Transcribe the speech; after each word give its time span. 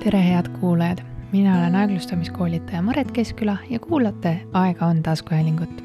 tere, 0.00 0.20
head 0.24 0.48
kuulajad, 0.60 0.98
mina 1.32 1.58
olen 1.58 1.74
aeglustamiskoolitaja 1.76 2.82
Maret 2.82 3.10
Keskküla 3.12 3.56
ja 3.70 3.78
kuulate 3.78 4.40
Aega 4.52 4.86
on 4.86 5.02
taskuhäälingut. 5.02 5.84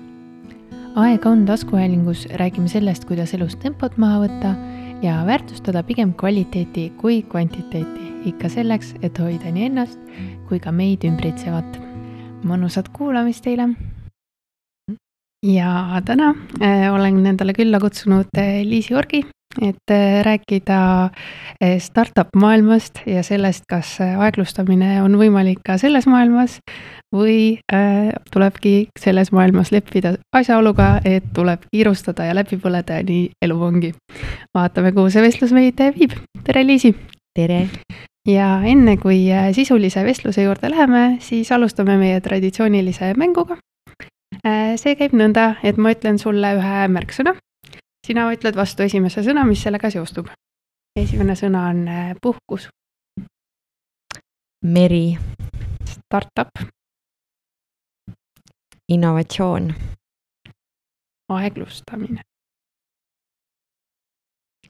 aega 0.96 1.30
on 1.30 1.46
taskuhäälingus 1.46 2.28
räägime 2.34 2.68
sellest, 2.68 3.06
kuidas 3.06 3.34
elus 3.34 3.56
tempot 3.56 3.98
maha 3.98 4.20
võtta 4.20 4.54
ja 5.02 5.26
väärtustada 5.26 5.84
pigem 5.84 6.14
kvaliteeti 6.14 6.94
kui 6.98 7.22
kvantiteeti, 7.22 8.14
ikka 8.26 8.50
selleks, 8.50 8.96
et 9.02 9.20
hoida 9.20 9.52
nii 9.52 9.66
ennast 9.66 10.00
kui 10.48 10.60
ka 10.60 10.72
meid 10.72 11.04
ümbritsevat. 11.04 11.82
mõnusat 12.44 12.90
kuulamist 12.94 13.44
teile. 13.44 13.70
ja 15.44 16.02
täna 16.06 16.36
äh, 16.62 16.94
olen 16.94 17.26
endale 17.26 17.54
külla 17.54 17.80
kutsunud 17.80 18.28
äh, 18.38 18.64
Liisi 18.64 18.96
Orgi 18.96 19.26
et 19.62 19.92
äh, 19.92 20.24
rääkida 20.24 21.04
äh, 21.64 21.80
startup 21.80 22.28
maailmast 22.36 23.00
ja 23.06 23.24
sellest, 23.24 23.64
kas 23.70 24.02
äh, 24.02 24.20
aeglustamine 24.20 25.02
on 25.04 25.16
võimalik 25.20 25.62
ka 25.66 25.78
selles 25.78 26.08
maailmas 26.08 26.60
või 27.16 27.60
tulebki 28.34 28.90
selles 29.00 29.32
maailmas 29.32 29.72
leppida 29.72 30.16
asjaoluga, 30.36 31.00
et 31.06 31.24
tuleb 31.36 31.64
kiirustada 31.72 32.26
ja 32.28 32.34
läbi 32.36 32.58
põleda 32.60 33.00
ja 33.00 33.06
nii 33.08 33.30
elu 33.46 33.62
ongi. 33.64 33.94
vaatame, 34.54 34.92
kuhu 34.92 35.10
see 35.10 35.24
vestlus 35.24 35.54
meid 35.56 35.80
viib. 35.96 36.18
tere, 36.44 36.66
Liisi! 36.68 36.96
tere! 37.36 37.68
ja 38.28 38.60
enne, 38.66 38.98
kui 38.98 39.30
sisulise 39.54 40.04
vestluse 40.04 40.44
juurde 40.44 40.70
läheme, 40.70 41.18
siis 41.20 41.52
alustame 41.52 41.98
meie 41.98 42.20
traditsioonilise 42.22 43.14
mänguga. 43.16 43.58
see 44.76 44.96
käib 45.00 45.16
nõnda, 45.16 45.56
et 45.64 45.78
ma 45.78 45.96
ütlen 45.96 46.20
sulle 46.20 46.58
ühe 46.60 46.88
märksõna 46.92 47.38
sina 48.06 48.28
ütled 48.34 48.58
vastu 48.58 48.86
esimese 48.86 49.24
sõna, 49.26 49.46
mis 49.50 49.64
sellega 49.66 49.90
seostub. 49.94 50.30
esimene 50.96 51.36
sõna 51.36 51.70
on 51.72 51.88
äh, 51.88 52.14
puhkus. 52.22 52.70
meri. 54.64 55.18
Startup. 55.90 56.52
innovatsioon. 58.90 59.74
aeglustamine. 61.30 62.22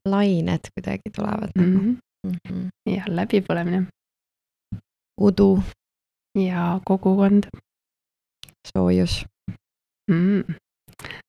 lained 0.06 0.72
kuidagi 0.74 1.10
tulevad 1.16 1.52
mm. 1.56 1.64
-hmm. 1.64 1.98
Mm 2.28 2.38
-hmm. 2.48 2.70
ja 2.96 3.04
läbipõlemine. 3.08 3.86
udu. 5.22 5.64
ja 6.36 6.80
kogukond. 6.86 7.44
soojus 8.68 9.26
mm 10.12 10.56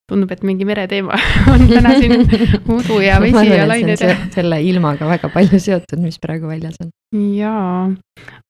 tundub, 0.07 0.31
et 0.31 0.43
mingi 0.47 0.65
mereteema 0.67 1.17
on 1.53 1.65
täna 1.69 1.93
siin 1.99 2.23
udu 2.77 2.99
ja 3.03 3.19
vesi 3.23 3.47
ja 3.51 3.67
lained. 3.67 4.03
selle 4.33 4.61
ilmaga 4.63 5.09
väga 5.09 5.31
palju 5.33 5.59
seotud, 5.59 6.01
mis 6.03 6.19
praegu 6.23 6.49
väljas 6.49 6.79
on. 6.83 6.91
jaa, 7.35 7.89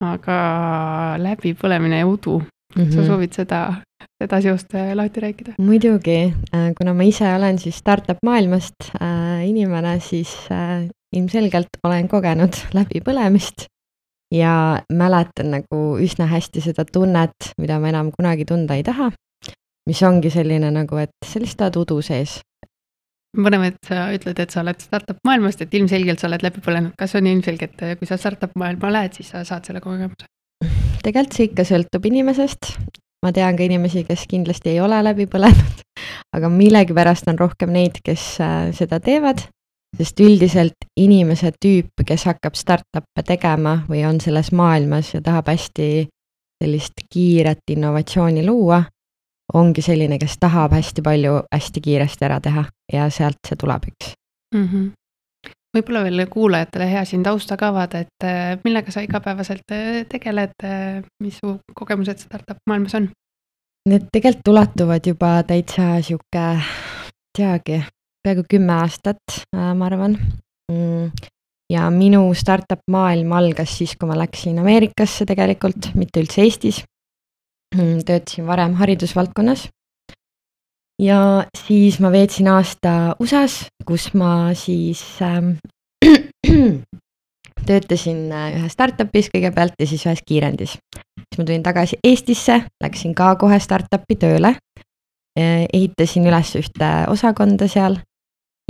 aga 0.06 0.38
läbipõlemine 1.24 2.04
ja 2.04 2.08
udu 2.10 2.40
mm, 2.40 2.84
-hmm. 2.84 2.92
sa 2.92 3.00
mhm. 3.02 3.08
soovid 3.08 3.34
seda, 3.34 3.62
seda 4.24 4.42
seost 4.42 4.76
äh, 4.76 4.94
lahti 4.96 5.24
rääkida? 5.26 5.56
muidugi, 5.58 6.34
äh, 6.54 6.70
kuna 6.78 6.94
ma 6.94 7.04
ise 7.04 7.30
olen 7.36 7.60
siis 7.60 7.78
startup 7.78 8.22
maailmast 8.26 8.92
äh, 9.02 9.48
inimene, 9.50 10.00
siis 10.00 10.36
ilmselgelt 11.16 11.82
olen 11.84 12.08
kogenud 12.08 12.54
läbipõlemist 12.74 13.68
ja 14.34 14.82
mäletan 14.94 15.54
nagu 15.56 15.98
üsna 16.04 16.28
hästi 16.28 16.62
seda 16.62 16.86
tunnet, 16.86 17.54
mida 17.58 17.80
ma 17.80 17.90
enam 17.90 18.12
kunagi 18.12 18.46
tunda 18.46 18.76
ei 18.76 18.84
taha 18.84 19.12
mis 19.88 20.04
ongi 20.04 20.32
selline 20.34 20.70
nagu, 20.74 21.00
et 21.02 21.14
sa 21.26 21.42
lihtsalt 21.42 21.78
oled 21.78 21.82
udu 21.86 22.04
sees. 22.06 22.40
põnev, 23.38 23.68
et 23.68 23.78
sa 23.86 24.08
ütled, 24.16 24.40
et 24.42 24.54
sa 24.54 24.64
oled 24.64 24.80
startup 24.82 25.20
maailmast, 25.28 25.62
et 25.62 25.74
ilmselgelt 25.78 26.20
sa 26.20 26.30
oled 26.30 26.42
läbi 26.42 26.64
põlenud, 26.64 26.96
kas 26.98 27.14
on 27.20 27.28
ilmselge, 27.30 27.70
et 27.70 28.00
kui 28.00 28.10
sa 28.10 28.18
startup 28.18 28.56
maailma 28.58 28.90
lähed, 28.92 29.20
siis 29.20 29.30
sa 29.34 29.44
saad 29.48 29.68
selle 29.68 29.84
kogemuse? 29.84 30.26
tegelikult 31.06 31.38
see 31.38 31.46
ikka 31.52 31.64
sõltub 31.68 32.08
inimesest, 32.10 32.72
ma 33.24 33.32
tean 33.36 33.56
ka 33.60 33.64
inimesi, 33.64 34.04
kes 34.08 34.26
kindlasti 34.30 34.74
ei 34.74 34.82
ole 34.84 34.98
läbi 35.06 35.28
põlenud, 35.30 35.84
aga 36.36 36.50
millegipärast 36.52 37.30
on 37.32 37.40
rohkem 37.40 37.72
neid, 37.76 38.02
kes 38.04 38.26
äh, 38.44 38.58
seda 38.76 39.00
teevad, 39.04 39.46
sest 39.98 40.20
üldiselt 40.20 40.90
inimese 41.00 41.54
tüüp, 41.56 42.04
kes 42.06 42.28
hakkab 42.28 42.58
startup'e 42.60 43.24
tegema 43.28 43.80
või 43.88 44.04
on 44.10 44.20
selles 44.24 44.52
maailmas 44.52 45.14
ja 45.16 45.22
tahab 45.24 45.54
hästi 45.54 46.08
sellist 46.58 47.06
kiiret 47.14 47.64
innovatsiooni 47.72 48.44
luua, 48.46 48.82
ongi 49.54 49.82
selline, 49.82 50.20
kes 50.20 50.38
tahab 50.40 50.76
hästi 50.76 51.04
palju 51.06 51.42
hästi 51.54 51.84
kiiresti 51.84 52.26
ära 52.28 52.40
teha 52.44 52.66
ja 52.94 53.10
sealt 53.14 53.40
see 53.48 53.60
tuleb, 53.60 53.92
eks 53.92 54.14
mm. 54.56 54.66
-hmm 54.72 54.96
võib-olla 55.78 56.04
veel 56.08 56.26
kuulajatele 56.32 56.88
hea 56.90 57.04
siin 57.06 57.24
tausta 57.26 57.58
ka 57.60 57.72
avada, 57.72 58.02
et 58.06 58.26
äh, 58.26 58.58
millega 58.64 58.92
sa 58.94 59.04
igapäevaselt 59.06 59.76
äh, 59.76 60.04
tegeled, 60.10 60.56
äh, 60.64 61.04
mis 61.24 61.38
su 61.42 61.58
kogemused 61.78 62.24
startup 62.24 62.58
maailmas 62.70 62.96
on? 62.98 63.10
Need 63.88 64.10
tegelikult 64.12 64.52
ulatuvad 64.52 65.06
juba 65.08 65.32
täitsa 65.48 66.02
sihuke, 66.04 66.46
teagi, 67.38 67.82
peaaegu 68.24 68.44
kümme 68.50 68.74
aastat, 68.82 69.38
ma 69.56 69.86
arvan 69.86 70.18
mm. 70.72 71.12
ja 71.72 71.86
minu 71.94 72.34
startup 72.36 72.82
maailm 72.92 73.32
algas 73.38 73.78
siis, 73.78 73.96
kui 73.96 74.10
ma 74.10 74.18
läksin 74.20 74.60
Ameerikasse 74.60 75.28
tegelikult, 75.30 75.94
mitte 75.96 76.20
üldse 76.20 76.44
Eestis 76.44 76.82
töötasin 77.76 78.48
varem 78.48 78.74
haridusvaldkonnas. 78.80 79.68
ja 81.02 81.46
siis 81.58 82.00
ma 82.00 82.12
veetsin 82.12 82.48
aasta 82.48 83.16
USA-s, 83.20 83.68
kus 83.86 84.14
ma 84.14 84.54
siis 84.54 85.04
äh, 85.22 85.44
töötasin 87.68 88.32
ühes 88.32 88.74
startup'is 88.74 89.30
kõigepealt 89.34 89.78
ja 89.80 89.88
siis 89.88 90.06
ühes 90.06 90.24
kiirendis. 90.26 90.78
siis 90.80 91.38
ma 91.38 91.46
tulin 91.46 91.64
tagasi 91.64 92.00
Eestisse, 92.04 92.62
läksin 92.84 93.16
ka 93.16 93.36
kohe 93.36 93.60
startup'i 93.60 94.16
tööle. 94.20 94.56
Äh, 95.38 95.66
ehitasin 95.74 96.26
üles 96.26 96.56
ühte 96.58 96.92
osakonda 97.12 97.68
seal 97.70 98.00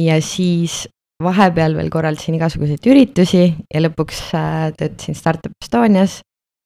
ja 0.01 0.21
siis 0.21 0.87
vahepeal 1.23 1.77
veel 1.77 1.89
korraldasin 1.89 2.35
igasuguseid 2.37 2.85
üritusi 2.85 3.45
ja 3.73 3.81
lõpuks 3.81 4.19
äh, 4.37 4.71
töötasin 4.77 5.15
Startup 5.15 5.53
Estonias. 5.63 6.21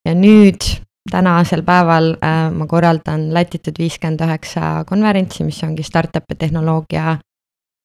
ja 0.06 0.14
nüüd 0.18 0.64
tänasel 1.10 1.62
päeval 1.62 2.12
äh, 2.24 2.52
ma 2.52 2.66
korraldan 2.66 3.34
Latitud 3.34 3.78
viiskümmend 3.78 4.20
üheksa 4.20 4.84
konverentsi, 4.86 5.44
mis 5.44 5.62
ongi 5.64 5.82
startup'i 5.82 6.36
tehnoloogia 6.38 7.18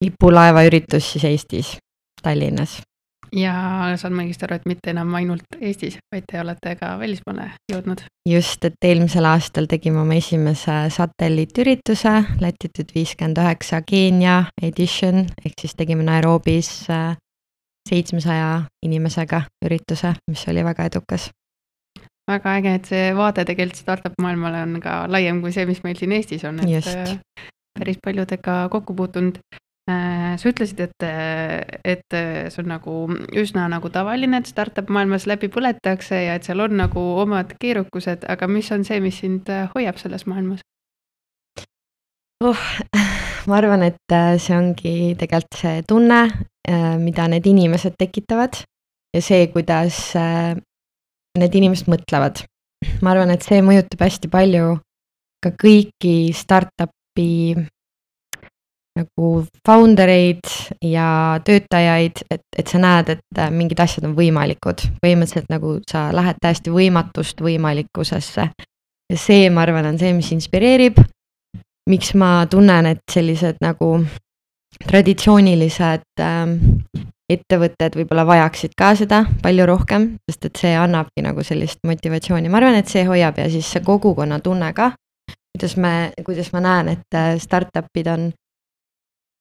lipulaeva 0.03 0.63
üritus 0.67 1.11
siis 1.11 1.25
Eestis, 1.25 1.77
Tallinnas. 2.23 2.81
ja 3.35 3.53
saan 3.97 4.13
ma 4.13 4.23
õigesti 4.23 4.45
aru, 4.45 4.55
et 4.55 4.67
mitte 4.69 4.93
enam 4.93 5.15
ainult 5.17 5.57
Eestis, 5.59 5.97
vaid 6.13 6.27
te 6.31 6.39
olete 6.41 6.75
ka 6.79 6.93
välismaale 6.99 7.49
jõudnud? 7.73 8.03
just, 8.29 8.65
et 8.65 8.77
eelmisel 8.85 9.25
aastal 9.25 9.65
tegime 9.65 9.99
oma 10.01 10.19
esimese 10.21 10.77
satelliitürituse, 10.93 12.13
Latitud 12.41 12.93
viiskümmend 12.95 13.41
üheksa 13.41 13.81
Keenia 13.81 14.43
edition, 14.61 15.25
ehk 15.45 15.57
siis 15.61 15.75
tegime 15.75 16.05
Nairobis 16.05 16.85
äh, 16.93 17.17
seitsmesaja 17.89 18.61
inimesega 18.85 19.41
ürituse, 19.65 20.13
mis 20.29 20.47
oli 20.51 20.63
väga 20.63 20.85
edukas 20.91 21.31
väga 22.27 22.55
äge, 22.59 22.73
et 22.79 22.89
see 22.89 23.05
vaade 23.15 23.45
tegelikult 23.47 23.79
startup 23.79 24.17
maailmale 24.21 24.63
on 24.65 24.81
ka 24.83 25.05
laiem 25.11 25.39
kui 25.43 25.53
see, 25.55 25.67
mis 25.69 25.79
meil 25.85 25.97
siin 25.99 26.15
Eestis 26.17 26.43
on, 26.47 26.59
et 26.63 26.75
Just. 26.77 26.91
Äh, 26.91 27.47
päris 27.77 27.99
paljudega 28.03 28.67
kokku 28.73 28.95
puutunud. 28.97 29.39
Äh, 29.87 30.33
sa 30.35 30.49
ütlesid, 30.49 30.81
et, 30.83 31.05
et 31.87 32.15
see 32.51 32.63
on 32.63 32.71
nagu 32.73 32.95
üsna 33.39 33.69
nagu 33.71 33.91
tavaline, 33.93 34.41
et 34.41 34.49
startup 34.49 34.89
maailmas 34.91 35.27
läbi 35.29 35.47
põletakse 35.53 36.19
ja 36.25 36.35
et 36.35 36.47
seal 36.47 36.65
on 36.65 36.75
nagu 36.81 37.03
omad 37.21 37.55
keerukused, 37.61 38.27
aga 38.27 38.49
mis 38.51 38.71
on 38.75 38.83
see, 38.87 38.99
mis 39.03 39.21
sind 39.23 39.47
hoiab 39.75 40.01
selles 40.01 40.27
maailmas? 40.27 40.65
oh, 42.43 42.67
ma 43.47 43.61
arvan, 43.61 43.87
et 43.87 44.17
see 44.43 44.57
ongi 44.57 44.97
tegelikult 45.17 45.61
see 45.63 45.79
tunne, 45.87 46.19
mida 46.99 47.31
need 47.31 47.47
inimesed 47.47 47.95
tekitavad 47.97 48.59
ja 49.15 49.23
see, 49.23 49.47
kuidas 49.53 50.11
need 51.37 51.55
inimesed 51.55 51.89
mõtlevad. 51.91 52.43
ma 53.01 53.13
arvan, 53.13 53.31
et 53.33 53.45
see 53.45 53.63
mõjutab 53.65 54.03
hästi 54.05 54.29
palju 54.29 54.75
ka 55.41 55.53
kõiki 55.57 56.33
startup'i 56.33 57.55
nagu 58.97 59.31
founder 59.65 60.09
eid 60.09 60.47
ja 60.85 61.07
töötajaid, 61.45 62.23
et, 62.33 62.43
et 62.57 62.69
sa 62.71 62.81
näed, 62.81 63.11
et 63.13 63.41
mingid 63.53 63.79
asjad 63.83 64.07
on 64.09 64.15
võimalikud. 64.17 64.87
põhimõtteliselt 65.01 65.51
nagu 65.53 65.77
sa 65.89 66.07
lähed 66.15 66.39
täiesti 66.41 66.73
võimatust 66.73 67.41
võimalikkusesse. 67.43 68.49
ja 69.07 69.17
see, 69.17 69.49
ma 69.49 69.65
arvan, 69.65 69.91
on 69.93 69.99
see, 69.99 70.13
mis 70.13 70.31
inspireerib. 70.35 71.01
miks 71.89 72.13
ma 72.19 72.45
tunnen, 72.51 72.85
et 72.85 73.03
sellised 73.11 73.61
nagu 73.63 74.01
traditsioonilised 74.87 76.03
ähm, 76.21 76.57
ettevõtted 77.31 77.97
võib-olla 77.99 78.23
vajaksid 78.27 78.75
ka 78.77 78.93
seda 78.95 79.23
palju 79.43 79.67
rohkem, 79.67 80.07
sest 80.29 80.47
et 80.47 80.61
see 80.61 80.73
annabki 80.79 81.23
nagu 81.25 81.43
sellist 81.43 81.83
motivatsiooni, 81.87 82.49
ma 82.49 82.61
arvan, 82.61 82.79
et 82.79 82.91
see 82.91 83.03
hoiab 83.07 83.39
ja 83.41 83.49
siis 83.51 83.67
see 83.73 83.83
kogukonnatunne 83.83 84.71
ka. 84.77 84.93
kuidas 85.57 85.77
me, 85.81 85.93
kuidas 86.25 86.51
ma 86.53 86.61
näen, 86.61 86.93
et 86.93 87.15
äh, 87.17 87.35
startup'id 87.41 88.07
on 88.13 88.29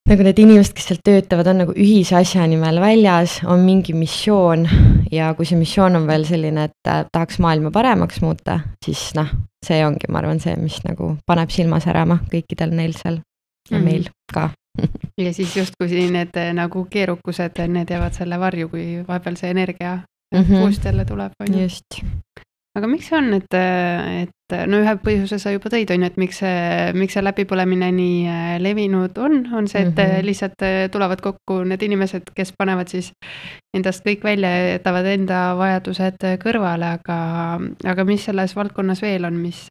nagu 0.06 0.22
need 0.22 0.38
inimesed, 0.38 0.72
kes 0.74 0.86
seal 0.90 1.00
töötavad, 1.04 1.50
on 1.50 1.60
nagu 1.64 1.74
ühise 1.74 2.16
asja 2.16 2.46
nimel 2.48 2.80
väljas, 2.80 3.40
on 3.44 3.62
mingi 3.66 3.94
missioon 3.94 4.66
ja 5.12 5.32
kui 5.36 5.46
see 5.46 5.58
missioon 5.58 5.98
on 5.98 6.06
veel 6.08 6.26
selline, 6.26 6.68
et 6.70 6.90
äh, 6.90 7.04
tahaks 7.12 7.38
maailma 7.42 7.70
paremaks 7.74 8.22
muuta, 8.24 8.60
siis 8.84 9.08
noh, 9.18 9.30
see 9.66 9.82
ongi, 9.86 10.10
ma 10.10 10.22
arvan, 10.22 10.42
see, 10.42 10.56
mis 10.58 10.78
nagu 10.86 11.14
paneb 11.26 11.54
silma 11.54 11.82
särama 11.82 12.20
kõikidel 12.32 12.74
neil 12.74 12.96
seal 12.98 13.20
ja 13.70 13.78
mm 13.78 13.84
meil 13.86 14.10
ka 14.32 14.50
ja 15.24 15.32
siis 15.32 15.56
justkui 15.56 16.06
need 16.10 16.36
äh, 16.36 16.52
nagu 16.56 16.86
keerukused, 16.90 17.62
need 17.68 17.90
jäävad 17.90 18.18
selle 18.18 18.40
varju, 18.40 18.68
kui 18.72 18.86
vahepeal 19.08 19.36
see 19.40 19.50
energia 19.50 19.98
mm 20.34 20.40
-hmm. 20.42 20.62
puust 20.62 20.84
jälle 20.84 21.04
tuleb, 21.04 21.32
on 21.40 21.54
ju. 21.54 21.62
just 21.62 22.02
aga 22.76 22.86
miks 22.86 23.08
see 23.08 23.16
on, 23.16 23.32
et, 23.34 23.54
et 23.56 24.54
no 24.68 24.80
ühe 24.82 24.94
põhjuse 25.00 25.38
sa 25.40 25.52
juba 25.54 25.70
tõid, 25.72 25.90
on 25.94 26.02
ju, 26.02 26.10
et 26.10 26.16
miks 26.20 26.40
see, 26.42 26.92
miks 26.92 27.16
see 27.16 27.24
läbipõlemine 27.24 27.88
nii 27.96 28.58
levinud 28.60 29.16
on, 29.18 29.38
on 29.56 29.68
see, 29.68 29.80
et 29.80 29.94
mm 29.94 30.02
-hmm. 30.02 30.26
lihtsalt 30.28 30.66
tulevad 30.92 31.20
kokku 31.24 31.62
need 31.64 31.82
inimesed, 31.82 32.22
kes 32.36 32.52
panevad 32.58 32.92
siis 32.92 33.12
endast 33.76 34.04
kõik 34.04 34.24
välja 34.24 34.50
ja 34.50 34.68
jätavad 34.76 35.06
enda 35.06 35.56
vajadused 35.56 36.28
kõrvale, 36.44 36.92
aga, 37.00 37.18
aga 37.84 38.04
mis 38.04 38.24
selles 38.24 38.56
valdkonnas 38.56 39.02
veel 39.02 39.24
on, 39.24 39.40
mis 39.40 39.68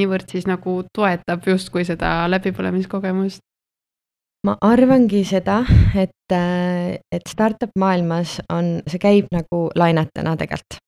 niivõrd 0.00 0.28
siis 0.30 0.46
nagu 0.46 0.82
toetab 0.92 1.46
justkui 1.46 1.84
seda 1.84 2.28
läbipõlemiskogemust? 2.30 3.40
Ma 4.46 4.56
arvangi 4.64 5.20
seda, 5.28 5.60
et, 5.94 6.32
et 6.32 7.26
startup 7.28 7.74
maailmas 7.78 8.38
on, 8.52 8.78
see 8.88 9.02
käib 9.02 9.28
nagu 9.34 9.66
lainetena 9.76 10.36
tegelikult 10.40 10.80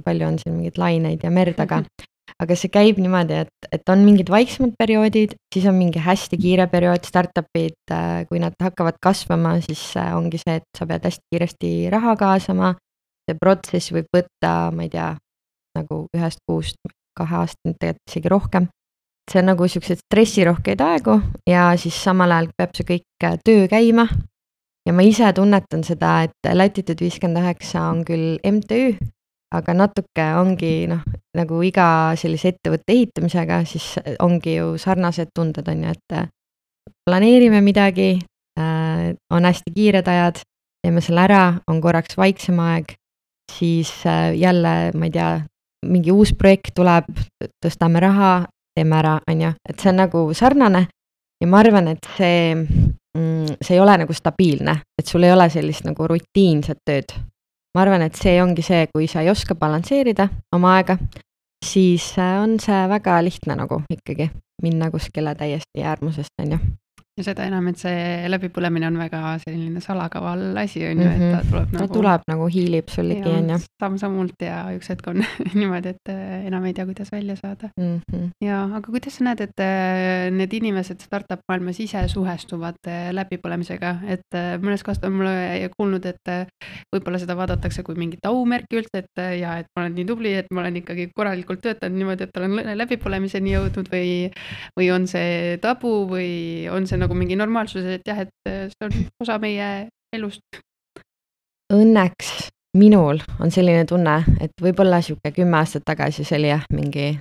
palju 0.00 0.26
on 0.26 0.38
siin 0.40 0.54
mingeid 0.56 0.78
laineid 0.80 1.24
ja 1.24 1.30
merd, 1.34 1.58
aga 1.60 1.82
aga 2.42 2.56
see 2.56 2.70
käib 2.72 3.00
niimoodi, 3.02 3.42
et, 3.44 3.68
et 3.74 3.92
on 3.92 4.04
mingid 4.06 4.30
vaiksemad 4.32 4.74
perioodid, 4.78 5.34
siis 5.52 5.66
on 5.68 5.76
mingi 5.76 6.00
hästi 6.02 6.38
kiire 6.40 6.66
periood, 6.72 7.04
startup'id, 7.08 7.76
äh, 7.92 8.22
kui 8.30 8.40
nad 8.42 8.56
hakkavad 8.62 8.98
kasvama, 9.02 9.58
siis 9.66 9.82
äh, 10.00 10.12
ongi 10.16 10.40
see, 10.40 10.56
et 10.62 10.78
sa 10.78 10.88
pead 10.88 11.04
hästi 11.08 11.26
kiiresti 11.32 11.72
raha 11.92 12.16
kaasama. 12.20 12.74
see 13.22 13.36
protsess 13.38 13.92
võib 13.94 14.08
võtta, 14.10 14.72
ma 14.74 14.82
ei 14.82 14.90
tea, 14.90 15.12
nagu 15.78 15.98
ühest 16.16 16.40
kuust 16.48 16.80
kahe 17.18 17.36
aastani, 17.42 17.76
tegelikult 17.78 18.10
isegi 18.10 18.32
rohkem. 18.32 18.66
See 19.30 19.40
on 19.40 19.50
nagu 19.52 19.68
siukseid 19.68 20.02
stressirohkeid 20.02 20.80
aegu 20.82 21.20
ja 21.48 21.70
siis 21.78 21.96
samal 22.04 22.32
ajal 22.34 22.50
peab 22.56 22.76
see 22.76 22.88
kõik 22.88 23.26
äh, 23.26 23.38
töö 23.44 23.66
käima. 23.70 24.08
ja 24.86 24.92
ma 24.92 25.02
ise 25.06 25.32
tunnetan 25.32 25.84
seda, 25.86 26.22
et 26.26 26.54
Latitude 26.54 27.04
viiskümmend 27.04 27.44
üheksa 27.44 27.88
on 27.90 28.04
küll 28.04 28.38
MTÜ 28.42 28.96
aga 29.52 29.74
natuke 29.76 30.26
ongi 30.40 30.72
noh, 30.90 31.02
nagu 31.36 31.60
iga 31.64 31.86
sellise 32.18 32.54
ettevõtte 32.54 32.94
ehitamisega, 32.94 33.62
siis 33.68 33.94
ongi 34.24 34.56
ju 34.56 34.72
sarnased 34.80 35.32
tunded, 35.36 35.68
on 35.68 35.84
ju, 35.84 35.92
et 35.92 36.16
äh, 36.16 36.28
planeerime 37.06 37.60
midagi 37.64 38.16
äh,, 38.58 39.12
on 39.30 39.48
hästi 39.48 39.74
kiired 39.74 40.08
ajad, 40.08 40.40
teeme 40.82 41.04
selle 41.04 41.26
ära, 41.26 41.44
on 41.68 41.80
korraks 41.84 42.16
vaiksem 42.18 42.58
aeg, 42.64 42.96
siis 43.52 43.92
jälle, 44.38 44.74
ma 44.96 45.08
ei 45.08 45.14
tea, 45.14 45.30
mingi 45.86 46.14
uus 46.14 46.32
projekt 46.38 46.74
tuleb, 46.78 47.10
tõstame 47.62 48.00
raha, 48.02 48.32
teeme 48.76 48.98
ära, 48.98 49.18
on 49.28 49.40
ju, 49.46 49.52
et 49.68 49.80
see 49.80 49.92
on 49.92 50.00
nagu 50.02 50.24
sarnane 50.36 50.86
ja 51.40 51.48
ma 51.50 51.60
arvan, 51.62 51.88
et 51.92 52.08
see 52.16 52.54
mm,, 52.54 53.58
see 53.60 53.76
ei 53.76 53.82
ole 53.82 53.96
nagu 54.04 54.14
stabiilne, 54.16 54.76
et 54.98 55.08
sul 55.08 55.26
ei 55.26 55.32
ole 55.34 55.48
sellist 55.52 55.86
nagu 55.88 56.08
rutiinset 56.08 56.82
tööd. 56.86 57.14
Ma 57.74 57.86
arvan, 57.86 58.04
et 58.04 58.18
see 58.18 58.36
ongi 58.42 58.64
see, 58.64 58.86
kui 58.92 59.08
sa 59.08 59.22
ei 59.24 59.30
oska 59.32 59.56
balansseerida 59.58 60.28
oma 60.56 60.76
aega, 60.76 60.98
siis 61.64 62.12
äh, 62.20 62.36
on 62.42 62.58
see 62.60 62.82
väga 62.90 63.16
lihtne 63.24 63.56
nagu 63.56 63.80
ikkagi 63.92 64.28
minna 64.62 64.90
kuskile 64.92 65.34
täiesti 65.34 65.82
äärmusest, 65.82 66.34
on 66.42 66.56
ju 66.56 66.60
ja 67.18 67.24
seda 67.26 67.44
enam, 67.44 67.66
et 67.68 67.76
see 67.76 68.28
läbipõlemine 68.32 68.88
on 68.88 68.96
väga 68.96 69.34
selline 69.42 69.82
salakaval 69.84 70.56
asi, 70.62 70.80
on 70.88 71.02
ju, 71.02 71.08
et 71.10 71.20
ta 71.20 71.40
mhm. 71.42 71.50
tuleb 71.50 71.74
nagu. 71.74 71.80
ta 71.82 71.92
tuleb 71.92 72.22
nagu 72.30 72.46
hiilib 72.54 72.88
sul 72.88 73.10
ligi, 73.10 73.28
on 73.28 73.50
ju. 73.52 73.58
samm-sammult 73.82 74.44
ja 74.46 74.62
üks 74.72 74.88
hetk 74.94 75.10
on 75.12 75.20
niimoodi, 75.58 75.92
et 75.92 76.12
äh, 76.12 76.46
enam 76.48 76.64
ei 76.68 76.72
tea, 76.76 76.86
kuidas 76.88 77.12
välja 77.12 77.36
saada 77.36 77.68
mm. 77.76 77.98
-hmm. 78.06 78.30
ja, 78.40 78.62
aga 78.78 78.80
kuidas 78.86 79.18
sa 79.18 79.26
näed, 79.26 79.42
et 79.44 79.60
äh, 79.60 80.30
need 80.32 80.56
inimesed 80.56 81.04
startup 81.04 81.44
maailmas 81.52 81.82
ise 81.84 82.06
suhestuvad 82.08 82.80
äh, 82.88 83.10
läbipõlemisega, 83.12 83.92
et 84.08 84.40
mõnest 84.64 84.88
kohast 84.88 85.04
on 85.04 85.12
mulle 85.20 85.68
kuulnud, 85.76 86.06
et 86.08 86.32
võib-olla 86.94 87.20
seda 87.20 87.36
vaadatakse 87.36 87.84
kui 87.84 87.98
mingit 87.98 88.24
aumärki 88.24 88.80
üldse, 88.80 89.04
et 89.04 89.22
ja 89.36 89.58
et 89.60 89.68
ma 89.76 89.84
olen 89.84 89.98
nii 90.00 90.08
tubli, 90.08 90.32
et 90.40 90.48
ma 90.54 90.64
olen 90.64 90.80
ikkagi 90.80 91.10
korralikult 91.12 91.60
töötanud 91.60 91.98
niimoodi, 91.98 92.24
et 92.24 92.40
olen 92.40 92.72
läbipõlemiseni 92.80 93.52
jõudnud 93.52 93.92
või, 93.92 94.32
või 94.78 94.90
on 94.96 95.06
see 95.10 95.58
tabu 95.60 95.92
või 96.08 96.32
on 96.72 96.88
see 96.88 97.01
nagu 97.02 97.16
mingi 97.18 97.36
normaalsus, 97.38 97.86
et 97.96 98.06
jah, 98.08 98.22
et 98.24 98.50
äh, 98.50 98.66
see 98.72 98.88
on 98.88 98.96
osa 99.24 99.38
meie 99.42 99.68
elust. 100.14 100.62
Õnneks 101.72 102.50
minul 102.78 103.20
on 103.40 103.52
selline 103.52 103.84
tunne, 103.88 104.18
et 104.40 104.52
võib-olla 104.60 105.00
sihuke 105.04 105.32
kümme 105.36 105.60
aastat 105.60 105.84
tagasi 105.88 106.24
see 106.24 106.38
oli 106.40 106.50
jah, 106.52 106.64
mingi 106.72 107.14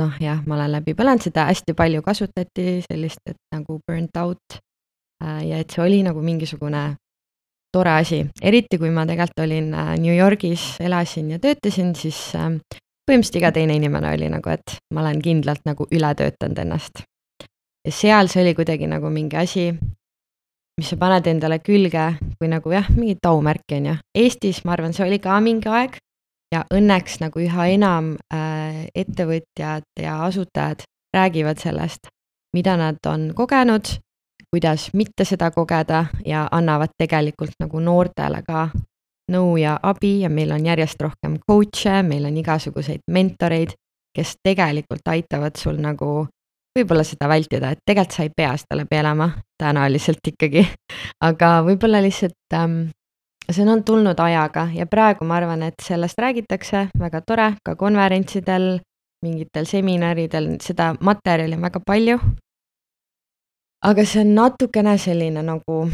noh, 0.00 0.14
jah, 0.22 0.40
ma 0.46 0.56
olen 0.56 0.78
läbi 0.78 0.94
põlenud, 0.96 1.24
seda 1.24 1.48
hästi 1.50 1.74
palju 1.76 2.04
kasutati 2.06 2.78
sellist, 2.86 3.20
et 3.28 3.38
nagu 3.54 3.80
burnt 3.86 4.16
out. 4.20 4.58
Äh, 5.24 5.44
ja 5.50 5.60
et 5.62 5.74
see 5.74 5.84
oli 5.84 6.02
nagu 6.06 6.22
mingisugune 6.22 6.90
tore 7.74 7.98
asi, 8.00 8.22
eriti 8.40 8.78
kui 8.80 8.90
ma 8.94 9.04
tegelikult 9.08 9.44
olin 9.44 9.72
äh, 9.74 9.94
New 10.00 10.14
Yorgis, 10.14 10.76
elasin 10.80 11.34
ja 11.34 11.42
töötasin, 11.42 11.94
siis 11.98 12.30
põhimõtteliselt 12.32 13.40
iga 13.40 13.52
teine 13.56 13.76
inimene 13.76 14.12
oli 14.14 14.30
nagu, 14.32 14.52
et 14.52 14.78
ma 14.94 15.04
olen 15.04 15.20
kindlalt 15.24 15.64
nagu 15.68 15.88
ületöötanud 15.92 16.64
ennast 16.64 17.04
ja 17.88 17.94
seal 17.94 18.28
see 18.28 18.42
oli 18.44 18.54
kuidagi 18.54 18.88
nagu 18.90 19.08
mingi 19.12 19.36
asi, 19.40 19.70
mis 20.78 20.90
sa 20.92 20.98
paned 21.00 21.26
endale 21.30 21.58
külge 21.64 22.10
kui 22.38 22.50
nagu 22.50 22.72
jah, 22.72 22.90
mingi 22.94 23.16
taumärki, 23.22 23.78
on 23.80 23.88
ju. 23.90 23.94
Eestis, 24.24 24.62
ma 24.64 24.76
arvan, 24.76 24.92
see 24.92 25.06
oli 25.06 25.18
ka 25.22 25.38
mingi 25.40 25.70
aeg 25.72 25.96
ja 26.52 26.64
õnneks 26.74 27.18
nagu 27.22 27.40
üha 27.44 27.68
enam 27.72 28.12
äh, 28.32 28.84
ettevõtjad 28.94 29.88
ja 30.00 30.20
asutajad 30.28 30.84
räägivad 31.16 31.60
sellest, 31.60 32.12
mida 32.56 32.76
nad 32.76 33.00
on 33.08 33.32
kogenud, 33.36 33.88
kuidas 34.52 34.90
mitte 34.92 35.24
seda 35.28 35.50
kogeda 35.50 36.04
ja 36.26 36.46
annavad 36.52 36.92
tegelikult 37.00 37.56
nagu 37.60 37.80
noortele 37.80 38.42
ka 38.46 38.68
nõu 39.32 39.56
ja 39.60 39.76
abi 39.82 40.20
ja 40.22 40.30
meil 40.32 40.52
on 40.56 40.64
järjest 40.64 41.00
rohkem 41.04 41.36
coach'e, 41.44 42.02
meil 42.04 42.28
on 42.28 42.36
igasuguseid 42.40 43.04
mentoreid, 43.12 43.74
kes 44.16 44.36
tegelikult 44.44 45.08
aitavad 45.08 45.56
sul 45.60 45.80
nagu 45.80 46.26
võib-olla 46.78 47.04
seda 47.06 47.28
vältida, 47.30 47.72
et 47.72 47.82
tegelikult 47.86 48.16
sa 48.16 48.26
ei 48.26 48.30
pea 48.36 48.52
seda 48.58 48.78
läbi 48.80 49.00
elama, 49.00 49.32
tõenäoliselt 49.60 50.32
ikkagi. 50.32 50.64
aga 51.28 51.58
võib-olla 51.66 52.00
lihtsalt 52.04 52.56
ähm, 52.56 52.80
see 53.50 53.68
on 53.68 53.84
tulnud 53.84 54.20
ajaga 54.20 54.68
ja 54.74 54.86
praegu 54.86 55.24
ma 55.24 55.38
arvan, 55.40 55.62
et 55.62 55.80
sellest 55.82 56.18
räägitakse, 56.18 56.88
väga 56.98 57.22
tore, 57.26 57.48
ka 57.64 57.76
konverentsidel, 57.76 58.78
mingitel 59.24 59.66
seminaridel, 59.66 60.56
seda 60.62 60.92
materjali 61.00 61.56
on 61.56 61.66
väga 61.66 61.80
palju. 61.86 62.18
aga 63.84 64.04
see 64.04 64.20
on 64.20 64.34
natukene 64.34 64.96
selline 64.98 65.42
nagu 65.42 65.84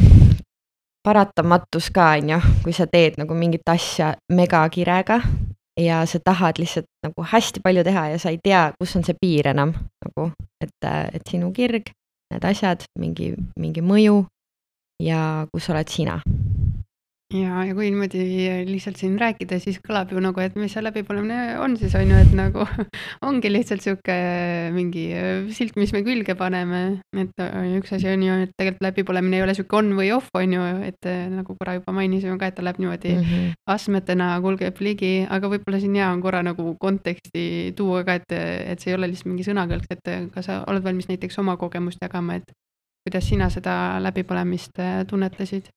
paratamatus 1.04 1.90
ka, 1.92 2.14
on 2.18 2.30
ju, 2.32 2.38
kui 2.64 2.72
sa 2.72 2.86
teed 2.86 3.18
nagu 3.20 3.34
mingit 3.34 3.68
asja 3.68 4.14
megakirega, 4.32 5.20
ja 5.80 6.04
sa 6.06 6.20
tahad 6.24 6.58
lihtsalt 6.58 6.86
nagu 7.02 7.26
hästi 7.32 7.60
palju 7.64 7.84
teha 7.84 8.06
ja 8.14 8.18
sa 8.18 8.30
ei 8.30 8.38
tea, 8.42 8.72
kus 8.78 8.96
on 8.96 9.04
see 9.04 9.16
piir 9.20 9.48
enam 9.50 9.74
nagu, 10.04 10.30
et, 10.62 10.76
et 10.86 11.24
sinu 11.30 11.50
kirg, 11.52 11.90
need 12.32 12.46
asjad, 12.46 12.86
mingi, 12.98 13.34
mingi 13.58 13.82
mõju 13.82 14.24
ja 15.02 15.46
kus 15.52 15.70
oled 15.72 15.90
sina 15.90 16.20
ja, 17.34 17.64
ja 17.66 17.74
kui 17.74 17.88
niimoodi 17.90 18.22
lihtsalt 18.68 18.98
siin 19.00 19.16
rääkida, 19.20 19.58
siis 19.62 19.80
kõlab 19.82 20.12
ju 20.14 20.20
nagu, 20.22 20.40
et 20.42 20.54
mis 20.58 20.72
see 20.74 20.82
läbipõlemine 20.84 21.58
on 21.62 21.76
siis 21.80 21.94
on 21.98 22.10
ju, 22.10 22.20
et 22.20 22.32
nagu 22.36 22.66
ongi 23.28 23.50
lihtsalt 23.50 23.84
sihuke 23.84 24.16
mingi 24.74 25.04
silt, 25.56 25.76
mis 25.80 25.92
me 25.96 26.04
külge 26.06 26.36
paneme. 26.38 26.82
et 27.18 27.44
üks 27.78 27.94
asi 27.96 28.10
on 28.12 28.24
ju, 28.26 28.38
et 28.46 28.54
tegelikult 28.54 28.86
läbipõlemine 28.88 29.40
ei 29.40 29.46
ole 29.46 29.56
sihuke 29.58 29.80
on 29.80 29.92
või 29.98 30.10
off 30.14 30.30
on 30.38 30.56
ju, 30.56 30.64
et 30.86 31.10
nagu 31.34 31.58
korra 31.58 31.78
juba 31.80 31.96
mainisime 31.96 32.38
ka, 32.38 32.50
et 32.50 32.58
ta 32.58 32.66
läheb 32.66 32.80
niimoodi 32.82 33.14
mm 33.14 33.22
-hmm. 33.30 33.54
astmetena, 33.74 34.32
kulgeb 34.44 34.80
ligi, 34.80 35.14
aga 35.28 35.50
võib-olla 35.50 35.80
siin 35.80 35.94
hea 35.98 36.10
on 36.10 36.22
korra 36.22 36.42
nagu 36.42 36.76
konteksti 36.80 37.74
tuua 37.76 38.04
ka, 38.04 38.18
et, 38.20 38.32
et 38.32 38.80
see 38.80 38.92
ei 38.92 38.98
ole 38.98 39.10
lihtsalt 39.10 39.32
mingi 39.32 39.46
sõnakõlks, 39.46 39.90
et 39.90 40.30
kas 40.34 40.50
sa 40.50 40.62
oled 40.66 40.84
valmis 40.84 41.08
näiteks 41.08 41.38
oma 41.38 41.56
kogemust 41.56 42.02
jagama, 42.02 42.38
et 42.38 42.52
kuidas 43.04 43.28
sina 43.28 43.50
seda 43.50 43.98
läbipõlemist 44.00 44.78
tunnetasid? 45.08 45.68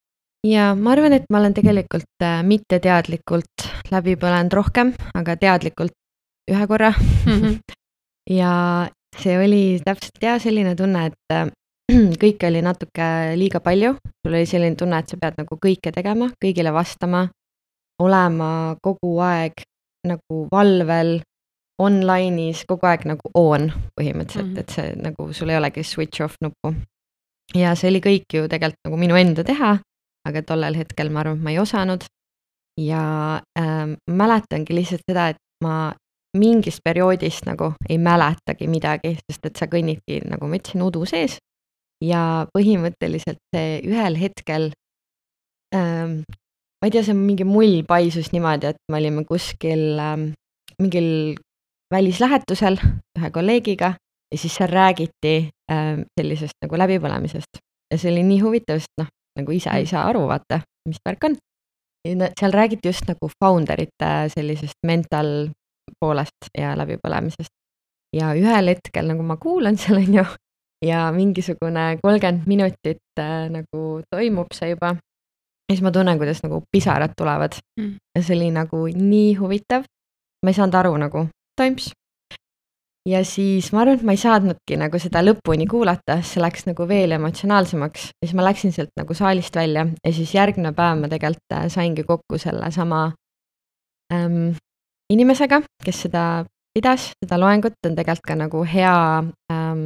Ja 0.46 0.74
ma 0.76 0.92
arvan, 0.94 1.16
et 1.18 1.26
ma 1.32 1.40
olen 1.42 1.56
tegelikult 1.58 2.24
äh, 2.24 2.42
mitteteadlikult 2.46 3.68
läbi 3.92 4.18
põlenud 4.20 4.54
rohkem, 4.54 4.94
aga 5.18 5.38
teadlikult 5.40 5.96
ühe 6.52 6.68
korra 6.68 6.92
mm. 6.92 7.40
-hmm. 7.42 7.56
ja 8.40 8.52
see 9.18 9.38
oli 9.40 9.80
täpselt 9.86 10.22
ja 10.22 10.40
selline 10.40 10.76
tunne, 10.76 11.06
et 11.06 11.34
äh, 11.34 11.48
kõike 12.24 12.50
oli 12.50 12.62
natuke 12.62 13.08
liiga 13.36 13.60
palju, 13.60 13.96
sul 14.26 14.34
oli 14.34 14.46
selline 14.46 14.76
tunne, 14.76 15.00
et 15.00 15.10
sa 15.10 15.18
pead 15.18 15.40
nagu 15.40 15.58
kõike 15.66 15.92
tegema, 15.96 16.30
kõigile 16.44 16.74
vastama, 16.74 17.28
olema 18.04 18.76
kogu 18.84 19.18
aeg 19.24 19.64
nagu 20.08 20.48
valvel, 20.52 21.22
online'is 21.82 22.66
kogu 22.68 22.88
aeg 22.90 23.06
nagu 23.06 23.30
on 23.34 23.72
põhimõtteliselt 23.96 24.46
mm, 24.46 24.54
-hmm. 24.54 24.60
et 24.60 24.70
see 24.70 24.96
nagu 25.02 25.34
sul 25.34 25.50
ei 25.50 25.58
olegi 25.58 25.84
switch 25.84 26.22
off 26.22 26.36
nuppu. 26.42 26.74
ja 27.56 27.76
see 27.76 27.90
oli 27.90 28.00
kõik 28.02 28.34
ju 28.34 28.48
tegelikult 28.48 28.86
nagu 28.86 28.98
minu 28.98 29.16
enda 29.16 29.44
teha 29.44 29.78
aga 30.28 30.44
tollel 30.46 30.78
hetkel 30.78 31.12
ma 31.12 31.24
arvan, 31.24 31.40
et 31.40 31.46
ma 31.46 31.54
ei 31.54 31.60
osanud. 31.62 32.06
ja 32.78 33.42
äh, 33.58 33.88
mäletangi 34.06 34.76
lihtsalt 34.76 35.02
seda, 35.10 35.30
et 35.34 35.40
ma 35.66 35.94
mingist 36.38 36.84
perioodist 36.86 37.48
nagu 37.50 37.72
ei 37.90 37.98
mäletagi 37.98 38.68
midagi, 38.70 39.16
sest 39.26 39.48
et 39.50 39.58
sa 39.58 39.66
kõnnidki, 39.72 40.20
nagu 40.30 40.46
ma 40.46 40.60
ütlesin, 40.60 40.84
udu 40.86 41.06
sees. 41.10 41.40
ja 42.04 42.46
põhimõtteliselt 42.54 43.40
see 43.56 43.80
ühel 43.90 44.20
hetkel 44.22 44.70
ähm,, 45.74 46.20
ma 46.78 46.86
ei 46.86 46.94
tea, 46.94 47.02
see 47.02 47.18
mingi 47.18 47.48
mull 47.48 47.82
paisus 47.90 48.30
niimoodi, 48.36 48.70
et 48.70 48.78
me 48.92 49.00
olime 49.00 49.24
kuskil 49.26 49.98
ähm, 49.98 50.28
mingil 50.78 51.40
välislähetusel 51.90 52.78
ühe 53.18 53.32
kolleegiga 53.34 53.96
ja 53.98 54.38
siis 54.38 54.60
seal 54.60 54.70
räägiti 54.70 55.50
äh, 55.72 56.04
sellisest 56.20 56.62
nagu 56.62 56.78
läbipõlemisest 56.78 57.64
ja 57.92 57.98
see 57.98 58.12
oli 58.12 58.24
nii 58.28 58.42
huvitav, 58.44 58.82
sest 58.84 59.02
noh, 59.02 59.10
nagu 59.38 59.54
ise 59.56 59.74
ei 59.78 59.86
saa 59.90 60.08
aru, 60.10 60.26
vaata, 60.30 60.62
mis 60.90 61.00
värk 61.06 61.30
on. 61.30 61.38
seal 62.08 62.54
räägiti 62.54 62.88
just 62.88 63.08
nagu 63.08 63.30
founder 63.44 63.82
ite 63.82 64.12
sellisest 64.32 64.78
mental 64.86 65.50
poolest 66.00 66.52
ja 66.58 66.76
läbipõlemisest. 66.78 67.52
ja 68.16 68.32
ühel 68.34 68.72
hetkel 68.72 69.10
nagu 69.10 69.24
ma 69.24 69.36
kuulan 69.38 69.78
seal, 69.78 70.00
on 70.00 70.14
ju, 70.14 70.24
ja 70.86 71.12
mingisugune 71.12 71.98
kolmkümmend 72.02 72.48
minutit 72.48 73.20
äh, 73.20 73.50
nagu 73.52 74.02
toimub 74.10 74.54
see 74.54 74.70
juba. 74.70 74.96
ja 75.68 75.76
siis 75.76 75.84
ma 75.84 75.92
tunnen, 75.92 76.18
kuidas 76.18 76.44
nagu 76.44 76.64
pisarad 76.72 77.14
tulevad 77.18 77.60
mm. 77.80 77.96
ja 78.16 78.24
see 78.24 78.38
oli 78.38 78.52
nagu 78.52 78.86
nii 78.88 79.36
huvitav. 79.42 79.84
ma 80.46 80.54
ei 80.54 80.60
saanud 80.60 80.76
aru 80.80 80.98
nagu, 80.98 81.28
toimus 81.60 81.92
ja 83.08 83.24
siis 83.26 83.72
ma 83.72 83.82
arvan, 83.84 83.98
et 83.98 84.06
ma 84.06 84.16
ei 84.16 84.20
saanudki 84.22 84.78
nagu 84.80 85.00
seda 85.00 85.22
lõpuni 85.24 85.68
kuulata, 85.70 86.20
see 86.26 86.42
läks 86.44 86.68
nagu 86.68 86.88
veel 86.90 87.16
emotsionaalsemaks 87.16 88.10
ja 88.12 88.28
siis 88.28 88.36
ma 88.38 88.46
läksin 88.48 88.74
sealt 88.76 88.92
nagu 89.00 89.16
saalist 89.18 89.56
välja 89.56 89.86
ja 89.88 90.14
siis 90.14 90.34
järgmine 90.36 90.74
päev 90.76 91.00
ma 91.02 91.10
tegelikult 91.12 91.56
äh, 91.56 91.68
saingi 91.72 92.04
kokku 92.08 92.40
sellesama 92.42 93.06
ähm, 94.14 94.56
inimesega, 95.14 95.62
kes 95.84 96.06
seda 96.08 96.24
pidas, 96.76 97.12
seda 97.24 97.40
loengut, 97.40 97.78
on 97.86 97.96
tegelikult 97.98 98.28
ka 98.28 98.40
nagu 98.40 98.64
hea 98.68 98.96
ähm, 99.54 99.86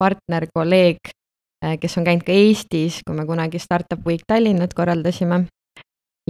partner, 0.00 0.48
kolleeg, 0.54 1.12
äh, 1.64 1.76
kes 1.80 1.98
on 1.98 2.06
käinud 2.08 2.24
ka 2.26 2.34
Eestis, 2.34 3.02
kui 3.06 3.16
me 3.18 3.26
kunagi 3.28 3.60
Startup 3.62 4.00
Week 4.06 4.24
Tallinnat 4.26 4.74
korraldasime. 4.74 5.44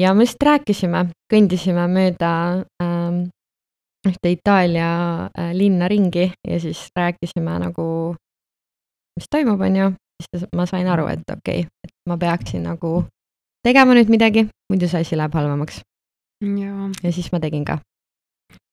ja 0.01 0.15
me 0.15 0.25
lihtsalt 0.25 0.49
rääkisime, 0.49 1.07
kõndisime 1.33 1.87
mööda 1.89 2.33
ähm, 2.83 3.29
ühte 4.09 4.33
Itaalia 4.33 4.91
äh, 5.39 5.53
linna 5.55 5.89
ringi 5.89 6.33
ja 6.49 6.61
siis 6.61 6.89
rääkisime 6.97 7.59
nagu, 7.63 8.17
mis 9.19 9.31
toimub, 9.31 9.61
on 9.61 9.77
ju, 9.77 9.93
siis 10.25 10.49
ma 10.57 10.67
sain 10.67 10.89
aru, 10.89 11.07
et 11.13 11.25
okei 11.31 11.67
okay,, 11.67 11.71
et 11.85 11.95
ma 12.09 12.19
peaksin 12.19 12.67
nagu 12.67 13.05
tegema 13.67 13.95
nüüd 13.95 14.11
midagi, 14.11 14.49
muidu 14.71 14.91
see 14.91 15.05
asi 15.07 15.17
läheb 15.17 15.35
halvemaks. 15.35 15.83
ja 17.05 17.13
siis 17.13 17.33
ma 17.33 17.41
tegin 17.41 17.65
ka 17.65 17.79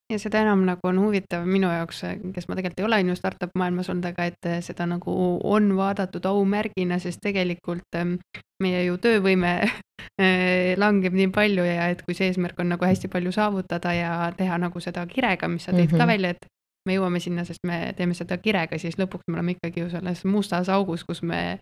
ja 0.09 0.19
seda 0.19 0.41
enam 0.41 0.63
nagu 0.65 0.87
on 0.89 0.99
huvitav 1.03 1.45
minu 1.47 1.69
jaoks, 1.69 2.01
kes 2.33 2.47
ma 2.49 2.57
tegelikult 2.57 2.81
ei 2.81 2.87
ole 2.87 2.99
on 3.03 3.11
ju 3.11 3.15
startup 3.15 3.51
maailmas 3.59 3.89
olnud, 3.89 4.05
aga 4.09 4.25
et 4.31 4.49
seda 4.65 4.87
nagu 4.89 5.15
on 5.43 5.71
vaadatud 5.77 6.25
aumärgina, 6.25 6.99
sest 6.99 7.21
tegelikult 7.23 7.97
ähm, 7.99 8.17
meie 8.63 8.83
ju 8.87 8.97
töövõime 9.01 9.53
äh, 10.21 10.75
langeb 10.81 11.17
nii 11.17 11.29
palju 11.35 11.65
ja 11.67 11.89
et 11.93 12.01
kui 12.05 12.17
see 12.17 12.31
eesmärk 12.31 12.59
on 12.59 12.73
nagu 12.73 12.85
hästi 12.85 13.11
palju 13.11 13.33
saavutada 13.35 13.93
ja 13.93 14.13
teha 14.37 14.57
nagu 14.61 14.81
seda 14.83 15.05
kirega, 15.09 15.47
mis 15.47 15.69
sa 15.69 15.71
tõid 15.71 15.85
mm 15.85 15.93
-hmm. 15.93 15.97
ka 15.97 16.03
mhm. 16.05 16.11
välja, 16.13 16.29
et 16.29 16.45
me 16.87 16.95
jõuame 16.97 17.19
sinna, 17.19 17.45
sest 17.45 17.65
me 17.67 17.93
teeme 17.97 18.13
seda 18.13 18.37
kirega, 18.37 18.77
siis 18.77 18.97
lõpuks 18.97 19.27
me 19.27 19.37
oleme 19.37 19.57
ikkagi 19.57 19.83
ju 19.83 19.89
selles 19.89 20.25
mustas 20.25 20.69
augus, 20.69 21.03
kus 21.03 21.21
me 21.21 21.59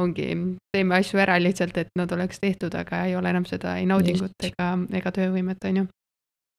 ongi, 0.00 0.36
teeme 0.72 0.98
asju 0.98 1.20
ära 1.22 1.38
lihtsalt, 1.40 1.76
et 1.76 1.88
nad 1.96 2.12
oleks 2.12 2.40
tehtud, 2.40 2.74
aga 2.74 3.04
ei 3.06 3.16
ole 3.16 3.30
enam 3.30 3.44
seda 3.48 3.76
ei 3.80 3.86
naudingut 3.86 4.34
Just. 4.36 4.52
ega, 4.52 4.74
ega 4.92 5.12
töövõimet, 5.12 5.64
on 5.64 5.76
ju 5.76 5.86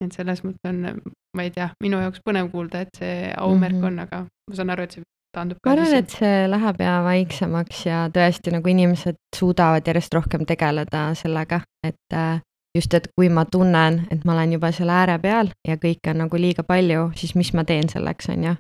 et 0.06 0.14
selles 0.14 0.44
mõttes 0.46 0.70
on, 0.70 1.14
ma 1.36 1.46
ei 1.46 1.52
tea, 1.54 1.70
minu 1.84 2.00
jaoks 2.02 2.22
põnev 2.26 2.50
kuulda, 2.52 2.86
et 2.86 3.00
see 3.00 3.32
aumärk 3.34 3.76
mm 3.76 3.82
-hmm. 3.82 3.88
on, 3.88 4.00
aga 4.00 4.24
ma 4.26 4.56
saan 4.56 4.74
aru, 4.74 4.84
et 4.84 4.98
see 4.98 5.04
taandub 5.36 5.60
ka. 5.62 5.70
ma 5.70 5.76
arvan, 5.78 5.96
et 6.02 6.10
see 6.10 6.36
läheb 6.50 6.84
ja 6.84 6.98
vaiksemaks 7.06 7.86
ja 7.86 8.04
tõesti 8.14 8.54
nagu 8.56 8.74
inimesed 8.74 9.18
suudavad 9.36 9.88
järjest 9.88 10.14
rohkem 10.14 10.46
tegeleda 10.46 11.08
sellega, 11.16 11.62
et 11.84 12.14
äh, 12.14 12.40
just, 12.76 12.94
et 12.94 13.10
kui 13.16 13.30
ma 13.30 13.46
tunnen, 13.46 14.06
et 14.12 14.26
ma 14.26 14.34
olen 14.34 14.58
juba 14.58 14.72
seal 14.72 14.90
ääre 14.94 15.18
peal 15.20 15.52
ja 15.68 15.78
kõike 15.82 16.14
on 16.14 16.24
nagu 16.26 16.42
liiga 16.42 16.64
palju, 16.64 17.12
siis 17.16 17.36
mis 17.36 17.54
ma 17.54 17.64
teen 17.64 17.90
selleks, 17.90 18.30
on 18.30 18.44
ju. 18.44 18.56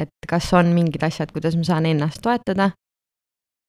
et 0.00 0.28
kas 0.28 0.52
on 0.56 0.72
mingid 0.72 1.02
asjad, 1.02 1.32
kuidas 1.32 1.56
ma 1.56 1.64
saan 1.64 1.86
ennast 1.86 2.22
toetada 2.22 2.70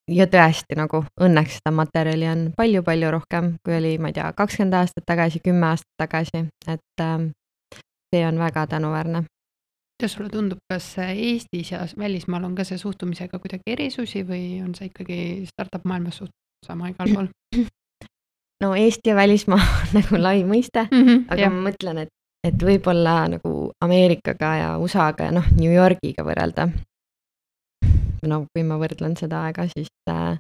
ja 0.09 0.27
tõesti 0.27 0.77
nagu 0.77 1.03
õnneks 1.21 1.59
seda 1.59 1.73
materjali 1.75 2.27
on 2.31 2.47
palju-palju 2.57 3.11
rohkem, 3.11 3.53
kui 3.65 3.75
oli, 3.77 3.97
ma 4.01 4.11
ei 4.11 4.17
tea, 4.17 4.31
kakskümmend 4.37 4.77
aastat 4.79 5.05
tagasi, 5.07 5.41
kümme 5.43 5.71
aastat 5.71 5.93
tagasi, 6.01 6.45
et 6.67 7.03
äh, 7.03 7.27
see 8.15 8.23
on 8.27 8.39
väga 8.39 8.67
tänuväärne. 8.67 9.23
kuidas 9.99 10.13
sulle 10.13 10.29
tundub, 10.29 10.59
kas 10.69 10.95
Eestis 10.97 11.71
ja 11.71 11.85
välismaal 11.97 12.43
on 12.43 12.55
ka 12.55 12.63
see 12.63 12.77
suhtumisega 12.77 13.39
kuidagi 13.39 13.75
erisusi 13.75 14.23
või 14.27 14.63
on 14.63 14.73
see 14.75 14.89
ikkagi 14.89 15.19
startup 15.53 15.85
maailmas 15.85 16.17
suht 16.17 16.33
sama 16.65 16.89
igal 16.89 17.13
pool? 17.13 17.27
no 18.63 18.73
Eesti 18.75 19.09
ja 19.09 19.15
välismaa 19.15 19.61
on 19.61 19.93
nagu 19.99 20.21
lai 20.21 20.43
mõiste 20.43 20.87
mm, 20.91 21.05
-hmm, 21.05 21.25
aga 21.29 21.41
jah. 21.41 21.53
ma 21.53 21.69
mõtlen, 21.69 21.97
et, 22.05 22.13
et 22.47 22.63
võib-olla 22.63 23.27
nagu 23.37 23.71
Ameerikaga 23.81 24.55
ja 24.57 24.77
USA-ga 24.77 25.29
ja 25.29 25.37
noh, 25.37 25.51
New 25.57 25.73
Yorgiga 25.73 26.25
võrrelda 26.25 26.69
no 28.27 28.43
kui 28.53 28.63
ma 28.67 28.77
võrdlen 28.81 29.15
seda 29.19 29.45
aega, 29.47 29.65
siis 29.71 29.89
äh, 30.09 30.37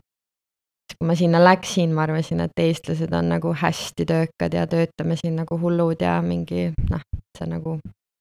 kui 0.97 1.07
ma 1.07 1.15
sinna 1.17 1.41
läksin, 1.41 1.93
ma 1.95 2.05
arvasin, 2.05 2.43
et 2.45 2.61
eestlased 2.61 3.13
on 3.17 3.31
nagu 3.33 3.53
hästi 3.57 4.05
töökad 4.07 4.57
ja 4.57 4.67
töötame 4.69 5.17
siin 5.19 5.37
nagu 5.39 5.57
hullud 5.59 6.01
ja 6.03 6.19
mingi 6.25 6.69
noh, 6.89 7.05
see 7.37 7.49
nagu 7.49 7.77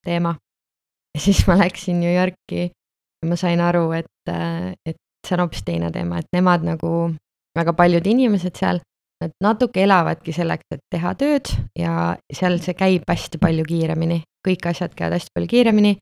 teema. 0.07 0.37
ja 1.15 1.23
siis 1.27 1.43
ma 1.49 1.59
läksin 1.61 2.01
New 2.01 2.13
Yorki 2.13 2.69
ja 2.71 3.29
ma 3.29 3.37
sain 3.37 3.61
aru, 3.61 3.91
et, 3.99 4.13
äh, 4.31 4.73
et 4.87 4.97
see 5.27 5.37
on 5.37 5.45
hoopis 5.45 5.65
teine 5.67 5.91
teema, 5.93 6.21
et 6.21 6.31
nemad 6.33 6.65
nagu, 6.65 7.13
väga 7.59 7.75
paljud 7.77 8.07
inimesed 8.07 8.57
seal, 8.57 8.81
nad 9.21 9.33
natuke 9.45 9.83
elavadki 9.85 10.33
selleks, 10.33 10.65
et 10.73 10.81
teha 10.95 11.13
tööd 11.21 11.51
ja 11.77 12.15
seal 12.33 12.57
see 12.65 12.73
käib 12.79 13.03
hästi 13.09 13.41
palju 13.43 13.67
kiiremini, 13.69 14.23
kõik 14.47 14.71
asjad 14.71 14.95
käivad 14.97 15.19
hästi 15.19 15.35
palju 15.37 15.51
kiiremini 15.51 15.99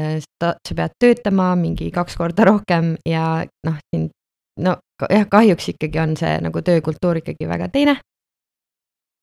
Äh, 0.00 0.22
sa 0.40 0.54
pead 0.72 0.94
töötama 0.96 1.50
mingi 1.56 1.90
kaks 1.92 2.14
korda 2.16 2.46
rohkem 2.48 2.94
ja 3.04 3.44
noh, 3.66 3.74
siin 3.92 4.06
no 4.64 4.78
jah, 5.04 5.26
kahjuks 5.28 5.68
ikkagi 5.74 6.00
on 6.00 6.14
see 6.16 6.30
nagu 6.40 6.62
töökultuur 6.64 7.20
ikkagi 7.20 7.48
väga 7.48 7.68
teine. 7.68 7.98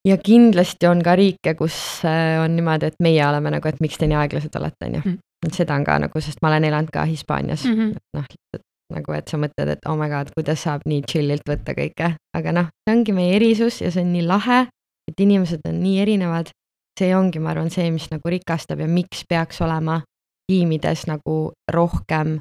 ja 0.08 0.18
kindlasti 0.18 0.88
on 0.88 1.02
ka 1.04 1.16
riike, 1.18 1.56
kus 1.58 2.06
äh, 2.06 2.38
on 2.44 2.54
niimoodi, 2.56 2.86
et 2.86 3.02
meie 3.02 3.24
oleme 3.26 3.50
nagu, 3.56 3.68
et 3.68 3.82
miks 3.82 3.98
te 3.98 4.08
nii 4.08 4.20
aeglased 4.22 4.56
olete, 4.56 4.86
on 4.86 5.00
ju. 5.00 5.02
Mm. 5.06 5.18
et 5.48 5.58
seda 5.58 5.76
on 5.76 5.88
ka 5.88 5.98
nagu, 6.06 6.22
sest 6.22 6.38
ma 6.42 6.52
olen 6.52 6.70
elanud 6.70 6.94
ka 6.94 7.08
Hispaanias 7.10 7.66
mm, 7.66 7.74
-hmm. 7.80 7.90
et 7.98 8.20
noh, 8.20 8.28
lihtsalt 8.30 8.66
nagu, 8.94 9.14
et 9.18 9.28
sa 9.28 9.42
mõtled, 9.42 9.74
et 9.74 9.90
oh 9.90 9.98
my 9.98 10.10
god, 10.10 10.30
kuidas 10.38 10.64
saab 10.68 10.86
nii 10.86 11.02
chill'ilt 11.10 11.50
võtta 11.50 11.74
kõike, 11.74 12.12
aga 12.38 12.54
noh, 12.54 12.70
see 12.86 12.96
ongi 12.96 13.18
meie 13.18 13.36
erisus 13.42 13.82
ja 13.82 13.90
see 13.92 14.06
on 14.06 14.14
nii 14.14 14.28
lahe, 14.30 14.62
et 15.10 15.20
inimesed 15.20 15.66
on 15.66 15.82
nii 15.82 15.98
erinevad. 16.06 16.54
see 17.00 17.16
ongi, 17.16 17.40
ma 17.40 17.54
arvan, 17.56 17.70
see, 17.72 17.90
mis 17.92 18.10
nagu 18.12 18.30
rikastab 18.30 18.80
ja 18.80 18.88
miks 18.88 19.24
peaks 19.30 19.62
olema 19.62 20.02
tiimides 20.50 21.06
nagu 21.08 21.52
rohkem 21.72 22.40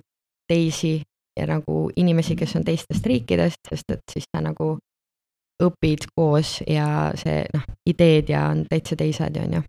teisi 0.48 1.02
ja 1.38 1.46
nagu 1.46 1.90
inimesi, 1.96 2.36
kes 2.36 2.56
on 2.56 2.64
teistest 2.64 3.06
riikidest, 3.06 3.60
sest 3.70 3.92
et 3.92 4.12
siis 4.12 4.26
sa 4.32 4.42
nagu 4.42 4.76
õpid 5.62 6.08
koos 6.16 6.58
ja 6.66 7.10
see 7.18 7.42
noh, 7.54 7.64
ideed 7.88 8.30
ja 8.32 8.46
on 8.52 8.64
täitsa 8.70 8.96
teised, 8.98 9.36
on 9.42 9.58
ju. 9.58 9.62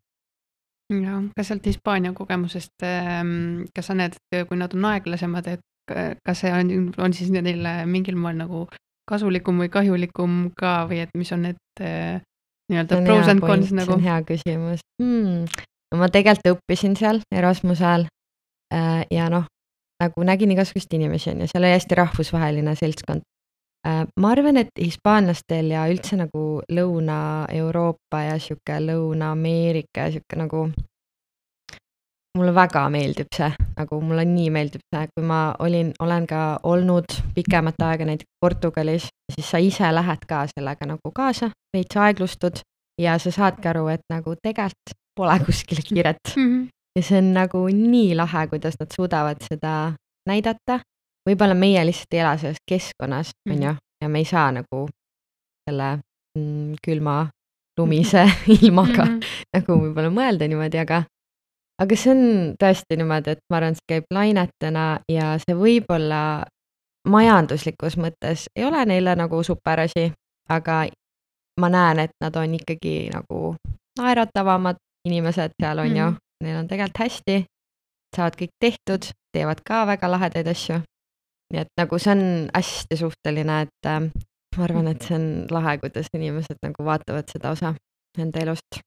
ja 1.03 1.21
ka 1.35 1.45
sealt 1.45 1.65
Hispaania 1.65 2.13
kogemusest, 2.17 2.85
ähm, 2.85 3.65
kas 3.75 3.89
sa 3.89 3.97
näed, 3.97 4.17
et 4.17 4.47
kui 4.49 4.57
nad 4.57 4.73
on 4.77 4.85
aeglasemad, 4.93 5.47
et 5.47 5.95
kas 6.25 6.45
see 6.45 6.53
on, 6.53 6.91
on 6.97 7.13
siis 7.13 7.31
neile 7.33 7.73
mingil 7.89 8.17
moel 8.17 8.37
nagu 8.37 8.67
kasulikum 9.09 9.61
või 9.63 9.71
kahjulikum 9.73 10.51
ka 10.57 10.83
või 10.89 11.01
et 11.05 11.15
mis 11.17 11.31
on 11.33 11.47
need 11.47 11.81
äh, 11.81 12.21
nii-öelda 12.69 13.01
pros 13.05 13.31
and 13.31 13.41
cons 13.41 13.73
nagu? 13.73 13.89
see 13.89 13.97
on 13.97 14.05
hea 14.05 14.19
küsimus 14.27 14.85
hmm.. 15.01 15.65
no 15.89 16.01
ma 16.01 16.09
tegelikult 16.13 16.59
õppisin 16.59 16.95
seal 16.99 17.23
Erasmuse 17.33 17.85
ajal 17.85 18.05
ja 19.11 19.29
noh, 19.29 19.45
nagu 20.03 20.23
nägin 20.23 20.51
igasuguseid 20.51 20.93
inimesi 20.95 21.31
on 21.33 21.43
ju, 21.43 21.47
seal 21.51 21.63
oli 21.63 21.75
hästi 21.75 21.97
rahvusvaheline 21.99 22.75
seltskond. 22.75 23.25
Äh, 23.87 24.03
ma 24.19 24.31
arvan, 24.35 24.59
et 24.59 24.71
hispaanlastel 24.79 25.71
ja 25.71 25.85
üldse 25.91 26.17
nagu 26.19 26.61
Lõuna-Euroopa 26.75 28.23
ja 28.25 28.37
sihuke 28.39 28.79
Lõuna-Ameerika 28.83 30.07
ja 30.07 30.15
sihuke 30.15 30.39
nagu 30.39 30.65
mulle 32.37 32.51
väga 32.55 32.83
meeldib 32.91 33.31
see, 33.35 33.49
nagu 33.77 34.01
mulle 34.03 34.25
nii 34.27 34.49
meeldib 34.53 34.83
see, 34.93 35.05
kui 35.15 35.25
ma 35.27 35.39
olin, 35.63 35.93
olen 35.99 36.27
ka 36.27 36.41
olnud 36.63 37.15
pikemat 37.35 37.79
aega 37.87 38.07
näiteks 38.07 38.35
Portugalis, 38.43 39.07
siis 39.33 39.47
sa 39.49 39.63
ise 39.63 39.91
lähed 39.95 40.27
ka 40.27 40.43
sellega 40.51 40.87
nagu 40.91 41.11
kaasa, 41.15 41.49
veits 41.75 41.97
aeglustud 41.97 42.59
ja 43.01 43.17
sa 43.19 43.31
saadki 43.31 43.71
aru, 43.71 43.87
et 43.95 44.03
nagu 44.11 44.35
tegelikult 44.43 44.97
pole 45.15 45.39
kuskile 45.47 45.83
kiiret 45.87 46.35
mm. 46.35 46.43
-hmm 46.43 46.67
ja 46.99 47.03
see 47.07 47.21
on 47.21 47.33
nagu 47.33 47.63
nii 47.71 48.15
lahe, 48.19 48.47
kuidas 48.51 48.75
nad 48.79 48.91
suudavad 48.95 49.39
seda 49.47 49.93
näidata. 50.27 50.81
võib-olla 51.27 51.55
meie 51.55 51.83
lihtsalt 51.85 52.15
ei 52.15 52.19
ela 52.19 52.37
selles 52.37 52.61
keskkonnas, 52.67 53.31
on 53.49 53.55
mhm. 53.55 53.63
ju, 53.63 53.75
ja 54.03 54.09
me 54.09 54.19
ei 54.19 54.25
saa 54.25 54.51
nagu 54.51 54.87
selle 55.67 55.99
mm, 56.37 56.75
külma 56.85 57.29
lumise 57.79 58.25
ilmaga 58.61 59.05
mm, 59.05 59.19
-hmm. 59.19 59.47
nagu 59.53 59.79
võib-olla 59.83 60.11
mõelda 60.11 60.47
niimoodi, 60.47 60.77
aga 60.83 61.03
aga 61.81 61.95
see 61.95 62.11
on 62.11 62.23
tõesti 62.59 62.97
niimoodi, 62.99 63.35
et 63.35 63.43
ma 63.49 63.57
arvan, 63.57 63.75
see 63.75 63.89
käib 63.93 64.07
lainetena 64.11 64.85
ja 65.11 65.35
see 65.43 65.55
võib-olla 65.55 66.21
majanduslikus 67.07 67.95
mõttes 67.97 68.47
ei 68.55 68.65
ole 68.65 68.85
neile 68.85 69.15
nagu 69.15 69.43
super 69.43 69.79
asi, 69.79 70.11
aga 70.49 70.85
ma 71.59 71.69
näen, 71.69 71.99
et 71.99 72.15
nad 72.21 72.35
on 72.35 72.55
ikkagi 72.55 73.09
nagu 73.13 73.55
naeratavamad 73.99 74.75
inimesed 75.07 75.55
seal 75.61 75.79
on 75.79 75.89
mm. 75.89 75.97
ju, 75.97 76.07
neil 76.43 76.61
on 76.61 76.67
tegelikult 76.69 77.03
hästi, 77.05 77.37
saavad 78.15 78.37
kõik 78.39 78.53
tehtud, 78.63 79.11
teevad 79.35 79.61
ka 79.65 79.83
väga 79.89 80.09
lahedaid 80.11 80.47
asju. 80.47 80.81
nii 81.53 81.61
et 81.63 81.71
nagu 81.81 81.97
see 81.97 82.13
on 82.13 82.25
hästi 82.53 82.97
suhteline, 82.99 83.61
et 83.65 83.89
äh, 83.89 84.11
ma 84.57 84.67
arvan, 84.67 84.91
et 84.91 85.01
see 85.05 85.15
on 85.17 85.25
lahe, 85.51 85.77
kuidas 85.81 86.11
inimesed 86.13 86.61
nagu 86.65 86.85
vaatavad 86.85 87.31
seda 87.31 87.55
osa 87.55 87.73
enda 88.17 88.45
elust 88.45 88.81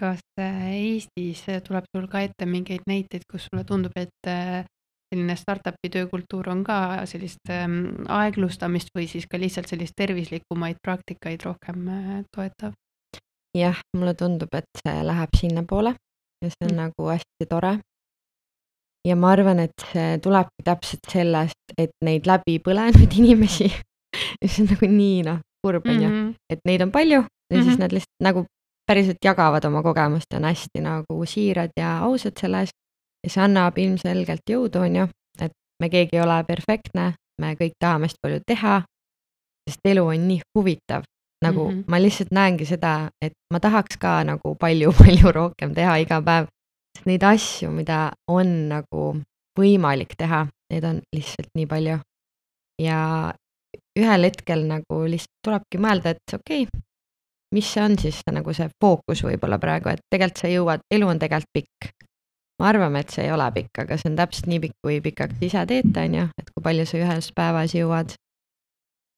kas 0.00 0.20
äh, 0.40 0.72
Eestis 0.76 1.44
tuleb 1.64 1.86
sul 1.94 2.06
ka 2.12 2.20
ette 2.26 2.46
mingeid 2.48 2.84
näiteid, 2.88 3.24
kus 3.30 3.48
sulle 3.48 3.64
tundub, 3.64 3.94
et 3.96 4.28
äh, 4.28 4.64
selline 5.12 5.36
startup'i 5.38 5.90
töökultuur 5.92 6.50
on 6.52 6.64
ka 6.66 6.78
sellist 7.08 7.52
ähm, 7.52 8.06
aeglustamist 8.10 8.90
või 8.96 9.06
siis 9.10 9.28
ka 9.30 9.38
lihtsalt 9.40 9.70
sellist 9.70 9.96
tervislikumaid 9.96 10.82
praktikaid 10.84 11.46
rohkem 11.46 11.88
äh, 11.88 12.18
toetav? 12.34 12.74
jah, 13.56 13.78
mulle 13.96 14.12
tundub, 14.18 14.52
et 14.52 14.82
see 14.82 15.04
läheb 15.06 15.38
sinnapoole 15.38 15.94
ja 16.42 16.50
see 16.52 16.68
on 16.68 16.72
mm. 16.72 16.80
nagu 16.82 17.10
hästi 17.10 17.48
tore. 17.50 17.78
ja 19.06 19.16
ma 19.16 19.30
arvan, 19.32 19.60
et 19.62 19.86
see 19.92 20.18
tulebki 20.22 20.64
täpselt 20.64 21.12
sellest, 21.12 21.76
et 21.78 21.94
neid 22.04 22.26
läbi 22.26 22.58
põlenud 22.64 23.12
inimesi 23.20 23.70
mis 24.42 24.60
on 24.60 24.70
nagu 24.70 24.90
nii 24.90 25.22
noh, 25.26 25.40
kurb 25.64 25.86
on 25.86 26.00
ju, 26.00 26.08
mm-hmm. 26.08 26.34
et 26.52 26.60
neid 26.68 26.84
on 26.84 26.92
palju 26.92 27.20
ja 27.20 27.22
mm 27.22 27.28
-hmm. 27.28 27.54
siis 27.54 27.66
mm-hmm. 27.66 27.80
nad 27.82 27.92
lihtsalt 27.92 28.22
nagu 28.22 28.46
päriselt 28.86 29.24
jagavad 29.24 29.64
oma 29.64 29.82
kogemust, 29.82 30.34
on 30.34 30.44
hästi 30.44 30.80
nagu 30.80 31.26
siirad 31.26 31.70
ja 31.76 31.98
ausad 31.98 32.36
selles 32.40 32.70
ja 33.24 33.30
see 33.30 33.42
annab 33.42 33.78
ilmselgelt 33.78 34.50
jõudu, 34.50 34.78
on 34.86 34.96
ju, 34.96 35.08
et 35.40 35.52
me 35.82 35.88
keegi 35.90 36.16
ei 36.16 36.22
ole 36.22 36.44
perfektne, 36.44 37.14
me 37.40 37.54
kõik 37.54 37.74
tahame 37.80 38.06
hästi 38.06 38.22
palju 38.22 38.40
teha, 38.46 38.82
sest 39.70 39.80
elu 39.84 40.06
on 40.06 40.28
nii 40.28 40.40
huvitav, 40.54 41.02
nagu 41.44 41.68
mm 41.68 41.74
-hmm. 41.74 41.84
ma 41.88 42.02
lihtsalt 42.02 42.30
näengi 42.30 42.64
seda, 42.64 43.10
et 43.22 43.32
ma 43.52 43.60
tahaks 43.60 43.96
ka 43.96 44.24
nagu 44.24 44.54
palju-palju 44.54 45.32
rohkem 45.40 45.74
teha 45.74 45.96
iga 45.96 46.20
päev, 46.22 46.46
neid 47.06 47.22
asju, 47.22 47.70
mida 47.70 48.12
on 48.28 48.68
nagu 48.68 49.20
võimalik 49.58 50.16
teha, 50.18 50.46
neid 50.72 50.84
on 50.84 51.00
lihtsalt 51.16 51.50
nii 51.54 51.66
palju. 51.66 51.98
ja 52.82 53.32
ühel 53.98 54.24
hetkel 54.28 54.66
nagu 54.68 55.04
lihtsalt 55.08 55.44
tulebki 55.44 55.78
mõelda, 55.80 56.12
et 56.12 56.34
okei 56.34 56.66
okay,, 56.66 56.80
mis 57.54 57.68
see 57.72 57.84
on 57.84 57.98
siis 57.98 58.20
nagu 58.32 58.52
see 58.52 58.68
fookus 58.80 59.22
võib-olla 59.24 59.58
praegu, 59.58 59.88
et 59.88 60.02
tegelikult 60.10 60.42
sa 60.42 60.48
jõuad, 60.48 60.84
elu 60.90 61.08
on 61.08 61.18
tegelikult 61.18 61.52
pikk. 61.52 61.92
me 62.60 62.68
arvame, 62.68 63.00
et 63.00 63.10
see 63.12 63.24
ei 63.24 63.32
ole 63.32 63.50
pikk, 63.52 63.78
aga 63.78 63.96
see 64.00 64.10
on 64.10 64.16
täpselt 64.16 64.46
nii 64.46 64.60
pikk, 64.60 64.76
kui 64.84 65.00
pikaks 65.00 65.42
ise 65.44 65.66
teete, 65.66 66.04
on 66.08 66.14
ju, 66.14 66.28
et 66.40 66.50
kui 66.54 66.62
palju 66.62 66.86
sa 66.88 66.98
ühes 66.98 67.32
päevas 67.36 67.74
jõuad 67.76 68.16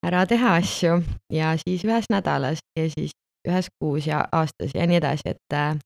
ära 0.07 0.27
teha 0.27 0.55
asju 0.61 1.01
ja 1.33 1.55
siis 1.61 1.85
ühes 1.85 2.07
nädalas 2.11 2.63
ja 2.79 2.87
siis 2.91 3.13
ühes 3.49 3.69
kuus 3.81 4.07
ja 4.07 4.25
aastas 4.33 4.75
ja 4.75 4.87
nii 4.87 4.99
edasi, 5.01 5.35
et 5.35 5.55
äh, 5.55 5.79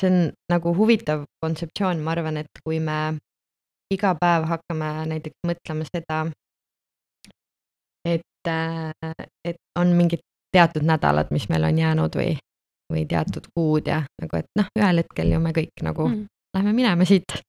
see 0.00 0.10
on 0.10 0.32
nagu 0.50 0.74
huvitav 0.76 1.24
kontseptsioon, 1.44 2.00
ma 2.02 2.14
arvan, 2.14 2.40
et 2.42 2.62
kui 2.64 2.80
me 2.80 3.18
iga 3.94 4.14
päev 4.18 4.48
hakkame 4.50 4.90
näiteks 5.10 5.46
mõtlema 5.46 5.86
seda, 5.88 6.20
et, 8.08 8.50
äh, 8.50 9.14
et 9.44 9.60
on 9.78 9.94
mingid 9.96 10.24
teatud 10.54 10.86
nädalad, 10.86 11.30
mis 11.34 11.48
meil 11.50 11.66
on 11.66 11.78
jäänud 11.78 12.18
või, 12.18 12.36
või 12.92 13.06
teatud 13.10 13.48
kuud 13.54 13.90
ja 13.90 14.02
nagu, 14.22 14.38
et 14.38 14.50
noh, 14.58 14.70
ühel 14.78 15.02
hetkel 15.02 15.34
ju 15.34 15.40
me 15.42 15.54
kõik 15.56 15.82
nagu 15.82 16.08
mm. 16.08 16.26
lähme 16.56 16.76
minema 16.76 17.08
siit. 17.08 17.40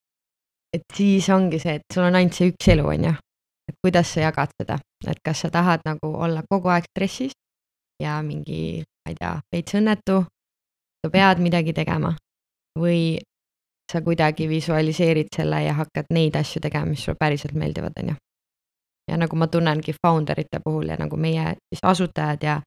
et 0.74 0.82
siis 0.94 1.28
ongi 1.30 1.58
see, 1.62 1.78
et 1.78 1.94
sul 1.94 2.04
on 2.04 2.18
ainult 2.18 2.36
see 2.36 2.50
üks 2.52 2.68
elu, 2.74 2.86
on 2.94 3.04
ju. 3.08 3.14
Et 3.68 3.76
kuidas 3.82 4.12
sa 4.14 4.26
jagad 4.28 4.52
seda, 4.60 4.78
et 5.06 5.18
kas 5.24 5.44
sa 5.44 5.50
tahad 5.50 5.82
nagu 5.86 6.12
olla 6.14 6.42
kogu 6.50 6.70
aeg 6.70 6.86
stressis 6.90 7.32
ja 8.02 8.20
mingi, 8.22 8.82
ma 8.82 9.12
ei 9.12 9.16
tea, 9.18 9.32
veits 9.52 9.74
õnnetu, 9.78 10.20
sa 11.02 11.10
pead 11.12 11.42
midagi 11.42 11.74
tegema 11.76 12.12
või 12.78 13.18
sa 13.92 14.02
kuidagi 14.02 14.48
visualiseerid 14.50 15.30
selle 15.34 15.62
ja 15.64 15.74
hakkad 15.78 16.10
neid 16.14 16.36
asju 16.36 16.60
tegema, 16.60 16.90
mis 16.90 17.04
sulle 17.04 17.18
päriselt 17.18 17.54
meeldivad, 17.54 17.94
on 18.02 18.08
ju. 18.08 18.16
ja 19.10 19.16
nagu 19.16 19.36
ma 19.36 19.46
tunnengi 19.46 19.94
founder 20.02 20.40
ite 20.40 20.60
puhul 20.64 20.88
ja 20.90 20.96
nagu 20.98 21.16
meie 21.16 21.54
siis 21.70 21.82
asutajad 21.82 22.42
ja 22.42 22.60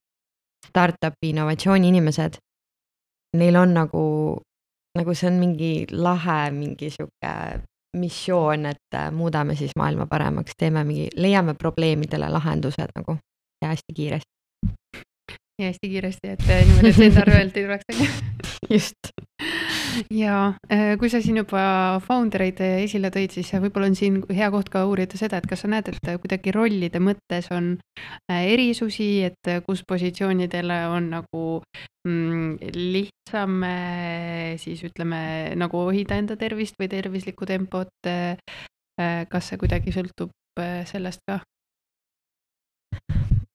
startup'i 0.68 1.30
innovatsiooniinimesed, 1.34 2.38
neil 3.38 3.56
on 3.56 3.74
nagu, 3.74 4.04
nagu 4.98 5.16
see 5.16 5.28
on 5.28 5.40
mingi 5.40 5.74
lahe 5.92 6.52
mingi 6.52 6.90
sihuke 6.90 7.34
missioon, 7.98 8.66
et 8.66 8.96
äh, 8.96 9.12
muudame 9.12 9.56
siis 9.56 9.72
maailma 9.76 10.06
paremaks, 10.06 10.52
teeme 10.58 10.84
mingi, 10.84 11.08
leiame 11.16 11.54
probleemidele 11.54 12.30
lahendused 12.30 12.94
nagu 12.96 13.18
ja 13.62 13.68
hästi 13.74 13.94
kiiresti. 13.96 14.39
Ja 15.60 15.70
hästi 15.70 15.90
kiiresti, 15.92 16.34
et 16.36 16.44
äh, 16.48 16.62
niimoodi, 16.68 16.92
et 16.94 17.02
enda 17.10 17.24
arvelt 17.26 17.58
ei 17.58 17.66
tuleks, 17.66 17.90
on 17.92 18.04
ju. 18.04 18.12
just 18.76 19.12
ja 20.14 20.36
äh, 20.72 20.94
kui 21.00 21.10
sa 21.12 21.20
siin 21.24 21.40
juba 21.42 21.62
founder 22.06 22.46
eid 22.46 22.62
äh, 22.64 22.78
esile 22.86 23.12
tõid, 23.14 23.34
siis 23.36 23.52
võib-olla 23.60 23.90
on 23.92 23.98
siin 24.00 24.22
hea 24.36 24.50
koht 24.54 24.72
ka 24.72 24.86
uurida 24.88 25.20
seda, 25.20 25.42
et 25.42 25.50
kas 25.50 25.66
sa 25.66 25.72
näed, 25.72 25.92
et 25.92 26.12
kuidagi 26.24 26.54
rollide 26.56 27.02
mõttes 27.04 27.50
on 27.56 27.74
erisusi, 28.32 29.10
et 29.28 29.54
kus 29.66 29.84
positsioonidele 29.88 30.80
on 30.94 31.12
nagu 31.18 31.44
mm, 32.08 32.72
lihtsam 32.96 33.60
siis 34.64 34.84
ütleme 34.88 35.22
nagu 35.60 35.86
hoida 35.90 36.20
enda 36.20 36.40
tervist 36.40 36.80
või 36.80 36.90
tervislikku 36.92 37.46
tempot. 37.50 38.12
kas 39.30 39.48
see 39.48 39.60
kuidagi 39.60 39.94
sõltub 39.96 40.32
sellest 40.90 41.22
ka? 41.28 41.40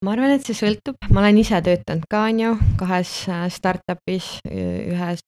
Ma 0.05 0.13
arvan, 0.13 0.35
et 0.37 0.45
see 0.45 0.57
sõltub, 0.57 0.99
ma 1.13 1.23
olen 1.23 1.39
ise 1.41 1.61
töötanud 1.65 2.05
ka, 2.11 2.27
on 2.29 2.41
ju, 2.43 2.51
kahes 2.81 3.13
startup'is, 3.57 4.29
ühes 4.51 5.23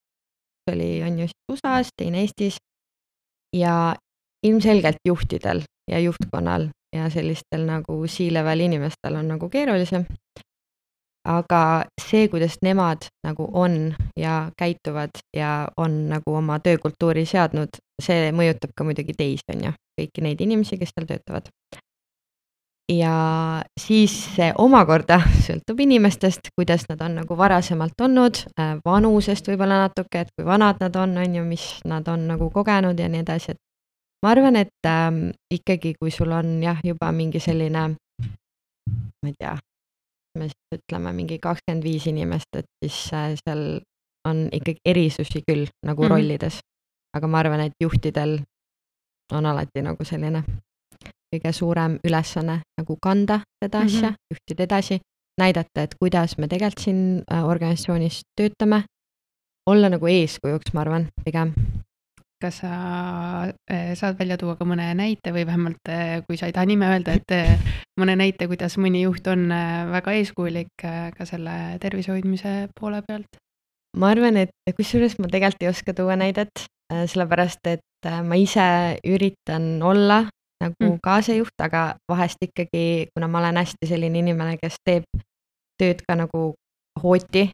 oli, 0.69 0.91
on 1.05 1.21
ju 1.23 1.29
USA-s, 1.51 1.93
teine 1.97 2.21
Eestis. 2.25 2.59
ja 3.55 3.95
ilmselgelt 4.45 4.99
juhtidel 5.07 5.61
ja 5.91 5.99
juhtkonnal 5.99 6.67
ja 6.95 7.09
sellistel 7.09 7.63
nagu 7.65 7.95
C-level 8.05 8.59
inimestel 8.59 9.15
on 9.15 9.27
nagu 9.27 9.49
keerulisem. 9.49 10.05
aga 11.27 11.83
see, 12.01 12.27
kuidas 12.31 12.55
nemad 12.63 13.09
nagu 13.25 13.49
on 13.53 13.95
ja 14.15 14.51
käituvad 14.57 15.19
ja 15.35 15.67
on 15.77 16.07
nagu 16.09 16.35
oma 16.35 16.59
töökultuuri 16.59 17.25
seadnud, 17.25 17.81
see 18.03 18.31
mõjutab 18.31 18.71
ka 18.75 18.83
muidugi 18.87 19.15
teisi, 19.17 19.43
on 19.55 19.65
ju, 19.67 19.73
kõiki 19.99 20.23
neid 20.23 20.41
inimesi, 20.41 20.77
kes 20.77 20.93
seal 20.95 21.09
töötavad 21.09 21.51
ja 22.91 23.61
siis 23.79 24.13
see 24.35 24.49
omakorda 24.57 25.19
sõltub 25.45 25.79
inimestest, 25.83 26.51
kuidas 26.55 26.87
nad 26.89 27.01
on 27.03 27.19
nagu 27.21 27.37
varasemalt 27.37 28.01
olnud, 28.01 28.41
äh, 28.59 28.75
vanusest 28.85 29.47
võib-olla 29.51 29.83
natuke, 29.87 30.23
et 30.23 30.33
kui 30.35 30.47
vanad 30.47 30.79
nad 30.83 30.95
on, 30.95 31.17
on 31.17 31.39
ju, 31.39 31.45
mis 31.47 31.67
nad 31.85 32.07
on 32.07 32.27
nagu 32.31 32.49
kogenud 32.53 32.99
ja 32.99 33.09
nii 33.11 33.23
edasi, 33.25 33.55
et 33.55 33.61
ma 34.23 34.33
arvan, 34.33 34.59
et 34.63 34.89
äh, 34.89 35.09
ikkagi, 35.53 35.95
kui 35.99 36.11
sul 36.11 36.31
on 36.35 36.57
jah, 36.63 36.79
juba 36.83 37.11
mingi 37.11 37.43
selline, 37.43 37.89
ma 38.87 39.31
ei 39.31 39.35
tea, 39.39 39.57
me 40.37 40.49
siis 40.49 40.79
ütleme 40.79 41.13
mingi 41.17 41.39
kakskümmend 41.43 41.83
viis 41.83 42.07
inimest, 42.07 42.49
et 42.55 42.69
siis 42.83 43.01
äh, 43.13 43.33
seal 43.43 43.81
on 44.27 44.47
ikkagi 44.51 44.79
erisusi 44.85 45.43
küll 45.47 45.67
nagu 45.85 46.01
mm 46.01 46.05
-hmm. 46.05 46.11
rollides. 46.11 46.59
aga 47.15 47.27
ma 47.27 47.39
arvan, 47.39 47.59
et 47.59 47.73
juhtidel 47.81 48.39
on 49.33 49.45
alati 49.45 49.81
nagu 49.81 50.03
selline 50.03 50.43
kõige 51.33 51.51
suurem 51.53 51.99
ülesanne 52.07 52.61
nagu 52.79 52.97
kanda 53.01 53.41
seda 53.63 53.79
mm 53.79 53.87
-hmm. 53.87 53.95
asja, 53.97 54.13
juhtida 54.31 54.63
edasi, 54.63 54.99
näidata, 55.41 55.83
et 55.83 55.95
kuidas 55.99 56.37
me 56.37 56.47
tegelikult 56.47 56.83
siin 56.83 57.01
äh, 57.31 57.45
organisatsioonis 57.45 58.21
töötame, 58.35 58.83
olla 59.69 59.89
nagu 59.89 60.07
eeskujuks, 60.07 60.73
ma 60.73 60.81
arvan, 60.81 61.07
pigem. 61.25 61.53
kas 62.41 62.59
sa 62.61 62.69
äh, 63.71 63.95
saad 63.97 64.19
välja 64.19 64.37
tuua 64.37 64.55
ka 64.55 64.65
mõne 64.65 64.93
näite 64.93 65.33
või 65.33 65.45
vähemalt, 65.45 65.89
äh, 65.89 66.21
kui 66.27 66.37
sa 66.37 66.45
ei 66.45 66.53
taha 66.53 66.65
nime 66.69 66.85
öelda, 66.85 67.17
et 67.17 67.59
mõne 67.99 68.15
näite, 68.15 68.47
kuidas 68.47 68.77
mõni 68.77 69.01
juht 69.01 69.27
on 69.27 69.49
väga 69.91 70.13
eeskujulik 70.13 70.69
ka 71.17 71.25
selle 71.25 71.77
tervise 71.81 72.11
hoidmise 72.11 72.69
poole 72.79 73.01
pealt? 73.07 73.41
ma 73.97 74.11
arvan, 74.13 74.37
et 74.37 74.51
kusjuures 74.77 75.17
ma 75.19 75.27
tegelikult 75.27 75.63
ei 75.63 75.69
oska 75.69 75.93
tuua 75.93 76.15
näidet, 76.15 76.67
sellepärast 76.93 77.67
et 77.67 78.09
ma 78.23 78.35
ise 78.37 78.99
üritan 79.03 79.81
olla 79.81 80.27
nagu 80.63 80.83
mm. 80.83 80.97
kaasajuht, 81.03 81.53
aga 81.61 81.83
vahest 82.09 82.41
ikkagi, 82.41 83.07
kuna 83.15 83.27
ma 83.27 83.39
olen 83.39 83.57
hästi 83.61 83.89
selline 83.89 84.19
inimene, 84.19 84.57
kes 84.61 84.79
teeb 84.85 85.05
tööd 85.77 86.01
ka 86.07 86.15
nagu 86.17 86.53
hooti, 87.03 87.47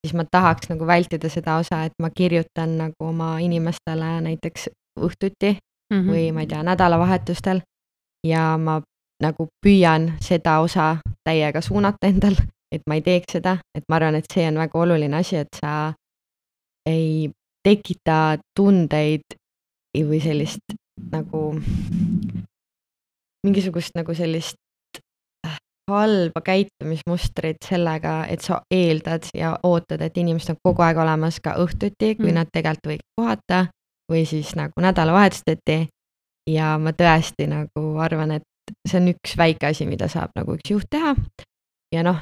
siis 0.00 0.16
ma 0.16 0.24
tahaks 0.24 0.70
nagu 0.72 0.86
vältida 0.86 1.28
seda 1.28 1.58
osa, 1.60 1.84
et 1.84 1.94
ma 2.02 2.10
kirjutan 2.10 2.76
nagu 2.78 3.08
oma 3.12 3.36
inimestele 3.44 4.20
näiteks 4.24 4.68
õhtuti 4.96 5.56
mm 5.56 5.96
-hmm. 6.00 6.10
või 6.10 6.32
ma 6.32 6.40
ei 6.40 6.46
tea, 6.46 6.62
nädalavahetustel 6.62 7.60
ja 8.26 8.56
ma 8.58 8.80
nagu 9.22 9.48
püüan 9.64 10.12
seda 10.20 10.60
osa 10.60 10.96
täiega 11.24 11.60
suunata 11.60 12.06
endal 12.06 12.36
et 12.72 12.82
ma 12.86 12.98
ei 12.98 13.04
teeks 13.04 13.36
seda, 13.38 13.56
et 13.74 13.84
ma 13.88 13.98
arvan, 14.00 14.18
et 14.18 14.28
see 14.32 14.46
on 14.48 14.58
väga 14.60 14.80
oluline 14.82 15.20
asi, 15.20 15.40
et 15.42 15.60
sa 15.60 15.92
ei 16.86 17.30
tekita 17.66 18.38
tundeid 18.56 19.38
või 19.96 20.20
sellist 20.22 20.76
nagu, 21.12 21.42
mingisugust 23.46 23.96
nagu 23.96 24.14
sellist 24.14 24.56
halba 25.90 26.40
käitumismustrit 26.40 27.62
sellega, 27.68 28.24
et 28.28 28.40
sa 28.40 28.60
eeldad 28.74 29.28
ja 29.34 29.52
ootad, 29.62 30.02
et 30.02 30.16
inimesed 30.18 30.56
on 30.56 30.62
kogu 30.64 30.82
aeg 30.82 30.98
olemas 30.98 31.38
ka 31.40 31.54
õhtuti, 31.62 32.16
kui 32.18 32.30
mm. 32.30 32.34
nad 32.40 32.50
tegelikult 32.52 32.90
võiks 32.90 33.06
puhata 33.16 33.60
või 34.10 34.24
siis 34.26 34.54
nagu 34.58 34.82
nädalavahetuseti. 34.82 35.86
ja 36.50 36.76
ma 36.78 36.92
tõesti 36.92 37.46
nagu 37.50 37.98
arvan, 37.98 38.36
et 38.38 38.74
see 38.88 39.00
on 39.00 39.12
üks 39.14 39.36
väike 39.38 39.70
asi, 39.70 39.86
mida 39.86 40.08
saab 40.08 40.34
nagu 40.36 40.54
üks 40.58 40.70
juht 40.70 40.90
teha. 40.90 41.14
ja 41.94 42.02
noh, 42.02 42.18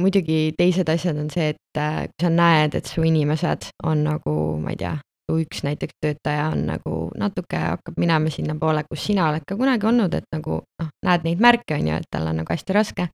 muidugi 0.00 0.54
teised 0.56 0.88
asjad 0.88 1.18
on 1.18 1.30
see, 1.30 1.52
et 1.52 1.80
äh, 1.80 2.06
kui 2.08 2.26
sa 2.26 2.30
näed, 2.32 2.74
et 2.74 2.88
su 2.88 3.04
inimesed 3.04 3.68
on 3.84 4.04
nagu, 4.08 4.36
ma 4.60 4.72
ei 4.72 4.80
tea, 4.80 4.96
kui 5.32 5.46
üks 5.46 5.62
näiteks 5.64 5.96
töötaja 6.04 6.50
on 6.52 6.66
nagu 6.68 6.96
natuke 7.16 7.56
hakkab 7.56 7.96
minema 7.96 8.30
sinnapoole, 8.30 8.84
kus 8.84 9.06
sina 9.08 9.30
oled 9.30 9.46
ka 9.48 9.56
kunagi 9.56 9.88
olnud, 9.88 10.12
et 10.18 10.28
nagu 10.34 10.60
noh, 10.60 10.90
näed 11.06 11.24
neid 11.24 11.40
märke, 11.40 11.78
on 11.78 11.88
ju, 11.88 11.96
et 11.96 12.10
tal 12.12 12.28
on 12.28 12.42
nagu 12.42 12.52
hästi 12.52 12.76
raske, 12.76 13.08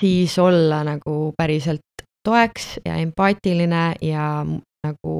siis 0.00 0.34
olla 0.42 0.82
nagu 0.86 1.18
päriselt 1.38 2.02
toeks 2.26 2.80
ja 2.84 2.98
empaatiline 2.98 3.84
ja 4.02 4.24
nagu 4.86 5.14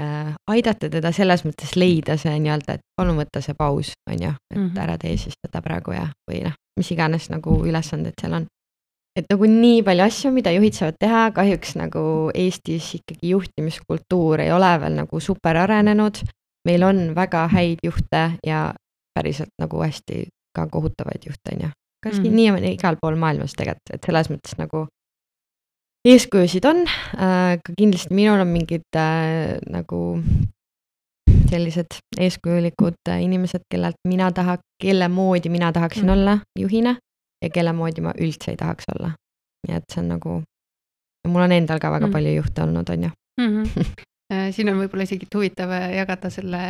äh, 0.00 0.32
aidata 0.48 0.88
teda 0.88 1.12
selles 1.12 1.44
mõttes 1.44 1.76
leida 1.76 2.16
see 2.16 2.38
nii-öelda, 2.40 2.78
et 2.78 2.86
palun 2.96 3.20
võta 3.20 3.44
see 3.44 3.56
paus, 3.58 3.92
on 4.08 4.22
ju, 4.22 4.32
et 4.32 4.56
mm 4.56 4.68
-hmm. 4.70 4.82
ära 4.86 4.96
tee 4.98 5.16
siis 5.16 5.36
seda 5.36 5.62
praegu 5.62 5.92
ja, 5.92 6.08
või 6.30 6.46
noh, 6.48 6.56
mis 6.80 6.90
iganes 6.96 7.28
nagu 7.30 7.60
ülesanded 7.66 8.16
seal 8.20 8.40
on 8.40 8.48
et 9.16 9.26
nagu 9.30 9.48
nii 9.50 9.82
palju 9.86 10.04
asju, 10.04 10.32
mida 10.34 10.52
juhid 10.54 10.76
saavad 10.76 10.98
teha, 11.00 11.22
kahjuks 11.36 11.76
nagu 11.80 12.02
Eestis 12.34 12.90
ikkagi 13.00 13.32
juhtimiskultuur 13.32 14.44
ei 14.44 14.52
ole 14.54 14.72
veel 14.82 14.98
nagu 15.02 15.20
super 15.20 15.56
arenenud. 15.64 16.22
meil 16.68 16.82
on 16.82 17.14
väga 17.14 17.46
häid 17.48 17.78
juhte 17.82 18.22
ja 18.44 18.74
päriselt 19.14 19.54
nagu 19.58 19.80
hästi 19.80 20.26
ka 20.54 20.66
kohutavaid 20.66 21.24
juhte, 21.26 21.54
on 21.54 21.60
ju. 21.62 21.68
kas 22.04 22.18
mm 22.18 22.24
-hmm. 22.24 22.34
nii 22.34 22.50
on 22.50 22.64
igal 22.64 22.96
pool 23.00 23.16
maailmas 23.16 23.52
tegelikult, 23.52 23.94
et 23.94 24.04
selles 24.06 24.30
mõttes 24.30 24.58
nagu 24.58 24.86
eeskujusid 26.04 26.64
on 26.64 26.84
äh,, 26.86 27.58
ka 27.64 27.72
kindlasti 27.78 28.14
minul 28.14 28.40
on 28.40 28.48
mingid 28.48 28.86
äh, 28.96 29.58
nagu 29.70 30.20
sellised 31.50 31.98
eeskujulikud 32.20 33.08
äh, 33.08 33.22
inimesed, 33.22 33.64
kellelt 33.70 33.96
mina 34.08 34.32
taha, 34.32 34.58
kelle 34.82 35.08
moodi 35.08 35.48
mina 35.48 35.72
tahaksin 35.72 36.04
mm. 36.04 36.12
olla 36.12 36.38
juhina 36.58 36.96
ja 37.42 37.50
kelle 37.54 37.72
moodi 37.72 38.04
ma 38.04 38.14
üldse 38.18 38.52
ei 38.52 38.60
tahaks 38.60 38.90
olla. 38.94 39.14
nii 39.68 39.76
et 39.76 39.88
see 39.92 40.02
on 40.02 40.12
nagu, 40.14 40.34
mul 41.28 41.44
on 41.44 41.52
endal 41.52 41.80
ka 41.82 41.90
väga 41.90 42.06
mm. 42.06 42.14
palju 42.14 42.34
juhte 42.36 42.62
olnud, 42.62 42.90
on 42.94 43.08
ju 43.08 43.10
mm. 43.40 43.48
-hmm. 43.48 44.04
siin 44.54 44.68
on 44.68 44.78
võib-olla 44.82 45.06
isegi 45.08 45.26
huvitav 45.34 45.70
äh, 45.72 45.94
jagada 45.96 46.30
selle 46.30 46.60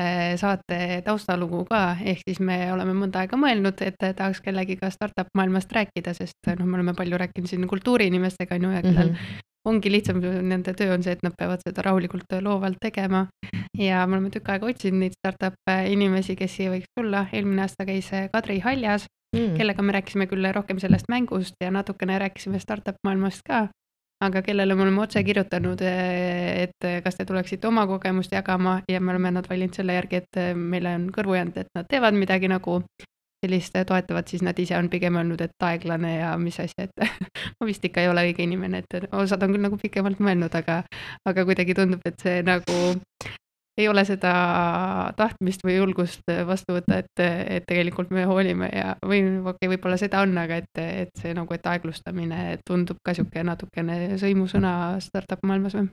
saate 0.40 1.02
taustalugu 1.04 1.64
ka, 1.70 1.96
ehk 2.04 2.22
siis 2.28 2.40
me 2.40 2.72
oleme 2.72 2.94
mõnda 2.94 3.24
aega 3.24 3.36
mõelnud, 3.36 3.82
et 3.82 3.98
tahaks 3.98 4.40
kellegiga 4.40 4.90
startup 4.90 5.28
maailmast 5.34 5.72
rääkida, 5.72 6.14
sest 6.14 6.54
noh, 6.54 6.66
me 6.66 6.80
oleme 6.80 6.94
palju 6.94 7.18
rääkinud 7.18 7.50
siin 7.50 7.68
kultuuriinimestega 7.68 8.54
on 8.54 8.68
ju, 8.68 8.70
ja 8.70 8.82
kellel 8.82 9.12
mm 9.12 9.14
-hmm 9.14 9.44
ongi 9.68 9.90
lihtsam, 9.92 10.20
nende 10.22 10.72
töö 10.72 10.94
on 10.94 11.02
see, 11.02 11.12
et 11.12 11.22
nad 11.22 11.34
peavad 11.38 11.60
seda 11.60 11.82
rahulikult 11.82 12.32
loovalt 12.40 12.78
tegema. 12.80 13.26
ja 13.78 14.06
me 14.06 14.16
oleme 14.16 14.30
tükk 14.30 14.48
aega 14.48 14.66
otsinud 14.66 15.00
neid 15.00 15.12
startup 15.18 15.72
inimesi, 15.86 16.36
kes 16.36 16.56
siia 16.56 16.70
võiks 16.70 16.88
tulla, 16.96 17.26
eelmine 17.32 17.62
aasta 17.62 17.84
käis 17.84 18.10
Kadri 18.32 18.60
Haljas 18.60 19.06
mm., 19.36 19.56
kellega 19.58 19.82
me 19.82 19.96
rääkisime 19.98 20.28
küll 20.30 20.52
rohkem 20.54 20.78
sellest 20.78 21.08
mängust 21.08 21.54
ja 21.60 21.70
natukene 21.74 22.18
rääkisime 22.18 22.60
startup 22.62 22.96
maailmast 23.04 23.42
ka, 23.46 23.66
aga 24.24 24.42
kellele 24.42 24.74
me 24.74 24.82
oleme 24.82 25.02
otse 25.02 25.22
kirjutanud, 25.24 25.82
et 25.82 26.88
kas 27.04 27.18
te 27.18 27.26
tuleksite 27.28 27.68
oma 27.68 27.86
kogemust 27.86 28.32
jagama 28.32 28.80
ja 28.88 29.00
me 29.00 29.14
oleme 29.14 29.30
nad 29.38 29.50
valinud 29.50 29.74
selle 29.74 29.94
järgi, 29.94 30.22
et 30.22 30.42
meile 30.54 30.96
on 30.98 31.06
kõrvu 31.14 31.38
jäänud, 31.38 31.60
et 31.62 31.70
nad 31.74 31.86
teevad 31.90 32.18
midagi 32.18 32.50
nagu 32.50 32.80
sellist 33.46 33.76
toetavat, 33.86 34.28
siis 34.28 34.42
nad 34.42 34.58
ise 34.58 34.74
on 34.78 34.88
pigem 34.90 35.16
öelnud, 35.16 35.40
et 35.40 35.64
aeglane 35.64 36.16
ja 36.16 36.32
mis 36.38 36.58
asja, 36.60 36.88
et 36.88 37.10
ma 37.60 37.68
vist 37.68 37.84
ikka 37.86 38.02
ei 38.02 38.10
ole 38.10 38.24
õige 38.26 38.42
inimene, 38.42 38.82
et 38.82 39.12
osad 39.14 39.42
on 39.46 39.54
küll 39.54 39.66
nagu 39.68 39.78
pikemalt 39.78 40.18
mõelnud, 40.18 40.54
aga, 40.58 40.80
aga 41.28 41.44
kuidagi 41.46 41.76
tundub, 41.78 42.02
et 42.08 42.18
see 42.24 42.42
nagu 42.46 42.80
ei 43.78 43.88
ole 43.88 44.02
seda 44.04 44.32
tahtmist 45.16 45.62
või 45.64 45.76
julgust 45.76 46.26
vastu 46.46 46.74
võtta, 46.78 46.98
et, 46.98 47.22
et 47.58 47.66
tegelikult 47.68 48.10
me 48.14 48.24
hoolime 48.28 48.70
ja, 48.74 48.96
või 49.06 49.22
okei 49.22 49.52
okay,, 49.52 49.70
võib-olla 49.74 49.98
seda 50.00 50.22
on, 50.26 50.34
aga 50.40 50.58
et, 50.64 50.82
et 50.82 51.22
see 51.22 51.34
nagu, 51.36 51.54
et 51.54 51.66
aeglustamine 51.70 52.58
tundub 52.66 52.98
ka 53.06 53.14
sihuke 53.14 53.44
natukene 53.46 54.18
sõimusõna 54.20 54.72
startup 55.04 55.46
maailmas 55.46 55.78
või? 55.78 55.88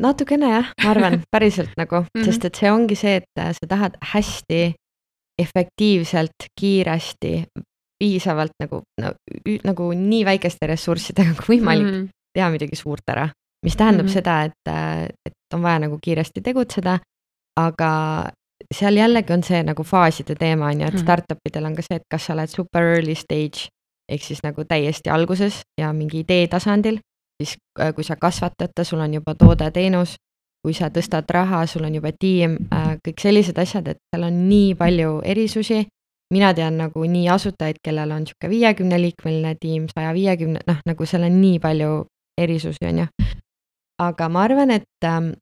natukene 0.00 0.52
jah, 0.56 0.70
ma 0.82 0.92
arvan, 0.94 1.18
päriselt 1.34 1.74
nagu 1.78 2.02
mm, 2.02 2.12
-hmm. 2.14 2.28
sest 2.28 2.50
et 2.50 2.62
see 2.62 2.70
ongi 2.70 2.98
see, 2.98 3.20
et 3.22 3.42
sa 3.58 3.70
tahad 3.70 3.98
hästi 4.12 4.62
efektiivselt, 5.40 6.50
kiiresti, 6.60 7.34
piisavalt 8.00 8.56
nagu 8.60 8.82
no,, 9.00 9.12
nagu 9.64 9.92
nii 9.96 10.24
väikeste 10.26 10.66
ressurssidega 10.66 11.36
kui 11.38 11.56
võimalik 11.56 11.86
mm 11.86 11.94
-hmm. 11.94 12.08
teha 12.34 12.50
midagi 12.50 12.76
suurt 12.76 13.06
ära 13.12 13.28
mis 13.66 13.76
tähendab 13.76 14.06
mm 14.06 14.08
-hmm. 14.08 14.12
seda, 14.12 14.42
et, 14.42 15.14
et 15.26 15.54
on 15.54 15.62
vaja 15.62 15.78
nagu 15.78 15.98
kiiresti 16.02 16.40
tegutseda, 16.40 16.98
aga 17.56 17.90
seal 18.74 18.96
jällegi 18.96 19.32
on 19.32 19.42
see 19.42 19.62
nagu 19.62 19.84
faaside 19.84 20.34
teema 20.34 20.66
on 20.66 20.80
ju, 20.80 20.86
et 20.86 20.94
mm 20.94 20.98
-hmm. 20.98 21.02
startup 21.02 21.38
idel 21.48 21.64
on 21.64 21.76
ka 21.76 21.82
see, 21.82 21.96
et 21.96 22.06
kas 22.10 22.26
sa 22.26 22.32
oled 22.32 22.48
super 22.48 22.82
early 22.82 23.14
stage 23.14 23.68
ehk 24.08 24.22
siis 24.22 24.42
nagu 24.42 24.64
täiesti 24.64 25.10
alguses 25.10 25.60
ja 25.80 25.92
mingi 25.92 26.20
idee 26.20 26.48
tasandil, 26.48 26.98
siis 27.42 27.56
äh, 27.80 27.94
kui 27.94 28.04
sa 28.04 28.16
kasvatad, 28.16 28.82
sul 28.82 29.00
on 29.00 29.14
juba 29.14 29.34
toode-teenus, 29.34 30.16
kui 30.62 30.74
sa 30.74 30.90
tõstad 30.90 31.30
raha, 31.30 31.66
sul 31.66 31.84
on 31.84 31.94
juba 31.94 32.12
tiim, 32.12 32.56
äh, 32.74 32.96
kõik 33.08 33.22
sellised 33.22 33.58
asjad, 33.58 33.88
et 33.88 33.98
seal 34.10 34.26
on 34.26 34.48
nii 34.48 34.74
palju 34.74 35.20
erisusi. 35.24 35.86
mina 36.34 36.54
tean 36.54 36.76
nagu 36.78 37.04
nii 37.04 37.28
asutajaid, 37.28 37.76
kellel 37.82 38.10
on 38.10 38.26
sihuke 38.26 38.48
viiekümne 38.50 39.00
liikmeline 39.00 39.54
tiim, 39.60 39.88
saja 39.94 40.12
viiekümne, 40.14 40.60
noh, 40.66 40.76
nagu 40.86 41.06
seal 41.06 41.24
on 41.26 41.40
nii 41.40 41.58
palju 41.58 42.04
erisusi, 42.38 42.86
on 42.86 42.98
ju 42.98 43.06
aga 44.00 44.28
ma 44.28 44.44
arvan, 44.48 44.70
et 44.70 45.04
ähm, 45.04 45.32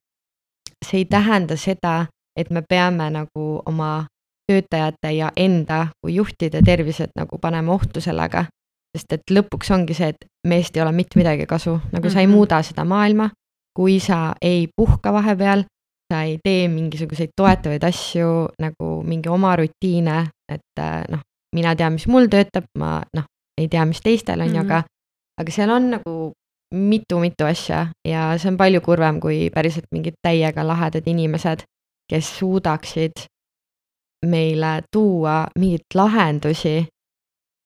see 0.85 1.03
ei 1.03 1.05
tähenda 1.05 1.57
seda, 1.57 2.07
et 2.37 2.51
me 2.51 2.63
peame 2.63 3.11
nagu 3.11 3.47
oma 3.67 4.07
töötajate 4.49 5.13
ja 5.13 5.33
enda 5.37 5.89
kui 6.01 6.15
juhtide 6.15 6.63
tervised 6.65 7.13
nagu 7.17 7.39
panema 7.39 7.73
ohtu 7.73 8.01
sellega. 8.01 8.47
sest 8.97 9.13
et 9.13 9.31
lõpuks 9.31 9.69
ongi 9.71 9.95
see, 9.95 10.09
et 10.09 10.25
meest 10.49 10.77
ei 10.77 10.83
ole 10.83 10.93
mitte 10.97 11.19
midagi 11.21 11.47
kasu, 11.47 11.71
nagu 11.71 11.83
mm 11.85 12.09
-hmm. 12.09 12.13
sa 12.13 12.21
ei 12.21 12.27
mhm. 12.27 12.35
muuda 12.35 12.63
seda 12.63 12.85
maailma, 12.85 13.31
kui 13.77 14.01
sa 14.01 14.35
ei 14.43 14.69
puhka 14.77 15.13
vahepeal, 15.13 15.65
sa 16.13 16.23
ei 16.23 16.39
tee 16.45 16.69
mingisuguseid 16.69 17.31
toetavaid 17.37 17.85
asju 17.85 18.49
nagu 18.59 19.03
mingi 19.03 19.29
oma 19.29 19.57
rutiine, 19.57 20.29
et 20.49 20.81
äh, 20.81 21.05
noh, 21.09 21.21
mina 21.55 21.77
tean, 21.77 21.93
mis 21.93 22.09
mul 22.09 22.27
töötab, 22.27 22.65
ma 22.79 23.03
noh, 23.15 23.25
ei 23.61 23.69
tea, 23.69 23.85
mis 23.85 24.01
teistel 24.01 24.41
on 24.41 24.47
ju 24.47 24.63
mm, 24.63 24.69
-hmm. 24.69 24.73
aga, 24.73 24.83
aga 25.41 25.53
seal 25.53 25.71
on 25.71 25.91
nagu 25.91 26.33
mitu-mitu 26.75 27.45
asja 27.45 27.87
ja 28.09 28.29
see 28.39 28.51
on 28.53 28.57
palju 28.61 28.81
kurvem 28.85 29.21
kui 29.21 29.49
päriselt 29.55 29.89
mingid 29.93 30.19
täiega 30.23 30.67
lahedad 30.67 31.07
inimesed, 31.07 31.65
kes 32.11 32.31
suudaksid 32.39 33.25
meile 34.27 34.83
tuua 34.93 35.47
mingeid 35.59 35.95
lahendusi, 35.95 36.89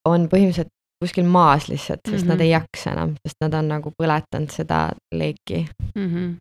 on 0.07 0.27
põhimõtteliselt 0.31 0.71
kuskil 1.03 1.27
maas 1.27 1.67
lihtsalt, 1.67 1.99
sest 2.05 2.11
mm 2.11 2.19
-hmm. 2.21 2.27
nad 2.27 2.37
mhm. 2.37 2.43
ei 2.43 2.49
jaksa 2.49 2.91
enam, 2.91 3.15
sest 3.27 3.41
nad 3.41 3.53
on 3.53 3.67
nagu 3.67 3.91
põletanud 4.01 4.51
seda 4.51 4.89
leeki 5.15 5.65
mm. 5.95 6.07
-hmm. 6.07 6.35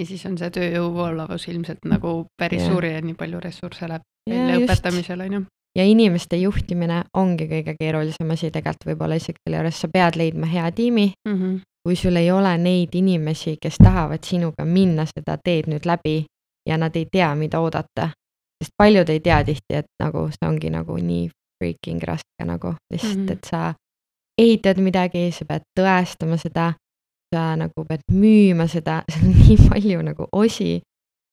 ja 0.00 0.06
siis 0.06 0.26
on 0.26 0.38
see 0.38 0.50
tööjõu 0.50 0.90
voolavus 0.94 1.48
ilmselt 1.48 1.84
nagu 1.84 2.26
päris 2.42 2.62
yeah. 2.62 2.72
suur 2.72 2.84
ja 2.84 3.00
nii 3.00 3.14
palju 3.14 3.40
ressursse 3.40 3.88
läheb 3.88 4.02
välja 4.30 4.58
õpetamisele, 4.58 5.26
on 5.26 5.32
ju 5.32 5.44
ja 5.78 5.84
inimeste 5.84 6.36
juhtimine 6.36 7.04
ongi 7.14 7.46
kõige 7.46 7.74
keerulisem 7.78 8.30
asi 8.30 8.50
tegelikult 8.50 8.86
võib-olla 8.86 9.14
isegi 9.14 9.38
selle 9.44 9.56
juures, 9.56 9.80
sa 9.80 9.88
pead 9.92 10.16
leidma 10.16 10.46
hea 10.46 10.72
tiimi 10.72 11.12
mm. 11.28 11.34
-hmm 11.34 11.60
kui 11.88 11.96
sul 11.96 12.16
ei 12.16 12.30
ole 12.30 12.50
neid 12.58 12.92
inimesi, 12.92 13.56
kes 13.56 13.78
tahavad 13.80 14.20
sinuga 14.20 14.64
minna 14.68 15.06
seda 15.08 15.38
teed 15.40 15.70
nüüd 15.72 15.86
läbi 15.88 16.26
ja 16.68 16.76
nad 16.76 16.96
ei 17.00 17.06
tea, 17.08 17.30
mida 17.34 17.62
oodata, 17.64 18.10
sest 18.60 18.74
paljud 18.76 19.08
ei 19.08 19.20
tea 19.24 19.38
tihti, 19.44 19.78
et 19.78 19.86
nagu 20.02 20.26
see 20.34 20.44
ongi 20.44 20.68
nagu 20.68 20.98
nii 21.00 21.30
freaking 21.56 22.02
raske 22.04 22.44
nagu 22.44 22.74
lihtsalt 22.92 23.16
mm, 23.16 23.24
-hmm. 23.24 23.32
et 23.32 23.48
sa 23.48 23.74
ehitad 24.38 24.76
midagi, 24.84 25.30
sa 25.32 25.46
pead 25.48 25.64
tõestama 25.80 26.36
seda, 26.36 26.66
sa 27.34 27.44
nagu 27.56 27.84
pead 27.88 28.04
müüma 28.12 28.66
seda, 28.68 28.98
seal 29.08 29.24
on 29.30 29.38
nii 29.38 29.56
palju 29.70 30.02
nagu 30.10 30.26
osi, 30.32 30.80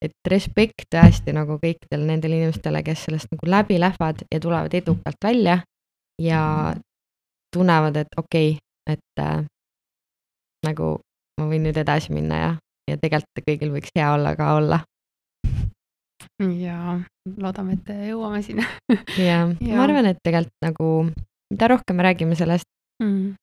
et 0.05 0.31
respekt 0.31 0.87
tõesti 0.95 1.33
nagu 1.35 1.57
kõikidele 1.65 2.05
nendele 2.05 2.37
inimestele, 2.37 2.83
kes 2.83 3.03
sellest 3.09 3.27
nagu 3.35 3.51
läbi 3.57 3.79
lähevad 3.79 4.23
ja 4.31 4.39
tulevad 4.39 4.73
edukalt 4.73 5.19
välja 5.23 5.59
ja 6.21 6.41
tunnevad, 7.51 7.95
et 7.95 8.17
okei 8.17 8.49
okay,, 8.51 8.95
et 8.95 9.19
äh, 9.19 9.43
nagu 10.65 10.97
ma 11.39 11.47
võin 11.49 11.65
nüüd 11.67 11.78
edasi 11.78 12.13
minna 12.15 12.41
ja, 12.41 12.51
ja 12.89 12.97
tegelikult 13.01 13.45
kõigil 13.47 13.73
võiks 13.75 13.93
hea 13.95 14.12
olla 14.15 14.36
ka 14.39 14.51
olla. 14.58 14.82
ja 16.41 16.99
loodame, 17.38 17.78
et 17.80 17.95
jõuame 18.10 18.41
sinna. 18.43 18.67
Ja, 19.17 19.45
ja 19.62 19.78
ma 19.78 19.88
arvan, 19.88 20.12
et 20.12 20.21
tegelikult 20.23 20.65
nagu 20.65 20.91
mida 21.51 21.67
rohkem 21.67 21.95
me 21.95 22.04
räägime 22.04 22.36
sellest, 22.36 22.65
mm.. 23.04 23.34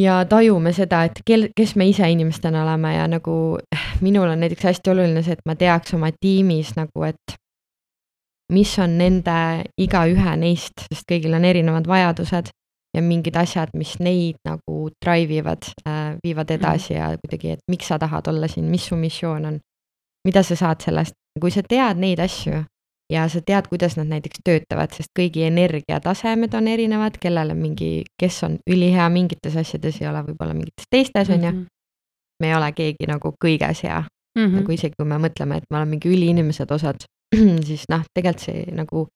ja 0.00 0.24
tajume 0.28 0.72
seda, 0.72 1.04
et 1.08 1.20
kel, 1.26 1.48
kes 1.56 1.76
me 1.76 1.88
ise 1.88 2.08
inimestena 2.10 2.64
oleme 2.64 2.94
ja 2.94 3.06
nagu 3.08 3.34
minul 4.00 4.28
on 4.28 4.40
näiteks 4.40 4.70
hästi 4.70 4.90
oluline 4.90 5.22
see, 5.22 5.36
et 5.38 5.46
ma 5.46 5.56
teaks 5.56 5.94
oma 5.94 6.10
tiimis 6.20 6.74
nagu, 6.76 7.04
et 7.08 7.36
mis 8.52 8.72
on 8.82 8.96
nende 8.98 9.36
igaühe 9.78 10.36
neist, 10.40 10.86
sest 10.88 11.06
kõigil 11.08 11.36
on 11.36 11.46
erinevad 11.46 11.86
vajadused 11.86 12.50
ja 12.96 13.02
mingid 13.02 13.36
asjad, 13.38 13.70
mis 13.78 13.94
neid 14.02 14.40
nagu 14.46 14.88
drive 15.04 15.36
ivad 15.42 15.68
äh,, 15.86 16.16
viivad 16.24 16.50
edasi 16.50 16.94
ja 16.94 17.12
kuidagi, 17.20 17.54
et 17.56 17.64
miks 17.70 17.90
sa 17.90 17.98
tahad 17.98 18.26
olla 18.32 18.48
siin, 18.50 18.66
mis 18.70 18.88
su 18.90 18.98
missioon 18.98 19.46
on, 19.46 19.58
mida 20.26 20.42
sa 20.42 20.56
saad 20.58 20.82
sellest, 20.84 21.14
kui 21.40 21.52
sa 21.54 21.62
tead 21.62 22.00
neid 22.02 22.20
asju 22.20 22.64
ja 23.10 23.26
sa 23.28 23.42
tead, 23.46 23.68
kuidas 23.70 23.96
nad 23.98 24.10
näiteks 24.10 24.42
töötavad, 24.46 24.94
sest 24.94 25.10
kõigi 25.18 25.44
energiatasemed 25.46 26.54
on 26.54 26.70
erinevad, 26.70 27.18
kellel 27.22 27.54
on 27.54 27.60
mingi, 27.62 27.90
kes 28.18 28.42
on 28.46 28.58
ülihea 28.70 29.08
mingites 29.10 29.56
asjades, 29.58 30.00
ei 30.00 30.08
ole 30.10 30.22
võib-olla 30.28 30.54
mingites 30.54 30.90
teistes, 30.90 31.30
on 31.30 31.44
ju. 31.44 31.52
Mhm. 31.52 31.68
me 32.40 32.48
ei 32.48 32.54
ole 32.56 32.70
keegi 32.72 33.04
nagu 33.04 33.34
kõiges 33.44 33.82
hea 33.84 33.98
mm, 34.00 34.44
-hmm. 34.44 34.54
nagu 34.60 34.72
isegi 34.72 34.94
kui 34.96 35.06
me 35.06 35.18
mõtleme, 35.20 35.56
et 35.56 35.64
me 35.70 35.76
oleme 35.76 35.90
mingi 35.90 36.08
üliinimesed 36.08 36.70
osad, 36.70 37.04
siis 37.68 37.84
noh, 37.90 38.04
tegelikult 38.14 38.44
see 38.44 38.64
nagu 38.72 39.06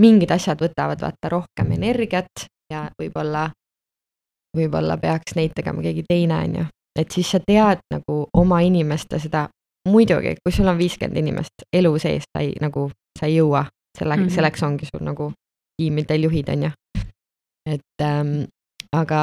mingid 0.00 0.30
asjad 0.30 0.60
võtavad 0.60 1.00
vaata 1.00 1.28
rohkem 1.28 1.72
energiat 1.72 2.46
ja 2.70 2.88
võib-olla, 2.98 3.48
võib-olla 4.56 4.96
peaks 5.00 5.36
neid 5.36 5.54
tegema 5.56 5.82
keegi 5.82 6.04
teine, 6.08 6.42
on 6.44 6.54
ju. 6.60 6.66
et 6.98 7.10
siis 7.10 7.30
sa 7.30 7.40
tead 7.46 7.82
nagu 7.94 8.26
oma 8.36 8.60
inimeste 8.60 9.18
seda, 9.18 9.48
muidugi, 9.88 10.36
kui 10.44 10.52
sul 10.52 10.68
on 10.68 10.78
viiskümmend 10.78 11.18
inimest 11.18 11.66
elu 11.72 11.92
sees, 11.98 12.24
sa 12.32 12.42
ei 12.44 12.54
nagu, 12.60 12.90
sa 13.18 13.26
ei 13.26 13.36
jõua, 13.36 13.64
selle 13.98 14.16
mm, 14.16 14.22
-hmm. 14.22 14.34
selleks 14.34 14.62
ongi 14.62 14.88
sul 14.90 15.04
nagu 15.06 15.32
tiimidel 15.76 16.28
juhid, 16.28 16.48
on 16.48 16.62
ju. 16.62 16.70
et 17.66 18.02
ähm, 18.02 18.34
aga 18.92 19.20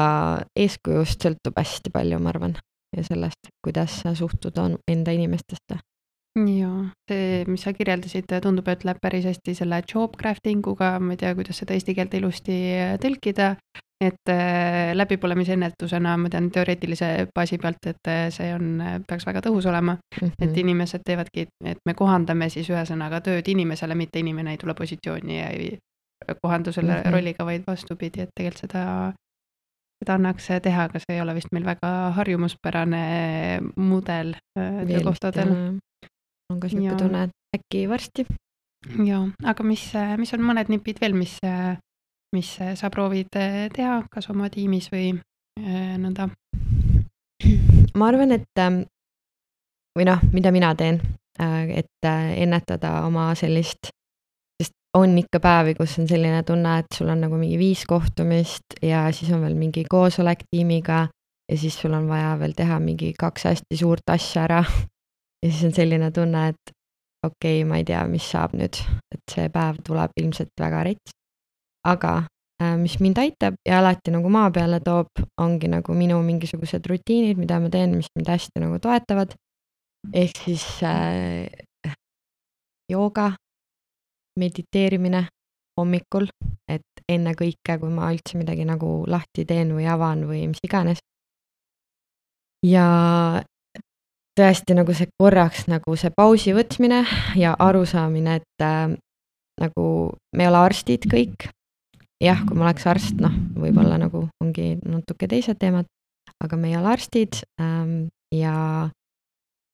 eeskujust 0.56 1.22
sõltub 1.22 1.56
hästi 1.56 1.90
palju, 1.92 2.18
ma 2.18 2.28
arvan, 2.28 2.56
ja 2.96 3.04
sellest, 3.04 3.52
kuidas 3.64 4.00
sa 4.00 4.14
suhtud 4.14 4.56
enda 4.88 5.12
inimestesse 5.12 5.80
jaa, 6.46 6.86
see, 7.10 7.42
mis 7.48 7.64
sa 7.64 7.72
kirjeldasid, 7.76 8.30
tundub, 8.44 8.68
et 8.70 8.84
läheb 8.86 9.00
päris 9.02 9.26
hästi 9.28 9.54
selle 9.56 9.82
job 9.82 10.16
crafting 10.20 10.64
uga, 10.70 10.96
ma 11.02 11.14
ei 11.14 11.20
tea, 11.20 11.34
kuidas 11.38 11.60
seda 11.62 11.76
eesti 11.76 11.94
keelt 11.98 12.16
ilusti 12.18 12.56
tõlkida. 13.02 13.56
et 13.98 14.30
äh, 14.30 14.92
läbipõlemise 14.94 15.56
ennetusena 15.56 16.12
ma 16.22 16.28
tean 16.30 16.52
teoreetilise 16.54 17.06
baasi 17.34 17.56
pealt, 17.58 17.82
et 17.90 18.06
äh, 18.06 18.28
see 18.30 18.52
on, 18.54 18.78
peaks 19.08 19.26
väga 19.26 19.40
tõhus 19.42 19.66
olema 19.66 19.96
mm. 19.96 20.28
-hmm. 20.28 20.44
et 20.46 20.58
inimesed 20.62 21.02
teevadki, 21.04 21.48
et 21.64 21.80
me 21.84 21.94
kohandame 21.98 22.46
siis 22.48 22.70
ühesõnaga 22.70 23.20
tööd 23.20 23.48
inimesele, 23.48 23.94
mitte 23.98 24.22
inimene 24.22 24.54
ei 24.54 24.60
tule 24.62 24.74
positsiooni 24.78 25.38
ja 25.38 25.48
ei 25.50 25.78
kohandu 26.42 26.72
selle 26.72 26.92
mm 26.92 27.02
-hmm. 27.02 27.12
rolliga, 27.12 27.44
vaid 27.44 27.66
vastupidi, 27.66 28.20
et 28.20 28.30
tegelikult 28.36 28.60
seda 28.60 28.84
seda 29.98 30.14
annaks 30.14 30.46
teha, 30.62 30.86
aga 30.88 31.00
see 31.02 31.16
ei 31.16 31.20
ole 31.20 31.34
vist 31.34 31.52
meil 31.52 31.66
väga 31.66 31.90
harjumuspärane 32.18 33.02
mudel 33.76 34.34
äh, 34.58 34.86
töökohtadel 34.86 35.80
on 36.52 36.60
ka 36.60 36.68
niisugune 36.68 36.96
tunne, 36.96 37.22
et 37.28 37.58
äkki 37.58 37.88
varsti. 37.88 38.24
jaa, 39.04 39.22
aga 39.44 39.64
mis, 39.66 39.84
mis 40.20 40.32
on 40.36 40.44
mõned 40.46 40.70
nipid 40.72 41.00
veel, 41.02 41.16
mis, 41.18 41.36
mis 42.34 42.52
sa 42.80 42.90
proovid 42.94 43.32
teha, 43.74 44.00
kas 44.12 44.30
oma 44.32 44.48
tiimis 44.52 44.88
või 44.92 45.10
äh, 45.12 45.96
nõnda? 46.00 46.30
ma 47.98 48.08
arvan, 48.08 48.32
et 48.38 48.62
ähm, 48.62 48.82
või 49.96 50.08
noh, 50.08 50.24
mida 50.32 50.52
mina 50.54 50.72
teen, 50.78 51.00
äh, 51.42 51.78
et 51.82 52.06
äh, 52.06 52.32
ennetada 52.44 53.00
oma 53.06 53.30
sellist, 53.38 53.90
sest 54.58 54.74
on 54.96 55.16
ikka 55.20 55.40
päevi, 55.42 55.76
kus 55.78 55.98
on 56.00 56.08
selline 56.10 56.42
tunne, 56.46 56.78
et 56.80 56.96
sul 56.96 57.10
on 57.12 57.26
nagu 57.26 57.38
mingi 57.40 57.58
viis 57.60 57.84
kohtumist 57.88 58.78
ja 58.82 59.06
siis 59.12 59.32
on 59.34 59.44
veel 59.44 59.58
mingi 59.58 59.84
koosolek 59.90 60.46
tiimiga 60.50 61.06
ja 61.48 61.58
siis 61.58 61.76
sul 61.80 61.96
on 61.96 62.08
vaja 62.08 62.36
veel 62.40 62.54
teha 62.56 62.78
mingi 62.82 63.12
kaks 63.18 63.50
hästi 63.50 63.80
suurt 63.80 64.14
asja 64.14 64.46
ära 64.48 64.62
ja 65.42 65.50
siis 65.50 65.64
on 65.64 65.74
selline 65.74 66.10
tunne, 66.14 66.48
et 66.48 66.72
okei 67.26 67.60
okay,, 67.60 67.68
ma 67.68 67.78
ei 67.80 67.86
tea, 67.86 68.02
mis 68.10 68.26
saab 68.30 68.54
nüüd, 68.58 68.80
et 69.14 69.22
see 69.30 69.48
päev 69.54 69.80
tuleb 69.86 70.14
ilmselt 70.20 70.52
väga 70.60 70.82
rets. 70.88 71.14
aga 71.88 72.14
äh, 72.62 72.76
mis 72.78 72.98
mind 73.00 73.18
aitab 73.22 73.54
ja 73.66 73.78
alati 73.78 74.12
nagu 74.14 74.28
maa 74.28 74.50
peale 74.50 74.80
toob, 74.84 75.08
ongi 75.40 75.70
nagu 75.70 75.94
minu 75.94 76.18
mingisugused 76.22 76.86
rutiinid, 76.90 77.38
mida 77.38 77.60
ma 77.60 77.70
teen, 77.70 77.96
mis 77.96 78.10
mind 78.16 78.28
hästi 78.34 78.64
nagu 78.64 78.78
toetavad. 78.82 79.34
ehk 80.14 80.44
siis 80.44 80.66
äh, 80.82 81.48
jooga, 82.90 83.32
mediteerimine 84.38 85.26
hommikul, 85.78 86.26
et 86.68 87.02
enne 87.08 87.34
kõike, 87.38 87.78
kui 87.80 87.90
ma 87.94 88.10
üldse 88.12 88.38
midagi 88.38 88.64
nagu 88.66 89.04
lahti 89.06 89.44
teen 89.46 89.72
või 89.76 89.86
avan 89.90 90.26
või 90.30 90.46
mis 90.50 90.62
iganes. 90.64 90.98
ja 92.66 92.86
tõesti 94.38 94.76
nagu 94.78 94.94
see 94.94 95.10
korraks 95.18 95.66
nagu 95.70 95.96
see 95.98 96.12
pausi 96.14 96.54
võtmine 96.56 97.02
ja 97.38 97.54
arusaamine, 97.58 98.38
et 98.40 98.64
äh, 98.64 98.94
nagu 99.58 99.86
me 100.36 100.44
ei 100.44 100.50
ole 100.50 100.60
arstid 100.68 101.08
kõik. 101.10 101.48
jah, 102.22 102.40
kui 102.46 102.58
ma 102.58 102.66
oleks 102.66 102.86
arst, 102.90 103.18
noh, 103.22 103.34
võib-olla 103.58 103.98
nagu 104.00 104.24
ongi 104.42 104.72
natuke 104.82 105.28
teised 105.30 105.58
teemad, 105.60 105.86
aga 106.42 106.56
me 106.58 106.72
ei 106.72 106.78
ole 106.78 106.90
arstid 106.90 107.42
ähm, 107.62 108.08
ja 108.34 108.88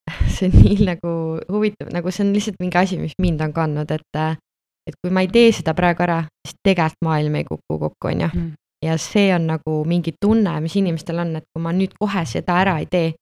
see 0.34 0.50
on 0.50 0.58
nii 0.60 0.88
nagu 0.90 1.12
huvitav, 1.48 1.88
nagu 1.92 2.12
see 2.12 2.26
on 2.26 2.34
lihtsalt 2.36 2.60
mingi 2.60 2.80
asi, 2.80 2.98
mis 3.00 3.16
mind 3.20 3.40
on 3.44 3.54
kandnud, 3.56 3.94
et 3.96 4.20
äh, 4.20 4.36
et 4.84 4.96
kui 5.00 5.12
ma 5.12 5.24
ei 5.24 5.30
tee 5.32 5.52
seda 5.56 5.72
praegu 5.76 6.04
ära, 6.04 6.18
siis 6.44 6.58
tegelikult 6.60 7.06
maailm 7.08 7.40
ei 7.40 7.46
kuku 7.48 7.78
kokku, 7.86 8.10
on 8.10 8.26
ju. 8.26 8.30
Mm. 8.34 8.52
ja 8.84 8.98
see 9.00 9.30
on 9.32 9.46
nagu 9.48 9.78
mingi 9.88 10.12
tunne, 10.20 10.58
mis 10.60 10.74
inimestel 10.76 11.22
on, 11.22 11.36
et 11.38 11.46
kui 11.48 11.62
ma 11.64 11.72
nüüd 11.72 11.94
kohe 11.96 12.24
seda 12.28 12.58
ära 12.60 12.76
ei 12.82 12.88
tee, 12.90 13.14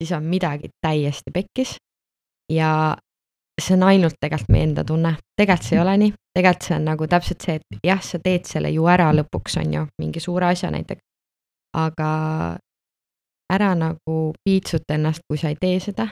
siis 0.00 0.12
on 0.12 0.24
midagi 0.24 0.68
täiesti 0.80 1.30
pekkis. 1.30 1.76
ja 2.52 2.96
see 3.60 3.76
on 3.76 3.82
ainult 3.82 4.14
tegelikult 4.20 4.48
meie 4.48 4.64
enda 4.64 4.84
tunne, 4.84 5.14
tegelikult 5.36 5.68
see 5.68 5.76
ei 5.76 5.82
ole 5.82 5.96
nii, 6.00 6.12
tegelikult 6.34 6.66
see 6.66 6.76
on 6.76 6.88
nagu 6.88 7.06
täpselt 7.06 7.44
see, 7.44 7.60
et 7.60 7.84
jah, 7.84 8.00
sa 8.02 8.18
teed 8.18 8.48
selle 8.48 8.70
ju 8.72 8.86
ära 8.88 9.10
lõpuks, 9.12 9.58
on 9.60 9.74
ju, 9.74 9.84
mingi 10.00 10.20
suure 10.20 10.48
asja 10.50 10.70
näiteks. 10.72 11.02
aga 11.76 12.10
ära 13.52 13.74
nagu 13.74 14.16
piitsuta 14.44 14.94
ennast, 14.94 15.22
kui 15.28 15.38
sa 15.38 15.48
ei 15.48 15.56
tee 15.60 15.80
seda. 15.80 16.08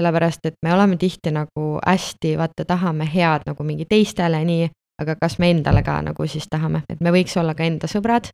sellepärast, 0.00 0.46
et 0.46 0.54
me 0.62 0.72
oleme 0.74 0.96
tihti 0.96 1.30
nagu 1.30 1.78
hästi, 1.86 2.38
vaata, 2.38 2.64
tahame 2.64 3.06
head 3.14 3.44
nagu 3.46 3.64
mingi 3.64 3.84
teistele, 3.84 4.44
nii, 4.44 4.70
aga 5.02 5.14
kas 5.20 5.38
me 5.38 5.50
endale 5.50 5.82
ka 5.82 6.00
nagu 6.02 6.26
siis 6.26 6.48
tahame, 6.50 6.82
et 6.88 7.00
me 7.00 7.12
võiks 7.12 7.36
olla 7.38 7.54
ka 7.54 7.64
enda 7.68 7.86
sõbrad 7.86 8.32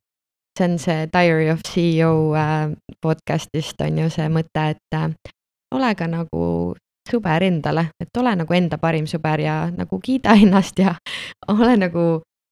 see 0.59 0.65
on 0.65 0.79
see 0.79 1.07
Diary 1.07 1.49
of 1.51 1.61
CEO 1.63 2.35
äh, 2.35 2.75
podcast'ist 3.01 3.81
on 3.81 3.99
ju 3.99 4.11
see 4.11 4.29
mõte, 4.29 4.65
et 4.75 4.97
äh, 4.97 5.11
ole 5.75 5.95
ka 5.95 6.09
nagu 6.11 6.75
sõber 7.09 7.45
endale, 7.47 7.89
et 8.03 8.21
ole 8.21 8.35
nagu 8.37 8.55
enda 8.55 8.79
parim 8.79 9.07
sõber 9.09 9.41
ja 9.41 9.59
nagu 9.71 10.01
kiida 10.03 10.35
ennast 10.37 10.81
ja 10.83 10.97
ole 11.55 11.77
nagu 11.79 12.07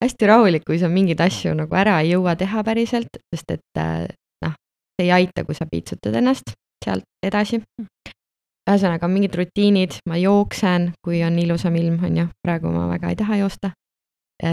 hästi 0.04 0.30
rahulik, 0.30 0.64
kui 0.66 0.78
sa 0.78 0.88
mingeid 0.92 1.20
asju 1.20 1.54
nagu 1.58 1.74
ära 1.76 1.98
ei 2.04 2.14
jõua 2.14 2.36
teha 2.38 2.62
päriselt, 2.64 3.18
sest 3.34 3.56
et 3.58 3.82
äh, 3.82 4.06
noh, 4.44 4.54
see 4.94 5.08
ei 5.08 5.12
aita, 5.22 5.44
kui 5.44 5.58
sa 5.58 5.66
piitsutad 5.66 6.14
ennast 6.22 6.54
sealt 6.84 7.08
edasi. 7.24 7.62
ühesõnaga 8.66 9.06
mingid 9.10 9.34
rutiinid, 9.38 10.00
ma 10.10 10.16
jooksen, 10.18 10.92
kui 11.02 11.20
on 11.22 11.38
ilusam 11.38 11.74
ilm, 11.78 12.00
on 12.04 12.16
ju, 12.22 12.30
praegu 12.42 12.70
ma 12.74 12.88
väga 12.90 13.10
ei 13.10 13.18
taha 13.18 13.36
joosta. 13.42 13.70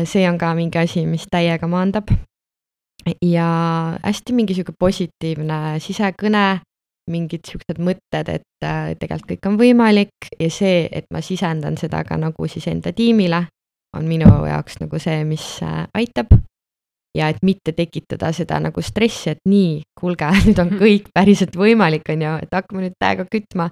see 0.05 0.29
on 0.29 0.37
ka 0.37 0.53
mingi 0.55 0.77
asi, 0.79 1.05
mis 1.05 1.25
täiega 1.31 1.67
maandab 1.67 2.13
ja 3.21 3.47
hästi 4.03 4.35
mingi 4.35 4.55
sihuke 4.55 4.75
positiivne 4.79 5.79
sisekõne, 5.83 6.61
mingid 7.11 7.43
siuksed 7.47 7.81
mõtted, 7.83 8.29
et 8.31 8.65
äh, 8.65 8.93
tegelikult 8.99 9.33
kõik 9.33 9.49
on 9.49 9.57
võimalik 9.59 10.29
ja 10.39 10.49
see, 10.53 10.85
et 10.87 11.09
ma 11.11 11.19
sisendan 11.23 11.75
seda 11.79 12.03
ka 12.07 12.15
nagu 12.19 12.47
siis 12.47 12.67
enda 12.71 12.93
tiimile, 12.95 13.43
on 13.97 14.07
minu 14.07 14.29
jaoks 14.47 14.79
nagu 14.79 14.99
see, 15.03 15.23
mis 15.27 15.45
äh, 15.65 15.83
aitab. 15.93 16.31
ja 17.13 17.27
et 17.29 17.43
mitte 17.45 17.75
tekitada 17.77 18.31
seda 18.33 18.57
nagu 18.57 18.81
stressi, 18.81 19.35
et 19.35 19.43
nii, 19.45 19.83
kuulge, 19.99 20.31
nüüd 20.47 20.59
on 20.63 20.71
kõik 20.83 21.11
päriselt 21.13 21.57
võimalik, 21.59 22.07
on 22.09 22.23
ju, 22.25 22.37
et 22.41 22.55
hakkame 22.55 22.87
nüüd 22.87 22.97
täiega 22.99 23.27
kütma. 23.29 23.69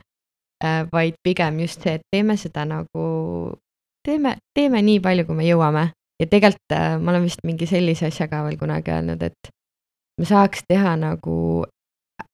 Äh, 0.62 0.84
vaid 0.92 1.16
pigem 1.24 1.64
just 1.64 1.82
see, 1.82 1.96
et 1.98 2.06
teeme 2.12 2.36
seda 2.38 2.68
nagu, 2.70 3.56
teeme, 4.06 4.36
teeme 4.54 4.84
nii 4.86 5.00
palju, 5.02 5.26
kui 5.26 5.40
me 5.40 5.48
jõuame 5.48 5.88
ja 6.22 6.28
tegelikult 6.30 6.76
äh, 6.76 6.98
ma 7.02 7.12
olen 7.12 7.26
vist 7.26 7.46
mingi 7.48 7.68
sellise 7.70 8.10
asja 8.12 8.28
ka 8.30 8.44
veel 8.46 8.58
kunagi 8.62 8.94
öelnud, 8.94 9.24
et 9.26 9.54
me 10.20 10.28
saaks 10.30 10.66
teha 10.70 10.96
nagu 11.00 11.38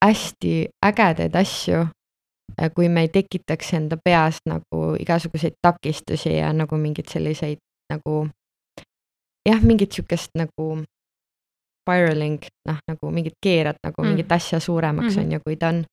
hästi 0.03 0.53
ägedaid 0.85 1.37
asju, 1.39 1.85
äh, 2.57 2.71
kui 2.75 2.89
me 2.89 3.05
ei 3.07 3.13
tekitaks 3.13 3.73
enda 3.79 3.99
peas 4.03 4.41
nagu 4.49 4.93
igasuguseid 4.99 5.57
takistusi 5.63 6.37
ja 6.37 6.51
nagu 6.53 6.77
mingeid 6.77 7.09
selliseid 7.11 7.63
nagu 7.93 8.27
jah, 9.47 9.63
mingit 9.63 9.95
sihukest 9.95 10.35
nagu 10.35 10.83
spiraling, 11.87 12.41
noh, 12.67 12.79
nagu 12.89 13.11
mingit 13.15 13.37
keerad 13.43 13.77
nagu 13.85 14.03
mm. 14.03 14.09
mingit 14.11 14.31
asja 14.31 14.59
suuremaks 14.59 15.15
mm 15.15 15.21
-hmm. 15.21 15.25
on 15.25 15.31
ju, 15.31 15.39
kui 15.45 15.55
ta 15.55 15.67
on. 15.67 15.85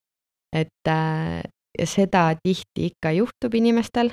et 0.53 0.89
äh, 0.89 1.43
ja 1.79 1.87
seda 1.87 2.35
tihti 2.43 2.87
ikka 2.91 3.11
juhtub 3.13 3.55
inimestel. 3.55 4.11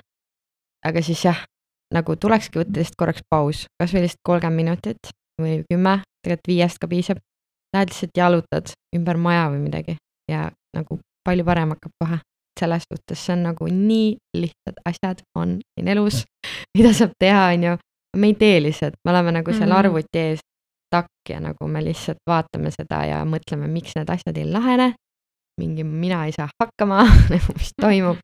aga 0.86 1.02
siis 1.02 1.26
jah, 1.26 1.46
nagu 1.94 2.16
tulekski 2.16 2.62
võtta 2.62 2.80
lihtsalt 2.80 3.00
korraks 3.00 3.26
paus, 3.30 3.66
kasvõi 3.82 4.06
lihtsalt 4.06 4.24
kolmkümmend 4.28 4.62
minutit 4.62 5.12
või 5.42 5.62
kümme, 5.70 6.00
tegelikult 6.24 6.48
viiest 6.48 6.82
ka 6.82 6.88
piisab. 6.88 7.18
lähed 7.76 7.94
lihtsalt 7.94 8.18
jalutad 8.18 8.74
ümber 8.96 9.18
maja 9.18 9.48
või 9.52 9.62
midagi 9.64 9.96
ja 10.32 10.50
nagu 10.76 11.00
palju 11.24 11.46
parem 11.46 11.74
hakkab 11.76 11.92
kohe. 12.04 12.20
selles 12.60 12.84
suhtes 12.84 13.26
see 13.26 13.34
on 13.34 13.44
nagu 13.48 13.66
nii 13.66 14.18
lihtsad 14.38 14.82
asjad 14.86 15.22
on 15.40 15.60
siin 15.74 15.88
elus, 15.88 16.26
mida 16.78 16.94
saab 16.94 17.14
teha, 17.20 17.46
on 17.56 17.64
ju. 17.64 17.78
me 18.18 18.28
ei 18.28 18.36
tee 18.36 18.60
lihtsalt, 18.62 18.96
me 19.06 19.12
oleme 19.12 19.32
nagu 19.32 19.52
seal 19.52 19.70
mm 19.70 19.72
-hmm. 19.72 19.80
arvuti 19.80 20.20
ees 20.20 20.40
takk 20.92 21.30
ja 21.30 21.40
nagu 21.40 21.68
me 21.68 21.84
lihtsalt 21.84 22.20
vaatame 22.28 22.72
seda 22.72 23.06
ja 23.06 23.24
mõtleme, 23.26 23.68
miks 23.68 23.96
need 23.96 24.10
asjad 24.10 24.38
ei 24.38 24.52
lahene. 24.52 24.94
mingi 25.62 25.84
mina 25.84 26.26
ei 26.26 26.32
saa 26.32 26.48
hakkama 26.60 27.04
nagu 27.34 27.54
mis 27.58 27.72
toimub 27.82 28.18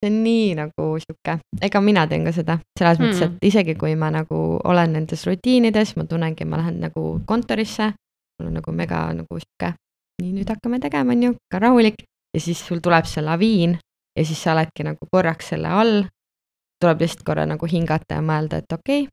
see 0.00 0.10
on 0.10 0.22
nii 0.24 0.54
nagu 0.56 0.86
sihuke, 1.02 1.36
ega 1.62 1.80
mina 1.84 2.06
teen 2.08 2.24
ka 2.24 2.32
seda, 2.32 2.56
selles 2.78 2.98
mm. 2.98 3.04
mõttes, 3.04 3.26
et 3.26 3.48
isegi 3.50 3.74
kui 3.80 3.94
ma 4.00 4.10
nagu 4.14 4.38
olen 4.64 4.96
nendes 4.96 5.26
rutiinides, 5.28 5.94
ma 5.96 6.06
tunnengi, 6.08 6.46
ma 6.48 6.60
lähen 6.62 6.80
nagu 6.86 7.04
kontorisse, 7.28 7.92
mul 8.40 8.48
on 8.48 8.58
nagu 8.60 8.72
mega 8.76 9.02
nagu 9.16 9.40
sihuke, 9.42 9.74
nii 10.22 10.32
nüüd 10.38 10.52
hakkame 10.52 10.80
tegema, 10.80 11.16
on 11.16 11.26
ju, 11.28 11.34
ka 11.52 11.60
rahulik 11.60 12.00
ja 12.34 12.40
siis 12.40 12.62
sul 12.64 12.80
tuleb 12.84 13.08
see 13.08 13.24
laviin 13.24 13.76
ja 14.16 14.24
siis 14.24 14.40
sa 14.42 14.54
oledki 14.54 14.86
nagu 14.86 15.10
korraks 15.12 15.52
selle 15.52 15.68
all. 15.68 16.04
tuleb 16.80 17.02
lihtsalt 17.04 17.26
korra 17.28 17.44
nagu 17.44 17.66
hingata 17.68 18.16
ja 18.16 18.24
mõelda, 18.24 18.62
et 18.62 18.72
okei 18.72 19.02
okay,, 19.04 19.12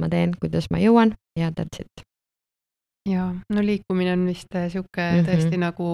ma 0.00 0.10
teen, 0.12 0.36
kuidas 0.36 0.68
ma 0.70 0.82
jõuan 0.82 1.14
ja 1.40 1.48
that's 1.56 1.80
it 1.80 2.07
jaa, 3.08 3.28
no 3.54 3.62
liikumine 3.64 4.12
on 4.12 4.26
vist 4.26 4.54
äh, 4.54 4.68
mm 4.68 4.84
-hmm. 4.94 5.26
tõesti 5.28 5.58
nagu 5.58 5.86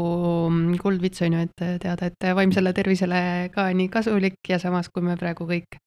mm, 0.50 0.79
kuldvits 0.83 1.22
on 1.22 1.33
ju, 1.33 1.38
et 1.46 1.62
äh, 1.62 1.79
teada, 1.79 2.07
et 2.07 2.24
äh, 2.24 2.35
vaimsele 2.35 2.72
tervisele 2.72 3.50
ka 3.55 3.68
nii 3.72 3.88
kasulik 3.88 4.38
ja 4.48 4.59
samas, 4.59 4.88
kui 4.88 5.03
me 5.03 5.16
praegu 5.16 5.46
kõik 5.46 5.79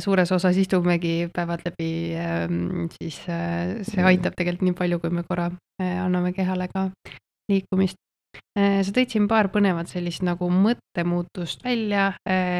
suures 0.00 0.32
osas 0.32 0.56
istumegi 0.56 1.30
päevad 1.34 1.60
läbi, 1.64 2.14
ähm, 2.18 2.88
siis 2.98 3.22
see 3.90 4.02
aitab 4.04 4.34
tegelikult 4.36 4.66
nii 4.66 4.78
palju, 4.78 4.98
kui 4.98 5.10
me 5.10 5.22
korra 5.22 5.50
anname 5.80 6.32
kehale 6.32 6.68
ka 6.68 6.90
liikumist. 7.48 7.96
sa 8.58 8.90
tõid 8.92 9.08
siin 9.08 9.28
paar 9.28 9.48
põnevat 9.48 9.88
sellist 9.88 10.22
nagu 10.22 10.50
mõttemuutust 10.50 11.64
välja, 11.64 12.12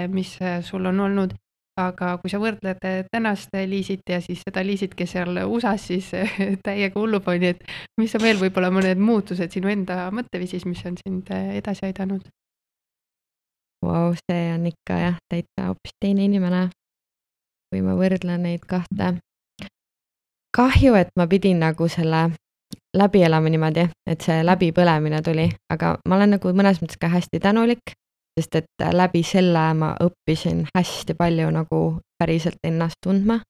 mis 0.08 0.38
sul 0.62 0.86
on 0.86 1.00
olnud 1.00 1.34
aga 1.78 2.14
kui 2.22 2.30
sa 2.32 2.40
võrdled 2.42 2.82
eh, 2.86 3.04
tänast 3.12 3.54
Liisit 3.70 4.10
ja 4.10 4.20
siis 4.24 4.42
seda 4.46 4.64
Liisit, 4.66 4.94
kes 4.98 5.14
seal 5.14 5.38
USA-s 5.44 5.86
siis 5.92 6.10
eh, 6.18 6.34
täiega 6.66 6.98
hullu 6.98 7.20
pani, 7.24 7.54
et 7.54 7.62
mis 8.00 8.14
on 8.18 8.24
veel 8.24 8.40
võib-olla 8.40 8.72
mõned 8.74 9.00
muutused 9.02 9.54
sinu 9.54 9.70
enda 9.72 10.08
mõtteviisis, 10.14 10.66
mis 10.66 10.82
on 10.88 10.98
sind 11.00 11.30
eh, 11.34 11.54
edasi 11.60 11.86
aidanud? 11.88 12.26
Vau, 13.84 14.10
see 14.18 14.50
on 14.56 14.66
ikka 14.66 14.98
jah, 14.98 15.20
täitsa 15.30 15.68
hoopis 15.68 15.94
teine 16.02 16.26
inimene, 16.26 16.66
kui 17.70 17.82
ma 17.84 17.94
võrdlen 17.94 18.42
neid 18.42 18.66
kahte. 18.66 19.14
kahju, 20.56 20.94
et 20.98 21.12
ma 21.14 21.28
pidin 21.30 21.60
nagu 21.62 21.86
selle 21.88 22.32
läbi 22.96 23.22
elama 23.22 23.52
niimoodi, 23.52 23.84
et 24.08 24.24
see 24.24 24.42
läbipõlemine 24.42 25.22
tuli, 25.22 25.46
aga 25.70 25.94
ma 26.08 26.16
olen 26.16 26.34
nagu 26.34 26.52
mõnes 26.56 26.82
mõttes 26.82 26.98
ka 26.98 27.12
hästi 27.12 27.38
tänulik 27.38 27.94
sest 28.38 28.54
et 28.60 28.82
äh, 28.82 28.92
läbi 28.94 29.22
selle 29.26 29.64
ma 29.74 29.92
õppisin 30.02 30.64
hästi 30.74 31.16
palju 31.18 31.50
nagu 31.54 31.82
päriselt 32.18 32.62
ennast 32.66 33.00
tundma. 33.04 33.40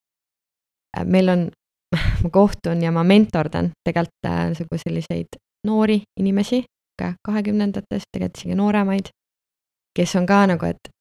Äh, 0.96 1.05
meil 1.05 1.29
on, 1.29 1.46
ma 2.22 2.31
kohtun 2.33 2.83
ja 2.83 2.92
ma 2.94 3.05
mentordan 3.05 3.72
tegelikult 3.85 4.27
äh, 4.27 4.44
nagu 4.55 4.83
selliseid 4.85 5.40
noori 5.66 6.03
inimesi, 6.20 6.64
ka 6.98 7.14
kahekümnendates, 7.27 8.09
tegelikult 8.12 8.40
isegi 8.40 8.59
nooremaid, 8.59 9.11
kes 9.96 10.16
on 10.16 10.27
ka 10.27 10.44
nagu, 10.55 10.66
et 10.66 10.94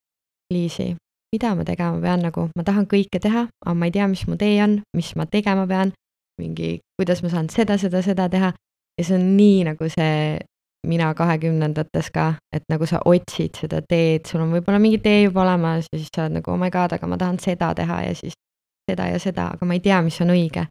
Liisi, 0.53 0.93
mida 1.35 1.49
ma 1.55 1.65
tegema 1.67 1.99
pean, 1.99 2.21
nagu 2.23 2.45
ma 2.55 2.63
tahan 2.63 2.85
kõike 2.87 3.19
teha, 3.19 3.47
aga 3.65 3.73
ma 3.75 3.87
ei 3.89 3.91
tea, 3.91 4.05
mis 4.07 4.23
mu 4.29 4.37
tee 4.39 4.61
on, 4.63 4.77
mis 4.95 5.09
ma 5.19 5.25
tegema 5.27 5.65
pean, 5.67 5.91
mingi, 6.39 6.77
kuidas 6.95 7.19
ma 7.23 7.31
saan 7.33 7.49
seda, 7.51 7.75
seda, 7.81 8.01
seda 8.05 8.29
teha. 8.31 8.53
ja 8.97 9.03
see 9.05 9.17
on 9.17 9.25
nii 9.37 9.65
nagu 9.67 9.89
see 9.93 10.39
mina 10.87 11.13
kahekümnendates 11.17 12.11
ka, 12.13 12.27
et 12.53 12.63
nagu 12.69 12.85
sa 12.85 13.01
otsid 13.05 13.57
seda 13.61 13.81
teed, 13.81 14.27
sul 14.29 14.43
on 14.43 14.53
võib-olla 14.55 14.79
mingi 14.79 14.99
tee 15.03 15.23
juba 15.23 15.41
olemas 15.43 15.89
ja 15.91 15.99
siis 15.99 16.11
sa 16.13 16.25
oled 16.25 16.37
nagu 16.39 16.53
oh 16.53 16.59
my 16.59 16.69
god, 16.73 16.93
aga 16.93 17.09
ma 17.09 17.17
tahan 17.17 17.39
seda 17.41 17.73
teha 17.75 18.01
ja 18.05 18.15
siis 18.15 18.37
seda 18.91 19.09
ja 19.11 19.19
seda, 19.19 19.49
aga 19.55 19.67
ma 19.67 19.75
ei 19.75 19.83
tea, 19.83 19.99
mis 20.05 20.19
on 20.23 20.31
õige. 20.35 20.67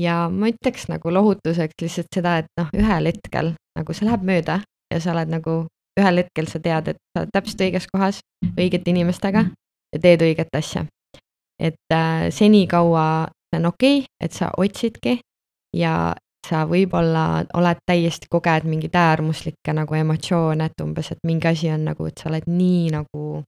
ja 0.00 0.28
ma 0.32 0.48
ütleks 0.48 0.86
nagu 0.88 1.12
lohutuseks 1.12 1.82
lihtsalt 1.82 2.14
seda, 2.14 2.36
et 2.40 2.48
noh, 2.60 2.68
ühel 2.76 3.10
hetkel 3.10 3.54
nagu 3.76 3.96
see 3.96 4.06
läheb 4.06 4.22
mööda 4.24 4.60
ja 4.92 5.00
sa 5.00 5.12
oled 5.14 5.32
nagu, 5.32 5.56
ühel 6.00 6.22
hetkel 6.22 6.48
sa 6.48 6.60
tead, 6.62 6.94
et 6.94 7.00
sa 7.12 7.24
oled 7.24 7.34
täpselt 7.34 7.66
õiges 7.66 7.88
kohas, 7.90 8.20
õigete 8.54 8.92
inimestega 8.94 9.44
ja 9.50 10.00
teed 10.00 10.24
õiget 10.24 10.56
asja. 10.56 10.86
et 11.60 11.92
äh, 11.92 12.30
senikaua 12.32 13.28
see 13.50 13.60
on 13.60 13.66
okei 13.66 13.98
okay,, 13.98 14.06
et 14.20 14.32
sa 14.32 14.50
otsidki 14.56 15.18
ja 15.76 16.14
sa 16.46 16.64
võib-olla 16.68 17.44
oled 17.58 17.80
täiesti, 17.86 18.28
koged 18.30 18.66
mingeid 18.68 18.96
äärmuslikke 18.96 19.74
nagu 19.76 19.94
emotsioone, 19.94 20.70
et 20.70 20.84
umbes, 20.84 21.12
et 21.12 21.20
mingi 21.26 21.48
asi 21.50 21.70
on 21.72 21.84
nagu, 21.90 22.06
et 22.08 22.18
sa 22.18 22.30
oled 22.30 22.48
nii 22.48 22.90
nagu 22.94 23.42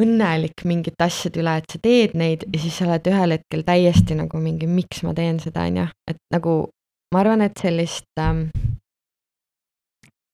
õnnelik 0.00 0.64
mingite 0.68 1.04
asjade 1.04 1.42
üle, 1.42 1.56
et 1.60 1.72
sa 1.72 1.80
teed 1.82 2.16
neid 2.18 2.46
ja 2.48 2.60
siis 2.62 2.78
sa 2.78 2.86
oled 2.88 3.08
ühel 3.10 3.36
hetkel 3.36 3.64
täiesti 3.66 4.16
nagu 4.18 4.40
mingi, 4.42 4.68
miks 4.70 5.02
ma 5.06 5.14
teen 5.16 5.40
seda, 5.42 5.66
on 5.68 5.82
ju, 5.82 5.86
et 6.10 6.20
nagu 6.34 6.56
ma 7.14 7.22
arvan, 7.22 7.44
et 7.44 7.58
sellist 7.60 8.08
ähm, 8.22 8.46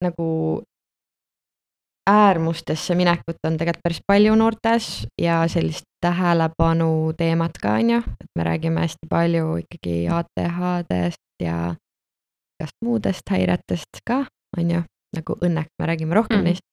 nagu 0.04 0.28
äärmustesse 2.06 2.94
minekut 2.94 3.38
on 3.46 3.56
tegelikult 3.58 3.82
päris 3.82 4.00
palju 4.06 4.34
noortes 4.34 5.06
ja 5.22 5.40
sellist 5.48 5.84
tähelepanu 6.00 7.12
teemat 7.18 7.58
ka, 7.62 7.76
on 7.80 7.90
ju, 7.90 7.98
et 7.98 8.30
me 8.38 8.44
räägime 8.46 8.80
hästi 8.80 9.08
palju 9.10 9.56
ikkagi 9.64 9.96
ATHD-st 10.18 11.42
ja 11.42 11.74
igast 12.60 12.76
muudest 12.84 13.30
häiretest 13.30 14.02
ka, 14.06 14.24
on 14.58 14.70
ju, 14.70 14.82
nagu 15.16 15.38
õnneks 15.40 15.72
me 15.82 15.88
räägime 15.90 16.14
rohkem 16.14 16.40
mm. 16.40 16.44
neist. 16.50 16.66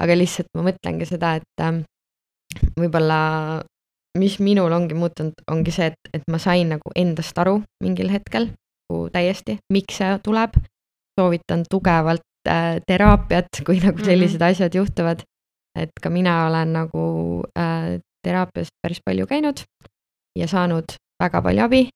aga 0.00 0.16
lihtsalt 0.16 0.48
ma 0.56 0.64
mõtlengi 0.70 1.06
seda, 1.06 1.34
et 1.36 1.62
ähm, 1.62 1.82
võib-olla, 2.80 3.20
mis 4.18 4.38
minul 4.40 4.72
ongi 4.72 4.96
muutunud, 4.96 5.44
ongi 5.52 5.74
see, 5.74 5.90
et, 5.92 6.10
et 6.16 6.24
ma 6.32 6.40
sain 6.40 6.72
nagu 6.72 6.92
endast 6.96 7.38
aru 7.38 7.60
mingil 7.84 8.10
hetkel 8.10 8.48
nagu 8.50 9.08
täiesti, 9.12 9.58
miks 9.72 10.00
see 10.00 10.18
tuleb. 10.24 10.56
soovitan 11.20 11.66
tugevalt 11.70 12.24
teraapiat, 12.44 13.60
kui 13.66 13.80
nagu 13.80 13.98
mhm. 13.98 14.04
sellised 14.04 14.40
mm 14.40 14.46
-hmm. 14.46 14.50
asjad 14.50 14.74
juhtuvad. 14.74 15.20
et 15.78 15.90
ka 16.02 16.10
mina 16.10 16.46
olen 16.46 16.72
nagu 16.72 17.02
äh, 17.58 18.00
teraapias 18.22 18.68
päris 18.82 19.00
palju 19.04 19.26
käinud 19.26 19.62
ja 20.38 20.46
saanud 20.48 20.84
väga 21.22 21.42
palju 21.42 21.62
abi 21.64 21.88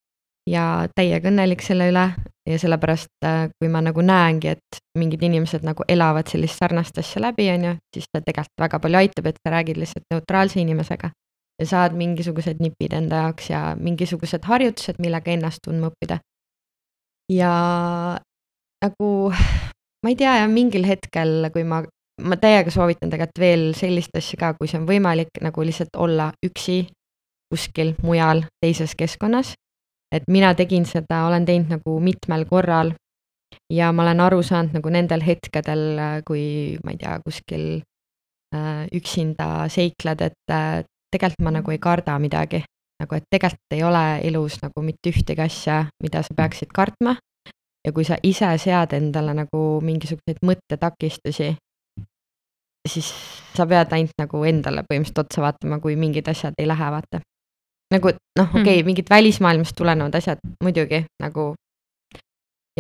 ja 0.50 0.88
täiega 0.94 1.28
õnnelik 1.28 1.62
selle 1.64 1.88
üle 1.90 2.04
ja 2.50 2.58
sellepärast, 2.58 3.08
äh, 3.24 3.48
kui 3.58 3.68
ma 3.68 3.80
nagu 3.80 4.02
näengi, 4.04 4.48
et 4.48 4.80
mingid 4.98 5.22
inimesed 5.22 5.64
nagu 5.64 5.84
elavad 5.88 6.28
sellist 6.28 6.60
sarnast 6.60 6.98
asja 6.98 7.22
läbi, 7.22 7.48
on 7.50 7.64
ju, 7.64 7.74
siis 7.96 8.06
ta 8.12 8.20
tegelikult 8.20 8.60
väga 8.60 8.78
palju 8.78 9.00
aitab, 9.00 9.26
et 9.26 9.40
sa 9.40 9.54
räägid 9.54 9.80
lihtsalt 9.80 10.04
neutraalse 10.12 10.60
inimesega 10.60 11.10
ja 11.60 11.66
saad 11.66 11.96
mingisugused 11.96 12.60
nipid 12.60 12.92
enda 12.92 13.24
jaoks 13.24 13.50
ja 13.50 13.62
mingisugused 13.80 14.44
harjutused, 14.44 15.00
millega 15.02 15.32
ennast 15.32 15.62
tundma 15.64 15.90
õppida. 15.92 16.18
ja 17.32 17.52
nagu 18.84 19.32
ma 20.04 20.12
ei 20.12 20.16
tea 20.20 20.36
jah, 20.42 20.50
mingil 20.52 20.84
hetkel, 20.84 21.48
kui 21.52 21.64
ma, 21.64 21.80
ma 22.20 22.36
täiega 22.36 22.72
soovitan 22.72 23.12
tegelikult 23.12 23.40
veel 23.40 23.64
sellist 23.78 24.12
asja 24.18 24.40
ka, 24.40 24.52
kui 24.58 24.68
see 24.68 24.76
on 24.82 24.88
võimalik, 24.88 25.32
nagu 25.42 25.64
lihtsalt 25.64 25.96
olla 25.96 26.28
üksi 26.44 26.82
kuskil 27.52 27.94
mujal 28.04 28.44
teises 28.60 28.92
keskkonnas. 28.98 29.54
et 30.14 30.28
mina 30.30 30.52
tegin 30.54 30.84
seda, 30.86 31.24
olen 31.26 31.44
teinud 31.44 31.72
nagu 31.72 31.96
mitmel 31.98 32.44
korral 32.46 32.92
ja 33.72 33.88
ma 33.92 34.04
olen 34.04 34.20
aru 34.20 34.42
saanud 34.46 34.76
nagu 34.76 34.90
nendel 34.92 35.24
hetkedel, 35.26 35.82
kui 36.28 36.76
ma 36.84 36.92
ei 36.94 37.00
tea, 37.00 37.16
kuskil 37.24 37.64
äh, 38.54 38.84
üksinda 38.94 39.66
seikled, 39.72 40.22
et 40.22 40.54
äh, 40.54 40.84
tegelikult 41.10 41.42
ma 41.42 41.56
nagu 41.56 41.74
ei 41.74 41.80
karda 41.82 42.18
midagi. 42.18 42.62
nagu, 43.02 43.16
et 43.16 43.24
tegelikult 43.30 43.74
ei 43.74 43.82
ole 43.82 44.04
elus 44.22 44.60
nagu 44.62 44.82
mitte 44.82 45.10
ühtegi 45.10 45.42
asja, 45.42 45.86
mida 46.02 46.22
sa 46.22 46.34
peaksid 46.36 46.70
kartma 46.70 47.16
ja 47.84 47.92
kui 47.92 48.04
sa 48.04 48.16
ise 48.22 48.48
sead 48.58 48.96
endale 48.96 49.34
nagu 49.36 49.62
mingisuguseid 49.84 50.40
mõttetakistusi, 50.46 51.54
siis 52.88 53.10
sa 53.56 53.66
pead 53.66 53.92
ainult 53.96 54.16
nagu 54.20 54.44
endale 54.48 54.84
põhimõtteliselt 54.88 55.24
otsa 55.24 55.44
vaatama, 55.44 55.80
kui 55.80 55.96
mingid 55.96 56.28
asjad 56.28 56.56
ei 56.58 56.68
lähe, 56.68 56.90
vaata. 56.96 57.20
nagu 57.94 58.10
noh, 58.10 58.48
okei 58.48 58.62
okay, 58.62 58.78
hmm., 58.78 58.86
mingid 58.86 59.10
välismaailmast 59.10 59.76
tulenevad 59.76 60.14
asjad 60.14 60.40
muidugi 60.64 61.04
nagu 61.22 61.52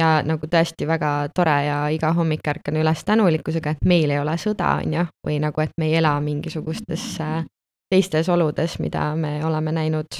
ja 0.00 0.22
nagu 0.26 0.46
tõesti 0.50 0.86
väga 0.88 1.28
tore 1.34 1.56
ja 1.66 1.78
iga 1.94 2.12
hommik 2.12 2.48
ärkan 2.48 2.80
üles 2.80 3.04
tänulikkusega, 3.04 3.76
et 3.76 3.84
meil 3.84 4.10
ei 4.10 4.18
ole 4.18 4.36
sõda, 4.40 4.78
on 4.82 4.96
ju, 4.98 5.04
või 5.26 5.38
nagu, 5.42 5.60
et 5.60 5.74
me 5.78 5.90
ei 5.90 5.98
ela 6.00 6.16
mingisugustes 6.20 7.04
äh, 7.22 7.44
teistes 7.92 8.28
oludes, 8.28 8.78
mida 8.82 9.12
me 9.16 9.38
oleme 9.44 9.72
näinud 9.72 10.18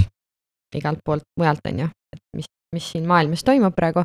igalt 0.75 1.01
poolt 1.05 1.27
mujalt, 1.41 1.65
on 1.71 1.85
ju, 1.85 1.89
et 2.15 2.23
mis, 2.37 2.51
mis 2.75 2.93
siin 2.93 3.09
maailmas 3.09 3.43
toimub 3.45 3.75
praegu 3.75 4.05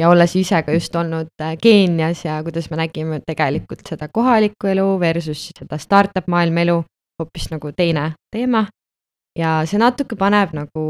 ja 0.00 0.08
olles 0.08 0.34
ise 0.36 0.62
ka 0.64 0.72
just 0.72 0.96
olnud 0.96 1.30
äh, 1.42 1.56
Keenias 1.62 2.24
ja 2.24 2.40
kuidas 2.42 2.70
me 2.70 2.78
nägime 2.80 3.20
tegelikult 3.26 3.84
seda 3.88 4.08
kohalikku 4.08 4.70
elu 4.72 4.86
versus 5.00 5.50
seda 5.58 5.78
startup 5.78 6.28
maailma 6.28 6.64
elu, 6.64 6.78
hoopis 7.20 7.50
nagu 7.52 7.72
teine 7.76 8.12
teema. 8.32 8.66
ja 9.38 9.60
see 9.68 9.78
natuke 9.78 10.16
paneb 10.18 10.54
nagu 10.56 10.84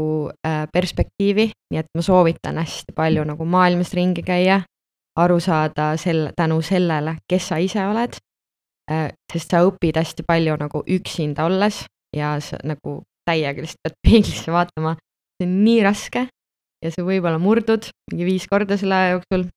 äh, 0.47 0.63
perspektiivi, 0.73 1.51
nii 1.71 1.79
et 1.79 1.89
ma 1.95 2.01
soovitan 2.01 2.57
hästi 2.57 2.95
palju 2.95 3.25
nagu 3.27 3.45
maailmas 3.45 3.93
ringi 3.93 4.23
käia 4.25 4.61
aru 5.19 5.39
saada 5.39 5.91
sel-, 5.99 6.31
tänu 6.35 6.61
sellele, 6.65 7.17
kes 7.29 7.47
sa 7.51 7.57
ise 7.57 7.85
oled. 7.85 8.17
sest 9.31 9.53
sa 9.53 9.61
õpid 9.63 9.95
hästi 9.95 10.23
palju 10.27 10.55
nagu 10.59 10.81
üksinda 10.89 11.45
olles 11.45 11.85
ja 12.17 12.33
sa 12.43 12.57
nagu 12.67 13.03
täiega 13.29 13.61
lihtsalt 13.61 13.83
pead 13.83 13.95
peeglisse 14.03 14.51
vaatama. 14.51 14.95
see 15.37 15.47
on 15.47 15.53
nii 15.63 15.83
raske 15.83 16.25
ja 16.81 16.91
sa 16.91 17.05
võib-olla 17.05 17.39
murdud 17.41 17.89
mingi 18.11 18.27
viis 18.27 18.47
korda 18.49 18.77
selle 18.77 18.97
aja 18.97 19.15
jooksul, 19.15 19.47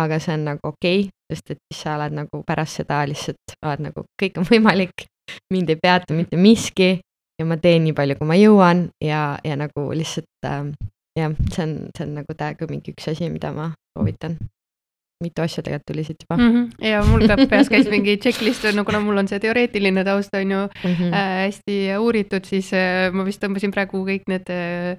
aga 0.00 0.20
see 0.22 0.34
on 0.36 0.46
nagu 0.52 0.72
okei 0.72 1.04
okay,, 1.06 1.10
sest 1.32 1.54
et 1.54 1.60
siis 1.70 1.82
sa 1.84 1.96
oled 1.98 2.16
nagu 2.20 2.42
pärast 2.46 2.80
seda 2.80 3.02
lihtsalt 3.10 3.56
oled 3.64 3.86
nagu 3.88 4.04
kõik 4.20 4.40
on 4.40 4.48
võimalik, 4.52 5.06
mind 5.52 5.70
ei 5.70 5.80
peata 5.80 6.16
mitte 6.16 6.40
miski 6.40 6.92
ja 7.40 7.48
ma 7.48 7.56
teen 7.60 7.84
nii 7.86 7.96
palju, 7.96 8.18
kui 8.18 8.28
ma 8.28 8.38
jõuan 8.38 8.88
ja, 9.04 9.24
ja 9.44 9.58
nagu 9.58 9.90
lihtsalt 9.96 10.48
äh, 10.48 10.72
jah, 11.18 11.36
see 11.52 11.66
on, 11.66 11.76
see 11.96 12.06
on 12.06 12.16
nagu 12.20 12.38
täiega 12.38 12.70
mingi 12.70 12.94
üks 12.94 13.12
asi, 13.12 13.30
mida 13.32 13.52
ma 13.56 13.72
soovitan 13.96 14.38
mitu 15.20 15.44
asja 15.44 15.62
tegelikult 15.64 15.86
tuli 15.90 16.04
siit 16.04 16.22
juba 16.24 16.36
mm. 16.36 16.52
-hmm. 16.52 16.86
ja 16.88 17.02
mul 17.04 17.26
ka 17.28 17.36
peas 17.50 17.68
käis 17.68 17.88
mingi 17.92 18.16
checklist, 18.16 18.64
no 18.74 18.84
kuna 18.88 19.00
mul 19.04 19.20
on 19.20 19.28
see 19.28 19.40
teoreetiline 19.42 20.04
taust 20.04 20.34
on 20.34 20.50
ju 20.50 20.60
mm 20.66 20.94
-hmm. 20.94 21.14
äh, 21.14 21.44
hästi 21.44 21.76
uuritud, 21.98 22.44
siis 22.44 22.72
äh, 22.72 23.12
ma 23.12 23.24
vist 23.24 23.42
tõmbasin 23.44 23.72
praegu 23.72 24.04
kõik 24.06 24.24
need 24.32 24.48
äh, 24.48 24.96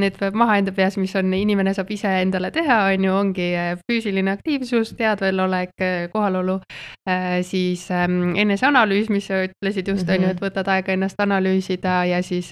need 0.00 0.16
peab 0.18 0.34
maha 0.34 0.56
enda 0.58 0.72
peas, 0.74 0.96
mis 0.98 1.12
on, 1.18 1.30
inimene 1.36 1.70
saab 1.76 1.90
ise 1.94 2.10
endale 2.24 2.50
teha, 2.54 2.78
on 2.90 3.04
ju, 3.06 3.12
ongi 3.14 3.46
äh, 3.54 3.74
füüsiline 3.86 4.32
aktiivsus, 4.32 4.90
teadvelolek, 4.98 5.74
äh, 5.78 6.06
kohalolu, 6.10 6.56
äh, 7.08 7.38
siis 7.46 7.86
ähm, 7.94 8.34
eneseanalüüs, 8.40 9.10
mis 9.14 9.28
sa 9.30 9.44
ütlesid 9.46 9.92
just, 9.92 10.08
on 10.08 10.26
ju, 10.26 10.32
et 10.32 10.40
mhm. 10.40 10.46
võtad 10.48 10.70
aega 10.74 10.96
ennast 10.96 11.20
analüüsida 11.22 12.00
ja 12.10 12.18
siis 12.26 12.50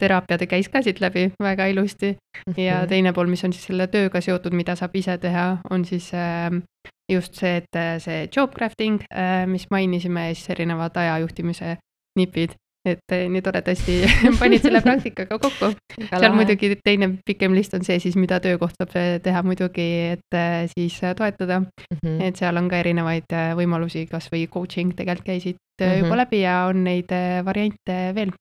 teraapia 0.00 0.40
käis 0.48 0.70
ka 0.72 0.80
siit 0.84 1.02
läbi 1.04 1.28
väga 1.42 1.68
ilusti. 1.72 2.16
ja 2.56 2.80
mhm. 2.80 2.88
teine 2.88 3.12
pool, 3.12 3.28
mis 3.28 3.44
on 3.44 3.52
siis 3.52 3.68
selle 3.68 3.90
tööga 3.92 4.24
seotud, 4.24 4.56
mida 4.56 4.76
saab 4.78 4.96
ise 4.96 5.18
teha, 5.20 5.46
on 5.70 5.84
siis 5.84 6.08
ähm, 6.16 6.62
just 7.10 7.36
see, 7.36 7.60
et 7.60 7.80
see 8.00 8.24
job 8.32 8.54
crafting, 8.56 9.02
mis 9.50 9.66
mainisime 9.70 10.30
siis 10.32 10.54
erinevad 10.54 10.96
ajajuhtimise 10.96 11.76
nipid 12.16 12.54
et 12.88 13.12
eh, 13.12 13.26
nii 13.28 13.42
toredasti 13.44 13.96
panid 14.40 14.64
selle 14.64 14.80
praktikaga 14.84 15.38
kokku. 15.42 15.72
seal 16.00 16.34
muidugi 16.36 16.72
teine 16.84 17.10
pikem 17.26 17.54
list 17.56 17.74
on 17.76 17.84
see 17.84 17.98
siis, 18.00 18.16
mida 18.16 18.40
töökoht 18.40 18.76
saab 18.78 18.94
eh, 18.96 19.16
teha 19.24 19.42
muidugi, 19.44 19.88
et 20.16 20.36
eh, 20.36 20.64
siis 20.72 20.96
toetada 21.16 21.60
mm. 21.60 21.98
-hmm. 21.98 22.22
et 22.28 22.40
seal 22.40 22.56
on 22.56 22.68
ka 22.72 22.80
erinevaid 22.80 23.36
võimalusi, 23.58 24.06
kasvõi 24.10 24.46
coaching 24.52 24.94
tegelikult 24.96 25.26
käisid 25.26 25.56
mm 25.56 25.86
-hmm. 25.86 26.04
juba 26.04 26.16
läbi 26.22 26.40
ja 26.40 26.60
on 26.70 26.84
neid 26.84 27.12
variante 27.44 27.98
veel. 28.14 28.32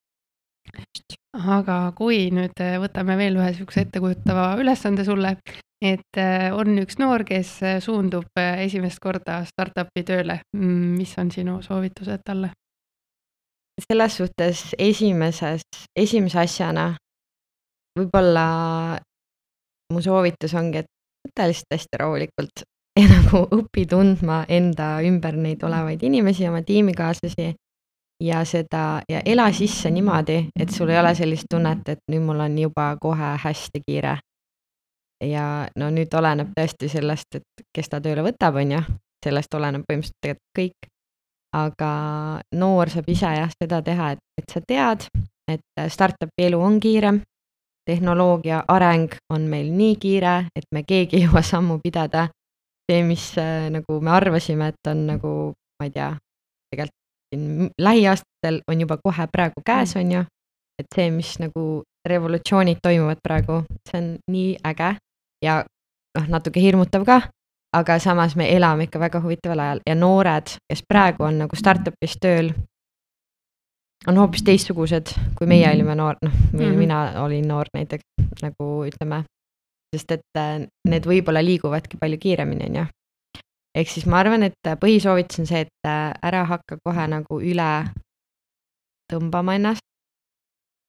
aga 1.33 1.91
kui 1.97 2.29
nüüd 2.31 2.61
võtame 2.79 3.17
veel 3.17 3.35
ühe 3.35 3.51
niisuguse 3.51 3.81
ettekujutava 3.81 4.55
ülesande 4.61 5.03
sulle, 5.03 5.35
et 5.81 6.19
on 6.53 6.79
üks 6.79 6.99
noor, 6.99 7.23
kes 7.23 7.59
suundub 7.79 8.39
esimest 8.57 8.99
korda 8.99 9.43
startup'i 9.45 10.03
tööle, 10.03 10.39
mm, 10.55 10.97
mis 10.97 11.17
on 11.17 11.31
sinu 11.31 11.61
soovitused 11.61 12.21
talle? 12.25 12.51
Selles 13.85 14.17
suhtes 14.17 14.63
esimeses, 14.77 15.61
esimese 15.95 16.39
asjana 16.39 16.89
võib-olla 17.99 18.45
mu 19.93 20.01
soovitus 20.01 20.53
ongi, 20.57 20.83
et 20.83 20.89
võta 21.27 21.47
lihtsalt 21.49 21.75
hästi 21.75 22.01
rahulikult 22.01 22.63
ja 22.99 23.07
nagu 23.15 23.45
õpi 23.59 23.85
tundma 23.89 24.43
enda 24.49 24.99
ümber 25.05 25.37
neid 25.37 25.63
olevaid 25.63 26.03
inimesi, 26.03 26.47
oma 26.49 26.61
tiimikaaslasi 26.65 27.53
ja 28.23 28.43
seda 28.45 29.01
ja 29.09 29.21
ela 29.25 29.47
sisse 29.55 29.91
niimoodi, 29.91 30.39
et 30.59 30.73
sul 30.75 30.89
ei 30.91 30.99
ole 30.99 31.13
sellist 31.15 31.47
tunnet, 31.51 31.87
et 31.87 32.01
nüüd 32.11 32.25
mul 32.25 32.43
on 32.43 32.57
juba 32.59 32.91
kohe 33.01 33.35
hästi 33.43 33.83
kiire. 33.85 34.17
ja 35.23 35.67
no 35.75 35.89
nüüd 35.91 36.13
oleneb 36.15 36.53
tõesti 36.55 36.87
sellest, 36.89 37.35
et 37.35 37.65
kes 37.75 37.89
ta 37.91 37.99
tööle 37.99 38.23
võtab, 38.23 38.55
on 38.55 38.71
ju, 38.71 38.79
sellest 39.23 39.53
oleneb 39.53 39.83
põhimõtteliselt 39.87 40.21
tegelikult 40.23 40.55
kõik 40.55 40.91
aga 41.55 41.91
noor 42.55 42.89
saab 42.93 43.09
ise 43.09 43.33
jah, 43.39 43.51
seda 43.61 43.81
teha, 43.81 44.13
et, 44.15 44.23
et 44.37 44.53
sa 44.53 44.61
tead, 44.61 45.07
et 45.49 45.85
startup'i 45.89 46.45
elu 46.45 46.59
on 46.61 46.79
kiirem, 46.79 47.21
tehnoloogia 47.89 48.63
areng 48.69 49.15
on 49.33 49.47
meil 49.49 49.71
nii 49.73 49.95
kiire, 50.01 50.35
et 50.55 50.67
me 50.71 50.83
keegi 50.85 51.17
ei 51.17 51.25
jõua 51.25 51.41
sammu 51.45 51.79
pidada. 51.83 52.29
see, 52.89 53.03
mis 53.05 53.37
äh, 53.37 53.69
nagu 53.69 53.99
me 54.01 54.09
arvasime, 54.09 54.71
et 54.73 54.87
on 54.89 55.05
nagu, 55.05 55.31
ma 55.77 55.85
ei 55.85 55.91
tea, 55.93 56.09
tegelikult 56.71 56.99
siin 57.29 57.69
lähiaastatel 57.77 58.61
on 58.67 58.81
juba 58.81 58.97
kohe 58.97 59.27
praegu 59.31 59.61
käes, 59.65 59.95
on 59.95 60.11
ju, 60.11 60.23
et 60.81 60.87
see, 60.95 61.11
mis 61.13 61.35
nagu 61.39 61.83
revolutsioonid 62.09 62.79
toimuvad 62.81 63.21
praegu, 63.23 63.61
see 63.89 63.99
on 64.01 64.07
nii 64.31 64.55
äge 64.65 64.95
ja 65.45 65.59
noh, 66.17 66.27
natuke 66.33 66.61
hirmutav 66.63 67.05
ka, 67.05 67.19
aga 67.73 67.99
samas 67.99 68.35
me 68.35 68.49
elame 68.55 68.87
ikka 68.87 68.99
väga 68.99 69.21
huvitaval 69.21 69.59
ajal 69.59 69.81
ja 69.87 69.95
noored, 69.95 70.55
kes 70.69 70.83
praegu 70.89 71.23
on 71.27 71.39
nagu 71.43 71.55
startup'is 71.55 72.17
tööl, 72.21 72.51
on 74.07 74.17
hoopis 74.17 74.43
teistsugused, 74.47 75.13
kui 75.37 75.47
meie 75.47 75.67
mhm. 75.67 75.75
olime 75.75 75.95
noor, 75.95 76.15
noh 76.21 76.31
mm, 76.33 76.59
-hmm. 76.59 76.77
mina 76.77 77.23
olin 77.23 77.47
noor 77.47 77.69
näiteks 77.73 78.03
nagu 78.41 78.69
ütleme, 78.87 79.23
sest 79.95 80.11
et 80.11 80.37
äh, 80.37 80.65
need 80.87 81.05
võib-olla 81.05 81.43
liiguvadki 81.45 81.97
palju 81.97 82.17
kiiremini, 82.17 82.69
on 82.69 82.75
ju. 82.75 82.85
ehk 83.77 83.89
siis 83.89 84.05
ma 84.05 84.19
arvan, 84.19 84.43
et 84.43 84.73
põhisoovitus 84.81 85.39
on 85.39 85.45
see, 85.45 85.61
et 85.61 85.87
äh, 85.87 86.13
ära 86.23 86.45
hakka 86.45 86.77
kohe 86.83 87.07
nagu 87.07 87.41
üle 87.41 87.85
tõmbama 89.13 89.55
ennast, 89.55 89.88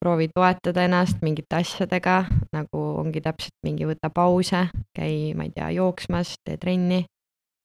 proovi 0.01 0.29
toetada 0.35 0.85
ennast 0.85 1.21
mingite 1.23 1.61
asjadega, 1.61 2.25
nagu 2.57 2.83
ongi 3.03 3.21
täpselt 3.21 3.57
mingi 3.67 3.87
võta 3.89 4.11
pause, 4.15 4.67
käi, 4.97 5.33
ma 5.37 5.45
ei 5.47 5.53
tea, 5.55 5.71
jooksmas, 5.77 6.35
tee 6.45 6.57
trenni. 6.57 7.05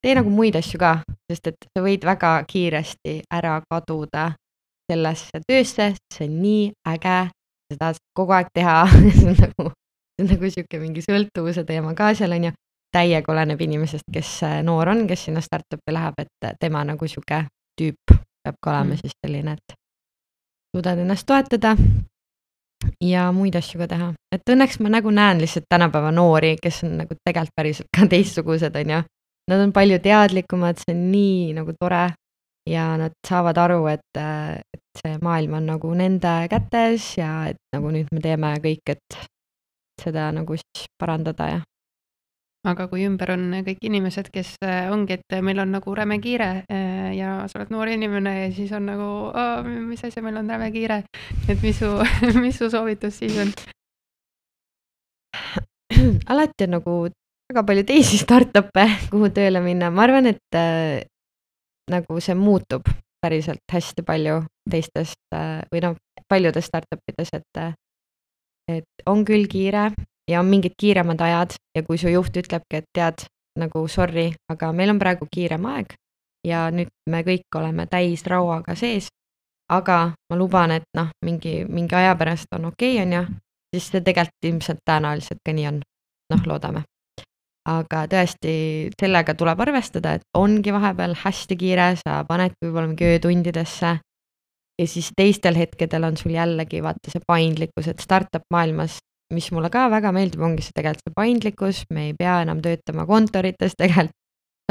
tee 0.03 0.15
nagu 0.15 0.29
muid 0.29 0.55
asju 0.55 0.79
ka, 0.79 0.91
sest 1.31 1.47
et 1.49 1.67
sa 1.71 1.81
võid 1.81 2.03
väga 2.05 2.36
kiiresti 2.47 3.21
ära 3.33 3.55
kaduda 3.69 4.33
sellesse 4.91 5.41
töösse, 5.47 5.93
see 6.13 6.27
on 6.27 6.36
nii 6.41 6.65
äge, 6.91 7.17
sa 7.71 7.77
tahad 7.79 8.01
kogu 8.13 8.36
aeg 8.38 8.51
teha 8.53 8.75
see 8.91 9.31
on 9.31 9.39
nagu, 9.39 9.71
see 9.71 10.25
on 10.25 10.31
nagu 10.33 10.51
sihuke 10.57 10.81
mingi 10.83 11.05
sõltuvuse 11.05 11.65
teema 11.65 11.95
ka 11.97 12.13
seal 12.13 12.36
on 12.38 12.49
ju. 12.49 12.57
täiega 12.95 13.31
oleneb 13.31 13.59
inimesest, 13.59 14.05
kes 14.13 14.38
noor 14.63 14.88
on, 14.88 15.01
kes 15.07 15.25
sinna 15.27 15.41
startup'i 15.43 15.91
läheb, 15.91 16.19
et 16.21 16.59
tema 16.59 16.83
nagu 16.88 17.07
sihuke 17.07 17.41
tüüp 17.79 18.13
peab 18.45 18.59
ka 18.61 18.71
olema 18.71 18.93
mm. 18.93 19.01
siis 19.01 19.15
selline, 19.25 19.57
et 19.57 19.79
suudad 20.75 20.99
ennast 21.03 21.27
toetada 21.27 21.75
ja 23.03 23.30
muid 23.36 23.55
asju 23.55 23.80
ka 23.82 23.88
teha, 23.91 24.11
et 24.36 24.51
õnneks 24.51 24.80
ma 24.84 24.91
nagu 24.97 25.11
näen 25.13 25.41
lihtsalt 25.43 25.67
tänapäeva 25.71 26.11
noori, 26.15 26.55
kes 26.61 26.84
on 26.88 26.97
nagu 27.01 27.17
tegelikult 27.21 27.55
päriselt 27.55 27.89
ka 27.95 28.07
teistsugused, 28.13 28.76
on 28.82 28.95
ju. 28.95 29.01
Nad 29.45 29.61
on 29.61 29.71
palju 29.73 29.99
teadlikumad, 30.01 30.80
see 30.82 30.95
on 30.95 31.03
nii 31.11 31.53
nagu 31.53 31.76
tore 31.78 32.07
ja 32.69 32.86
nad 32.97 33.13
saavad 33.28 33.59
aru, 33.61 33.84
et, 33.91 34.17
et 34.17 35.01
see 35.03 35.19
maailm 35.21 35.59
on 35.59 35.69
nagu 35.69 35.91
nende 35.93 36.34
kätes 36.49 37.11
ja 37.19 37.51
et 37.51 37.61
nagu 37.76 37.93
nüüd 37.93 38.09
me 38.11 38.23
teeme 38.23 38.55
kõik, 38.63 38.95
et 38.95 39.19
seda 40.01 40.32
nagu 40.34 40.57
siis 40.57 40.89
parandada 40.99 41.49
ja 41.53 41.61
aga 42.65 42.88
kui 42.89 43.05
ümber 43.05 43.36
on 43.36 43.59
kõik 43.65 43.84
inimesed, 43.86 44.32
kes 44.34 44.55
ongi, 44.91 45.19
et 45.19 45.38
meil 45.45 45.61
on 45.61 45.76
nagu 45.78 45.93
räme 45.95 46.17
kiire 46.23 46.49
ja 47.16 47.47
sa 47.49 47.59
oled 47.59 47.72
noor 47.74 47.91
inimene 47.91 48.34
ja 48.39 48.49
siis 48.55 48.72
on 48.76 48.88
nagu, 48.89 49.09
mis 49.88 50.03
asja, 50.05 50.24
meil 50.26 50.38
on 50.41 50.49
räme 50.49 50.72
kiire. 50.74 51.03
et 51.49 51.61
mis 51.61 51.80
su, 51.80 51.91
mis 52.43 52.57
su 52.57 52.70
soovitus 52.70 53.20
siis 53.24 53.38
on? 53.41 53.53
alati 56.32 56.68
on 56.68 56.76
nagu 56.78 56.95
väga 57.49 57.63
palju 57.66 57.84
teisi 57.86 58.18
startup'e, 58.18 58.86
kuhu 59.11 59.30
tööle 59.34 59.61
minna, 59.61 59.91
ma 59.93 60.05
arvan, 60.07 60.32
et 60.32 60.57
äh, 60.57 61.05
nagu 61.91 62.20
see 62.24 62.36
muutub 62.38 62.88
päriselt 63.22 63.61
hästi 63.72 64.05
palju 64.05 64.41
teistest 64.70 65.22
äh, 65.34 65.61
või 65.72 65.84
noh, 65.86 65.97
paljudes 66.30 66.70
startup 66.70 67.01
ides, 67.11 67.34
et 67.38 67.61
äh, 67.61 67.74
et 68.72 69.05
on 69.05 69.22
küll 69.26 69.45
kiire 69.45 69.91
ja 70.30 70.39
on 70.41 70.49
mingid 70.49 70.74
kiiremad 70.82 71.22
ajad 71.22 71.53
ja 71.78 71.84
kui 71.86 71.99
su 72.01 72.09
juht 72.09 72.34
ütlebki, 72.34 72.82
et 72.82 72.89
tead, 72.97 73.28
nagu 73.61 73.86
sorry, 73.88 74.32
aga 74.49 74.72
meil 74.74 74.95
on 74.95 75.01
praegu 75.01 75.28
kiirem 75.30 75.68
aeg 75.70 75.93
ja 76.46 76.68
nüüd 76.72 76.91
me 77.10 77.22
kõik 77.26 77.58
oleme 77.58 77.88
täis 77.91 78.26
rauaga 78.30 78.76
sees, 78.78 79.10
aga 79.72 80.00
ma 80.30 80.38
luban, 80.38 80.76
et 80.78 80.88
noh, 80.98 81.10
mingi, 81.26 81.64
mingi 81.66 81.98
aja 81.98 82.16
pärast 82.20 82.54
on 82.58 82.70
okei 82.72 82.98
okay,, 82.98 83.06
on 83.06 83.14
ju, 83.18 83.24
siis 83.76 83.91
see 83.91 84.04
tegelikult 84.06 84.50
ilmselt 84.52 84.84
tõenäoliselt 84.89 85.41
ka 85.46 85.56
nii 85.56 85.70
on. 85.72 85.82
noh, 86.34 86.46
loodame. 86.50 86.82
aga 87.70 88.06
tõesti, 88.10 88.52
sellega 89.00 89.34
tuleb 89.34 89.60
arvestada, 89.62 90.16
et 90.16 90.24
ongi 90.38 90.74
vahepeal 90.74 91.16
hästi 91.18 91.58
kiire, 91.58 91.96
sa 91.98 92.20
panedki 92.28 92.68
võib-olla 92.68 92.91
mingi 92.91 93.08
öötundidesse 93.10 93.96
ja 94.82 94.88
siis 94.88 95.10
teistel 95.18 95.58
hetkedel 95.58 96.04
on 96.04 96.18
sul 96.18 96.34
jällegi 96.34 96.84
vaata 96.86 97.10
see 97.10 97.22
paindlikkus, 97.28 97.88
et 97.89 98.06
startup 98.06 98.46
maailmas 98.54 99.00
mis 99.34 99.50
mulle 99.52 99.72
ka 99.74 99.88
väga 99.89 100.12
meeldib, 100.14 100.43
ongi 100.46 100.66
see 100.66 100.76
tegelikult 100.76 101.10
see 101.10 101.16
paindlikkus, 101.16 101.82
me 101.93 102.10
ei 102.10 102.14
pea 102.18 102.39
enam 102.46 102.62
töötama 102.62 103.08
kontorites, 103.10 103.74
tegelikult 103.78 104.14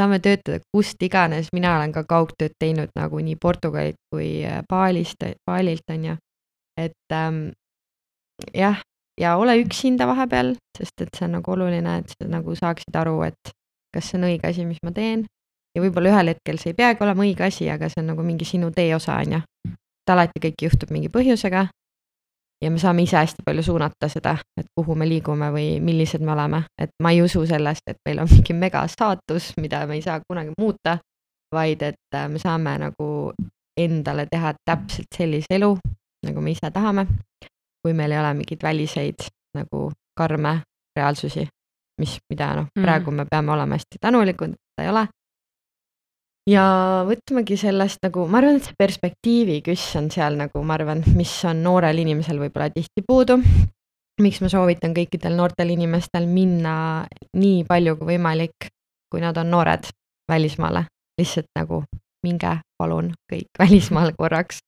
saame 0.01 0.19
töötada 0.19 0.59
kust 0.73 1.01
iganes, 1.03 1.49
mina 1.55 1.77
olen 1.77 1.93
ka 1.95 2.03
kaugtööd 2.07 2.55
teinud 2.59 2.91
nagu 2.97 3.19
nii 3.23 3.37
Portugalilt 3.41 3.99
kui 4.11 4.43
äh, 4.45 4.61
Balist, 4.69 5.23
Balilt 5.47 5.91
on 5.91 6.09
ju. 6.09 6.15
et 6.77 7.13
ähm, 7.13 7.47
jah, 8.53 8.81
ja 9.19 9.37
ole 9.37 9.55
üksinda 9.61 10.07
vahepeal, 10.07 10.55
sest 10.77 11.05
et 11.05 11.15
see 11.15 11.27
on 11.27 11.37
nagu 11.37 11.51
oluline, 11.51 11.99
et 12.01 12.11
sa 12.11 12.27
nagu 12.27 12.55
saaksid 12.55 12.97
aru, 12.99 13.21
et 13.29 13.55
kas 13.95 14.11
see 14.11 14.19
on 14.19 14.27
õige 14.27 14.49
asi, 14.49 14.65
mis 14.67 14.81
ma 14.83 14.91
teen. 14.91 15.25
ja 15.75 15.83
võib-olla 15.83 16.11
ühel 16.11 16.31
hetkel 16.31 16.59
see 16.59 16.71
ei 16.71 16.77
peagi 16.77 17.03
olema 17.03 17.23
õige 17.23 17.47
asi, 17.47 17.69
aga 17.71 17.89
see 17.91 18.01
on 18.03 18.13
nagu 18.13 18.23
mingi 18.23 18.47
sinu 18.47 18.71
tee 18.75 18.93
osa, 18.95 19.17
on 19.23 19.37
ju. 19.37 19.41
et 19.71 20.11
alati 20.11 20.43
kõik 20.47 20.67
juhtub 20.67 20.91
mingi 20.91 21.11
põhjusega. 21.11 21.67
Ja 22.63 22.71
me 22.71 22.79
saame 22.79 23.03
ise 23.03 23.17
hästi 23.17 23.43
palju 23.45 23.63
suunata 23.63 24.09
seda, 24.09 24.37
et 24.57 24.67
kuhu 24.75 24.95
me 24.95 25.07
liigume 25.09 25.49
või 25.53 25.79
millised 25.83 26.23
me 26.25 26.31
oleme, 26.33 26.63
et 26.81 26.93
ma 27.03 27.11
ei 27.11 27.21
usu 27.21 27.45
sellest, 27.47 27.83
et 27.87 27.97
meil 28.05 28.21
on 28.23 28.31
mingi 28.31 28.53
megasaatus, 28.53 29.53
mida 29.61 29.85
me 29.87 29.99
ei 29.99 30.05
saa 30.05 30.21
kunagi 30.27 30.55
muuta. 30.59 30.97
vaid 31.53 31.81
et 31.81 32.15
äh, 32.15 32.27
me 32.27 32.39
saame 32.39 32.73
nagu 32.81 33.33
endale 33.77 34.25
teha 34.31 34.53
täpselt 34.65 35.07
sellise 35.15 35.55
elu, 35.55 35.77
nagu 36.25 36.41
me 36.41 36.51
ise 36.51 36.71
tahame. 36.73 37.07
kui 37.85 37.93
meil 37.93 38.11
ei 38.11 38.19
ole 38.19 38.33
mingeid 38.33 38.63
väliseid 38.63 39.27
nagu 39.55 39.91
karme 40.17 40.61
reaalsusi, 40.97 41.47
mis, 42.01 42.17
mida 42.29 42.55
noh 42.55 42.65
mm., 42.75 42.81
praegu 42.81 43.11
me 43.11 43.25
peame 43.29 43.51
olema 43.51 43.75
hästi 43.75 44.01
tänulikud, 44.01 44.49
et 44.49 44.83
ei 44.83 44.89
ole. 44.89 45.05
Ja 46.49 46.65
võtmegi 47.07 47.57
sellest 47.59 48.03
nagu, 48.05 48.25
ma 48.29 48.39
arvan, 48.41 48.59
et 48.59 48.67
see 48.67 48.77
perspektiivi 48.77 49.61
küss 49.65 49.95
on 49.99 50.11
seal 50.13 50.37
nagu 50.39 50.61
ma 50.65 50.77
arvan, 50.77 51.03
mis 51.17 51.33
on 51.49 51.63
noorel 51.65 52.03
inimesel 52.03 52.39
võib-olla 52.41 52.69
tihti 52.73 53.05
puudu. 53.07 53.39
miks 54.21 54.39
ma 54.39 54.47
soovitan 54.47 54.93
kõikidel 54.95 55.35
noortel 55.35 55.73
inimestel 55.73 56.27
minna 56.27 57.05
nii 57.35 57.65
palju 57.67 57.97
kui 57.99 58.13
võimalik, 58.13 58.69
kui 59.11 59.19
nad 59.19 59.37
on 59.37 59.49
noored, 59.51 59.89
välismaale, 60.31 60.85
lihtsalt 61.19 61.49
nagu 61.59 61.83
minge 62.23 62.53
palun 62.77 63.11
kõik 63.31 63.49
välismaale 63.63 64.13
korraks. 64.17 64.59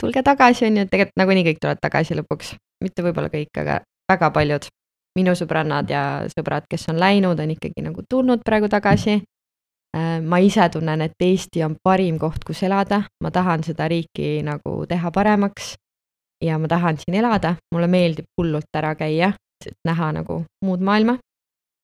tulge 0.00 0.22
tagasi, 0.22 0.66
on 0.66 0.76
ju, 0.76 0.84
tegelikult 0.90 1.16
nagunii 1.16 1.46
kõik 1.48 1.62
tulevad 1.62 1.80
tagasi 1.80 2.18
lõpuks, 2.18 2.54
mitte 2.84 3.02
võib-olla 3.04 3.32
kõik, 3.32 3.52
aga 3.60 3.80
väga 4.10 4.30
paljud 4.34 4.68
minu 5.18 5.34
sõbrannad 5.36 5.90
ja 5.90 6.02
sõbrad, 6.30 6.66
kes 6.70 6.88
on 6.92 7.00
läinud, 7.00 7.40
on 7.40 7.50
ikkagi 7.56 7.82
nagu 7.84 8.04
tulnud 8.08 8.44
praegu 8.46 8.68
tagasi. 8.70 9.20
Äh, 9.96 10.20
ma 10.22 10.38
ise 10.38 10.68
tunnen, 10.70 11.00
et 11.02 11.22
Eesti 11.24 11.64
on 11.66 11.76
parim 11.82 12.18
koht, 12.18 12.44
kus 12.46 12.62
elada, 12.62 13.02
ma 13.24 13.30
tahan 13.34 13.64
seda 13.66 13.88
riiki 13.90 14.38
nagu 14.46 14.84
teha 14.88 15.10
paremaks. 15.10 15.74
ja 16.44 16.58
ma 16.58 16.68
tahan 16.68 16.96
siin 16.96 17.14
elada, 17.14 17.56
mulle 17.74 17.86
meeldib 17.86 18.24
hullult 18.38 18.76
ära 18.76 18.94
käia, 18.94 19.32
et 19.66 19.76
näha 19.84 20.12
nagu 20.12 20.44
muud 20.64 20.80
maailma. 20.80 21.18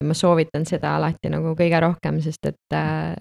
ma 0.05 0.15
soovitan 0.15 0.67
seda 0.67 0.97
alati 0.97 1.29
nagu 1.29 1.55
kõige 1.57 1.81
rohkem, 1.81 2.21
sest 2.21 2.47
et 2.47 2.75
äh, 2.75 3.17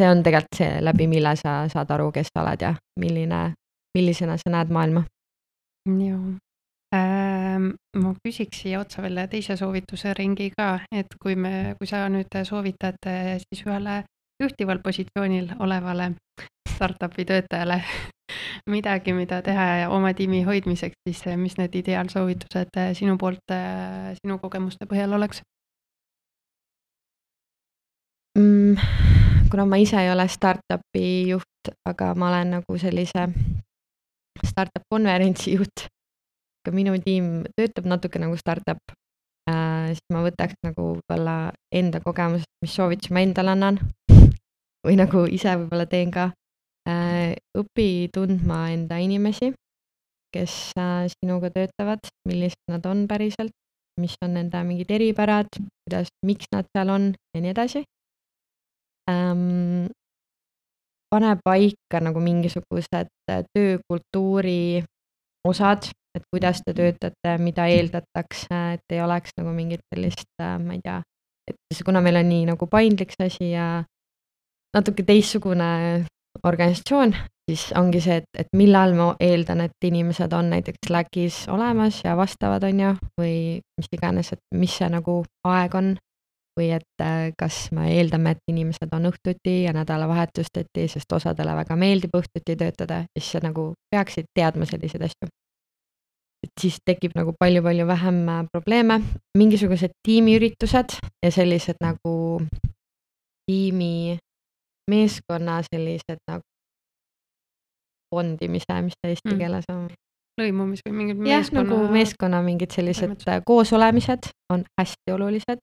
see 0.00 0.08
on 0.10 0.22
tegelikult 0.22 0.56
see, 0.56 0.80
läbi 0.80 1.06
mille 1.06 1.36
sa 1.36 1.68
saad 1.68 1.90
aru, 1.90 2.10
kes 2.12 2.32
sa 2.32 2.42
oled 2.42 2.62
ja 2.62 2.74
milline, 3.00 3.52
millisena 3.94 4.36
sa 4.38 4.50
näed 4.50 4.72
maailma. 4.72 5.04
Ehm, 5.88 6.36
ma 6.94 8.12
küsiks 8.24 8.62
siia 8.62 8.80
otsa 8.82 9.02
veel 9.04 9.20
teise 9.30 9.56
soovituse 9.56 10.12
ringi 10.16 10.50
ka, 10.54 10.78
et 10.92 11.14
kui 11.22 11.36
me, 11.36 11.74
kui 11.78 11.88
sa 11.88 12.04
nüüd 12.12 12.34
soovitad 12.46 12.98
eh, 13.10 13.36
siis 13.44 13.64
ühele 13.66 14.02
juhtival 14.42 14.80
positsioonil 14.84 15.54
olevale 15.64 16.10
startup'i 16.74 17.24
töötajale 17.28 17.80
midagi, 18.74 19.14
mida 19.16 19.40
teha 19.46 19.88
oma 19.94 20.12
tiimi 20.14 20.42
hoidmiseks, 20.46 20.98
siis 21.08 21.24
eh, 21.30 21.38
mis 21.40 21.56
need 21.60 21.74
ideaalsoovitused 21.82 22.80
eh, 22.82 22.92
sinu 22.98 23.16
poolt, 23.18 23.56
sinu 24.20 24.38
kogemuste 24.42 24.90
põhjal 24.90 25.16
oleks 25.18 25.42
mm,? 28.38 28.76
kuna 29.50 29.66
ma 29.70 29.78
ise 29.78 30.00
ei 30.02 30.10
ole 30.10 30.26
startup'i 30.28 31.06
juht, 31.30 31.74
aga 31.86 32.14
ma 32.18 32.32
olen 32.32 32.56
nagu 32.58 32.78
sellise 32.78 33.28
startup 34.44 34.82
konverentsi 34.90 35.54
juht 35.54 35.86
ka 36.64 36.72
minu 36.74 36.94
tiim 37.04 37.44
töötab 37.56 37.88
natuke 37.88 38.20
nagu 38.22 38.36
startup 38.40 38.80
äh,, 39.50 39.92
siis 39.92 40.04
ma 40.12 40.22
võtaks 40.24 40.56
nagu 40.66 40.94
võib-olla 40.94 41.52
enda 41.74 42.00
kogemusest, 42.04 42.50
mis 42.64 42.76
soovitusi 42.76 43.14
ma 43.14 43.24
endale 43.24 43.54
annan 43.54 43.80
või 44.86 44.96
nagu 45.00 45.26
ise 45.30 45.56
võib-olla 45.60 45.86
teen 45.90 46.12
ka 46.14 46.30
äh,. 46.88 47.36
õpi 47.56 48.08
tundma 48.14 48.68
enda 48.74 49.00
inimesi, 49.02 49.52
kes 50.34 50.72
äh, 50.80 51.04
sinuga 51.16 51.52
töötavad, 51.54 52.04
millised 52.28 52.60
nad 52.72 52.86
on 52.90 53.06
päriselt, 53.10 53.54
mis 54.00 54.16
on 54.24 54.34
nende 54.38 54.62
mingid 54.66 54.90
eripärad, 54.90 55.50
kuidas, 55.84 56.08
miks 56.26 56.48
nad 56.54 56.66
seal 56.74 56.90
on 56.90 57.12
ja 57.34 57.42
nii 57.44 57.52
edasi 57.54 57.84
ähm,. 59.10 59.92
pane 61.14 61.36
paika 61.44 62.00
nagu 62.02 62.18
mingisugused 62.18 63.10
töökultuuri 63.54 64.82
osad, 65.46 65.86
et 66.14 66.24
kuidas 66.30 66.62
te 66.64 66.74
töötate, 66.74 67.36
mida 67.42 67.66
eeldatakse, 67.70 68.60
et 68.76 68.94
ei 68.94 69.02
oleks 69.02 69.34
nagu 69.38 69.52
mingit 69.54 69.82
sellist, 69.92 70.30
äh, 70.40 70.56
ma 70.62 70.76
ei 70.76 70.82
tea, 70.84 71.00
et 71.50 71.84
kuna 71.84 72.00
meil 72.04 72.20
on 72.22 72.28
nii 72.30 72.48
nagu 72.52 72.68
paindlik 72.70 73.12
see 73.14 73.28
asi 73.28 73.50
ja 73.52 73.68
natuke 74.74 75.04
teistsugune 75.06 75.68
organisatsioon, 76.44 77.14
siis 77.50 77.66
ongi 77.78 78.00
see, 78.02 78.16
et, 78.22 78.30
et 78.38 78.48
millal 78.56 78.94
ma 78.98 79.10
eeldan, 79.22 79.64
et 79.66 79.86
inimesed 79.86 80.32
on 80.34 80.50
näiteks 80.54 80.88
Slackis 80.88 81.44
olemas 81.52 82.00
ja 82.04 82.16
vastavad, 82.18 82.64
on 82.66 82.80
ju, 82.80 82.94
või 83.20 83.36
mis 83.78 83.92
iganes, 83.92 84.32
et 84.34 84.42
mis 84.54 84.80
see 84.80 84.90
nagu 84.90 85.22
aeg 85.50 85.78
on. 85.80 85.94
või 86.54 86.68
et 86.70 87.02
äh, 87.02 87.32
kas 87.34 87.72
me 87.74 87.88
eeldame, 87.90 88.30
et 88.30 88.52
inimesed 88.52 88.92
on 88.94 89.08
õhtuti 89.08 89.64
ja 89.64 89.72
nädalavahetusteti, 89.74 90.84
sest 90.86 91.12
osadele 91.12 91.50
väga 91.58 91.74
meeldib 91.74 92.14
õhtuti 92.14 92.54
töötada, 92.54 93.00
siis 93.18 93.42
nagu 93.42 93.72
peaksid 93.90 94.28
teadma 94.38 94.62
selliseid 94.70 95.02
asju 95.02 95.32
et 96.44 96.52
siis 96.60 96.78
tekib 96.86 97.14
nagu 97.16 97.34
palju-palju 97.40 97.86
vähem 97.88 98.20
äh, 98.28 98.44
probleeme, 98.52 99.00
mingisugused 99.38 99.94
tiimiüritused 100.06 100.98
ja 101.24 101.30
sellised 101.34 101.80
nagu 101.84 102.14
tiimi, 103.48 104.18
meeskonna 104.90 105.60
sellised 105.66 106.20
nagu 106.30 106.44
bondimise, 108.14 108.80
mis 108.86 108.96
see 109.00 109.14
eesti 109.14 109.32
mm. 109.32 109.38
keeles 109.40 109.70
on? 109.72 109.86
lõimumis 110.40 110.82
või 110.82 110.94
mingid 110.98 111.26
jah, 111.28 111.46
nagu 111.54 111.76
meeskonna 111.94 112.40
mingid 112.42 112.74
sellised 112.74 113.22
äh, 113.30 113.40
koosolemised 113.46 114.32
on 114.52 114.64
hästi 114.80 115.14
olulised, 115.14 115.60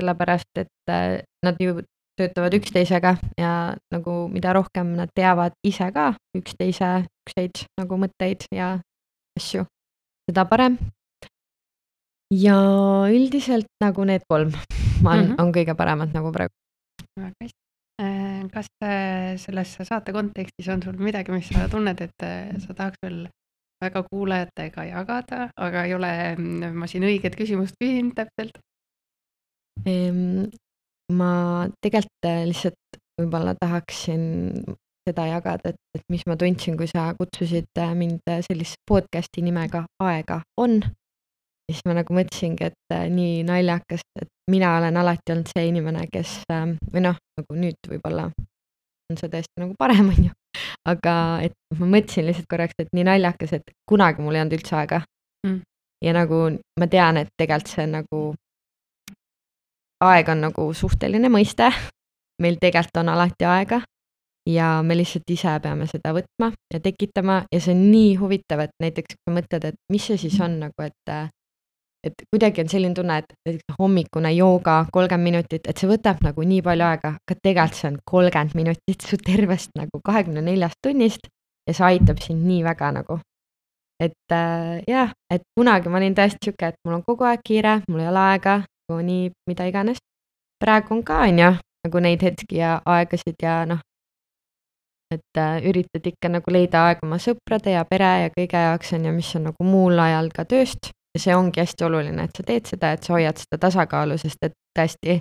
sellepärast 0.00 0.62
et 0.62 0.92
äh, 0.92 1.20
nad 1.44 1.60
ju 1.60 1.82
töötavad 2.16 2.54
üksteisega 2.56 3.16
ja 3.40 3.52
nagu 3.92 4.16
mida 4.32 4.52
rohkem 4.56 4.94
nad 4.96 5.12
teavad 5.16 5.54
ise 5.64 5.88
ka 5.94 6.12
üksteise 6.36 6.90
ükseid 7.24 7.64
nagu 7.80 7.98
mõtteid 8.00 8.48
ja 8.52 8.74
asju, 9.38 9.64
seda 10.28 10.44
parem. 10.48 10.78
ja 12.32 12.56
üldiselt 13.12 13.68
nagu 13.82 14.04
need 14.08 14.22
kolm 14.28 14.52
on 15.10 15.18
mm, 15.18 15.26
-hmm. 15.26 15.40
on 15.42 15.52
kõige 15.52 15.74
paremad 15.76 16.14
nagu 16.14 16.32
praegu. 16.32 16.54
väga 17.18 17.34
hästi. 17.42 17.58
Äh, 18.02 18.48
kas 18.50 18.66
äh, 18.82 19.36
selles 19.36 19.76
saate 19.76 20.12
kontekstis 20.12 20.68
on 20.68 20.82
sul 20.82 20.96
midagi, 20.96 21.32
mis 21.32 21.48
sa 21.48 21.68
tunned, 21.68 22.00
et 22.00 22.24
äh, 22.24 22.58
sa 22.58 22.74
tahaks 22.74 22.98
veel 23.02 23.28
väga 23.82 24.02
kuulajatega 24.10 24.84
jagada, 24.84 25.50
aga 25.56 25.84
ei 25.84 25.94
ole 25.94 26.12
mm, 26.36 26.72
ma 26.78 26.86
siin 26.86 27.04
õiget 27.04 27.36
küsimust 27.36 27.76
küsinud 27.80 28.14
täpselt? 28.16 28.58
Ma 31.12 31.32
tegelikult 31.82 32.28
lihtsalt 32.48 32.98
võib-olla 33.20 33.54
tahaksin 33.60 34.22
seda 35.08 35.26
jagada, 35.26 35.72
et, 35.72 35.78
et 35.96 36.04
mis 36.12 36.22
ma 36.28 36.36
tundsin, 36.38 36.76
kui 36.78 36.88
sa 36.90 37.10
kutsusid 37.18 37.80
äh, 37.80 37.94
mind 37.98 38.22
äh, 38.30 38.42
sellise 38.46 38.78
podcast'i 38.88 39.42
nimega 39.44 39.84
Aega 40.02 40.40
on. 40.60 40.80
ja 40.82 41.74
siis 41.74 41.82
ma 41.88 41.96
nagu 41.98 42.14
mõtlesingi, 42.14 42.70
et 42.70 42.94
äh, 42.94 43.08
nii 43.10 43.42
naljakas, 43.48 44.04
et 44.20 44.30
mina 44.50 44.76
olen 44.78 44.96
alati 45.02 45.34
olnud 45.34 45.50
see 45.50 45.66
inimene, 45.70 46.06
kes 46.12 46.40
äh, 46.52 46.68
või 46.94 47.04
noh, 47.08 47.18
nagu 47.40 47.58
nüüd 47.58 47.90
võib-olla 47.90 48.28
on 48.32 49.18
see 49.18 49.32
tõesti 49.32 49.62
nagu 49.62 49.74
parem, 49.78 50.10
on 50.14 50.28
ju. 50.28 50.36
aga 50.88 51.16
et 51.48 51.56
ma 51.78 51.90
mõtlesin 51.96 52.28
lihtsalt 52.28 52.50
korraks, 52.50 52.78
et 52.78 52.92
nii 52.94 53.08
naljakas, 53.08 53.56
et 53.58 53.74
kunagi 53.88 54.22
mul 54.22 54.38
ei 54.38 54.44
olnud 54.44 54.58
üldse 54.58 54.78
aega 54.78 55.02
mm.. 55.46 55.58
ja 56.06 56.14
nagu 56.18 56.44
ma 56.80 56.90
tean, 56.90 57.22
et 57.22 57.34
tegelikult 57.40 57.74
see 57.74 57.88
nagu, 57.90 58.22
aeg 60.02 60.30
on 60.30 60.46
nagu 60.46 60.68
suhteline 60.76 61.30
mõiste 61.30 61.70
meil 62.42 62.58
tegelikult 62.60 63.02
on 63.02 63.12
alati 63.12 63.46
aega 63.46 63.80
ja 64.48 64.82
me 64.82 64.96
lihtsalt 64.96 65.30
ise 65.30 65.52
peame 65.62 65.86
seda 65.90 66.12
võtma 66.16 66.50
ja 66.72 66.80
tekitama 66.82 67.42
ja 67.52 67.60
see 67.60 67.74
on 67.76 67.84
nii 67.92 68.16
huvitav, 68.20 68.64
et 68.66 68.74
näiteks 68.82 69.20
kui 69.22 69.36
mõtled, 69.36 69.68
et 69.70 69.78
mis 69.92 70.06
see 70.06 70.18
siis 70.18 70.40
on 70.42 70.58
nagu, 70.64 70.86
et 70.86 71.14
et 72.02 72.24
kuidagi 72.34 72.64
on 72.64 72.70
selline 72.70 72.94
tunne, 72.98 73.18
et 73.22 73.34
näiteks 73.46 73.76
hommikune 73.78 74.32
jooga 74.34 74.80
kolmkümmend 74.92 75.30
minutit, 75.30 75.68
et 75.68 75.78
see 75.78 75.90
võtab 75.90 76.22
nagu 76.26 76.42
nii 76.42 76.62
palju 76.66 76.86
aega, 76.88 77.12
aga 77.14 77.36
tegelikult 77.38 77.78
see 77.78 77.90
on 77.92 77.98
kolmkümmend 78.10 78.56
minutit 78.58 79.06
su 79.06 79.18
tervest 79.22 79.70
nagu 79.78 80.00
kahekümne 80.04 80.42
neljast 80.42 80.80
tunnist 80.82 81.30
ja 81.68 81.76
see 81.76 81.86
aitab 81.92 82.22
sind 82.24 82.42
nii 82.48 82.64
väga 82.66 82.90
nagu. 82.98 83.20
et 84.02 84.34
äh, 84.34 84.82
jah, 84.88 85.12
et 85.30 85.42
kunagi 85.54 85.88
ma 85.88 86.00
olin 86.00 86.14
tõesti 86.18 86.48
sihuke, 86.48 86.72
et 86.72 86.78
mul 86.84 86.96
on 86.96 87.04
kogu 87.06 87.22
aeg 87.22 87.42
kiire, 87.46 87.76
mul 87.86 88.00
ei 88.02 88.08
ole 88.10 88.18
aega, 88.32 88.56
nii 88.90 89.30
mida 89.46 89.68
iganes. 89.70 90.02
praegu 90.58 90.94
on 90.96 91.04
ka, 91.06 91.20
on 91.28 91.38
ju, 91.38 91.52
nagu 91.86 92.02
neid 92.02 92.22
hetki 92.22 92.58
ja 92.58 92.80
aegasid 92.86 93.38
ja 93.42 93.62
noh, 93.66 93.78
et 95.14 95.40
äh, 95.40 95.60
üritad 95.68 96.06
ikka 96.08 96.30
nagu 96.32 96.54
leida 96.54 96.86
aega 96.88 97.06
oma 97.06 97.18
sõprade 97.22 97.74
ja 97.74 97.84
pere 97.88 98.12
ja 98.24 98.32
kõige 98.34 98.64
jaoks 98.66 98.94
on 98.96 99.08
ju, 99.08 99.14
mis 99.16 99.32
on 99.38 99.48
nagu 99.50 99.66
muul 99.66 100.00
ajal 100.02 100.32
ka 100.34 100.46
tööst. 100.48 100.92
See 101.18 101.34
ongi 101.36 101.60
hästi 101.60 101.84
oluline, 101.84 102.24
et 102.24 102.38
sa 102.38 102.44
teed 102.48 102.70
seda, 102.70 102.94
et 102.94 103.04
sa 103.04 103.12
hoiad 103.12 103.36
seda 103.36 103.58
tasakaalu, 103.60 104.16
sest 104.20 104.46
et 104.48 104.54
tõesti 104.72 105.18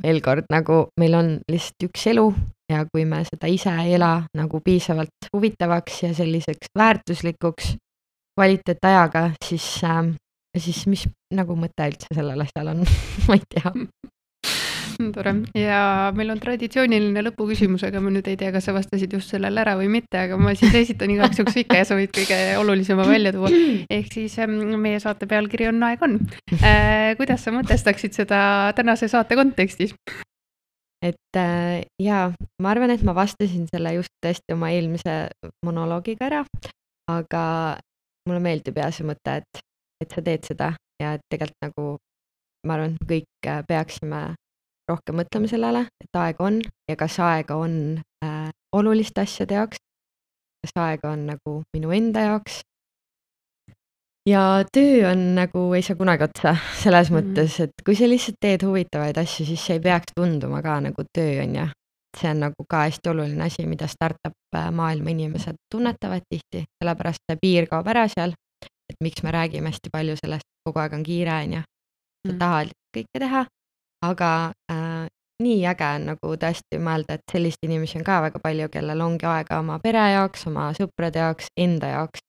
veel 0.00 0.22
kord 0.24 0.46
nagu 0.52 0.86
meil 1.00 1.16
on 1.18 1.28
lihtsalt 1.50 1.90
üks 1.90 2.06
elu 2.08 2.24
ja 2.72 2.84
kui 2.88 3.04
me 3.08 3.20
seda 3.26 3.50
ise 3.50 3.72
ei 3.82 3.96
ela 3.98 4.14
nagu 4.38 4.60
piisavalt 4.64 5.28
huvitavaks 5.34 6.02
ja 6.06 6.14
selliseks 6.16 6.72
väärtuslikuks 6.78 7.74
kvaliteetajaga, 8.38 9.30
siis 9.44 9.66
äh,, 9.84 10.14
siis 10.56 10.86
mis 10.86 11.04
nagu 11.34 11.56
mõte 11.58 11.90
üldse 11.90 12.14
sellel 12.14 12.46
asjal 12.46 12.72
on? 12.72 12.86
Ma 13.26 13.36
ei 13.36 13.44
tea 13.54 13.74
tore 15.14 15.32
ja 15.56 15.80
meil 16.16 16.32
on 16.34 16.40
traditsiooniline 16.42 17.24
lõpuküsimus, 17.26 17.84
aga 17.88 18.02
ma 18.04 18.12
nüüd 18.14 18.28
ei 18.30 18.38
tea, 18.40 18.52
kas 18.54 18.68
sa 18.68 18.74
vastasid 18.76 19.12
just 19.16 19.32
sellele 19.32 19.62
ära 19.62 19.76
või 19.80 19.88
mitte, 19.92 20.26
aga 20.26 20.38
ma 20.40 20.54
siis 20.58 20.74
esitan 20.82 21.12
igaks 21.14 21.40
juhuks 21.40 21.60
ikka 21.64 21.80
ja 21.80 21.86
sa 21.88 21.98
võid 21.98 22.12
kõige 22.16 22.40
olulisema 22.60 23.06
välja 23.08 23.32
tuua. 23.36 23.52
ehk 23.98 24.12
siis 24.12 24.36
ähm, 24.42 24.58
meie 24.80 25.00
saate 25.02 25.28
pealkiri 25.30 25.70
on 25.70 25.82
Aeg 25.88 26.02
on 26.06 26.18
äh,. 26.60 27.16
kuidas 27.20 27.46
sa 27.46 27.54
mõtestaksid 27.56 28.16
seda 28.16 28.40
tänase 28.76 29.08
saate 29.10 29.38
kontekstis? 29.40 29.94
et 31.04 31.36
äh, 31.40 31.80
jaa, 32.02 32.28
ma 32.60 32.74
arvan, 32.74 32.92
et 32.92 33.04
ma 33.06 33.16
vastasin 33.16 33.64
selle 33.70 33.94
just 33.96 34.12
tõesti 34.24 34.52
oma 34.54 34.70
eelmise 34.74 35.16
monoloogiga 35.64 36.28
ära, 36.28 36.44
aga 37.08 37.42
mulle 38.28 38.42
meeldib 38.44 38.78
ja 38.78 38.90
see 38.92 39.08
mõte, 39.08 39.40
et, 39.40 39.64
et 40.04 40.12
sa 40.12 40.22
teed 40.24 40.44
seda 40.52 40.74
ja 41.00 41.16
et 41.16 41.24
tegelikult 41.32 41.64
nagu 41.64 41.86
ma 42.68 42.76
arvan, 42.76 42.96
et 42.96 43.08
kõik 43.08 43.48
äh, 43.48 43.62
peaksime 43.68 44.20
rohkem 44.90 45.20
mõtlema 45.20 45.50
sellele, 45.50 45.84
et 46.02 46.18
aega 46.18 46.46
on 46.46 46.60
ja 46.90 46.96
kas 46.98 47.18
aega 47.22 47.56
on 47.60 47.74
äh, 48.24 48.50
oluliste 48.76 49.22
asjade 49.24 49.56
jaoks, 49.56 49.80
kas 50.64 50.74
aega 50.76 51.14
on 51.14 51.26
nagu 51.30 51.60
minu 51.76 51.92
enda 51.96 52.26
jaoks. 52.26 52.60
ja 54.28 54.42
töö 54.72 55.10
on 55.10 55.34
nagu, 55.34 55.62
ei 55.74 55.82
saa 55.82 55.96
kunagi 55.96 56.24
otsa, 56.24 56.56
selles 56.82 57.10
mm 57.10 57.16
-hmm. 57.16 57.30
mõttes, 57.30 57.60
et 57.64 57.84
kui 57.84 57.94
sa 57.96 58.08
lihtsalt 58.08 58.36
teed 58.40 58.62
huvitavaid 58.62 59.18
asju, 59.18 59.46
siis 59.46 59.66
see 59.66 59.78
ei 59.78 59.80
peaks 59.80 60.12
tunduma 60.16 60.62
ka 60.62 60.80
nagu 60.80 61.04
töö, 61.18 61.42
on 61.44 61.54
ju. 61.54 61.66
see 62.20 62.30
on 62.30 62.40
nagu 62.40 62.64
ka 62.68 62.76
hästi 62.84 63.10
oluline 63.10 63.44
asi, 63.44 63.66
mida 63.66 63.86
startup 63.86 64.34
äh, 64.56 64.70
maailma 64.70 65.10
inimesed 65.10 65.56
tunnetavad 65.74 66.22
tihti, 66.28 66.64
sellepärast 66.82 67.22
see 67.30 67.38
piir 67.42 67.66
kaob 67.66 67.86
ära 67.86 68.08
seal. 68.08 68.34
et 68.90 68.96
miks 69.00 69.22
me 69.22 69.30
räägime 69.30 69.70
hästi 69.70 69.90
palju 69.92 70.16
sellest, 70.16 70.48
kogu 70.66 70.78
aeg 70.78 70.92
on 70.92 71.02
kiire, 71.02 71.32
on 71.44 71.52
ju. 71.52 71.60
sa 71.60 72.28
mm 72.28 72.34
-hmm. 72.34 72.38
tahad 72.38 72.68
kõike 72.96 73.18
teha 73.18 73.46
aga 74.02 74.52
äh, 74.72 75.08
nii 75.40 75.66
äge 75.66 75.88
on 75.96 76.06
nagu 76.12 76.36
tõesti 76.44 76.80
mõelda, 76.82 77.16
et 77.16 77.32
selliseid 77.32 77.68
inimesi 77.68 77.98
on 77.98 78.04
ka 78.04 78.20
väga 78.26 78.40
palju, 78.42 78.68
kellel 78.72 79.00
ongi 79.00 79.26
aega 79.26 79.60
oma 79.60 79.78
pere 79.82 80.04
jaoks, 80.12 80.46
oma 80.50 80.70
sõprade 80.76 81.22
jaoks, 81.24 81.52
enda 81.56 81.94
jaoks. 81.96 82.24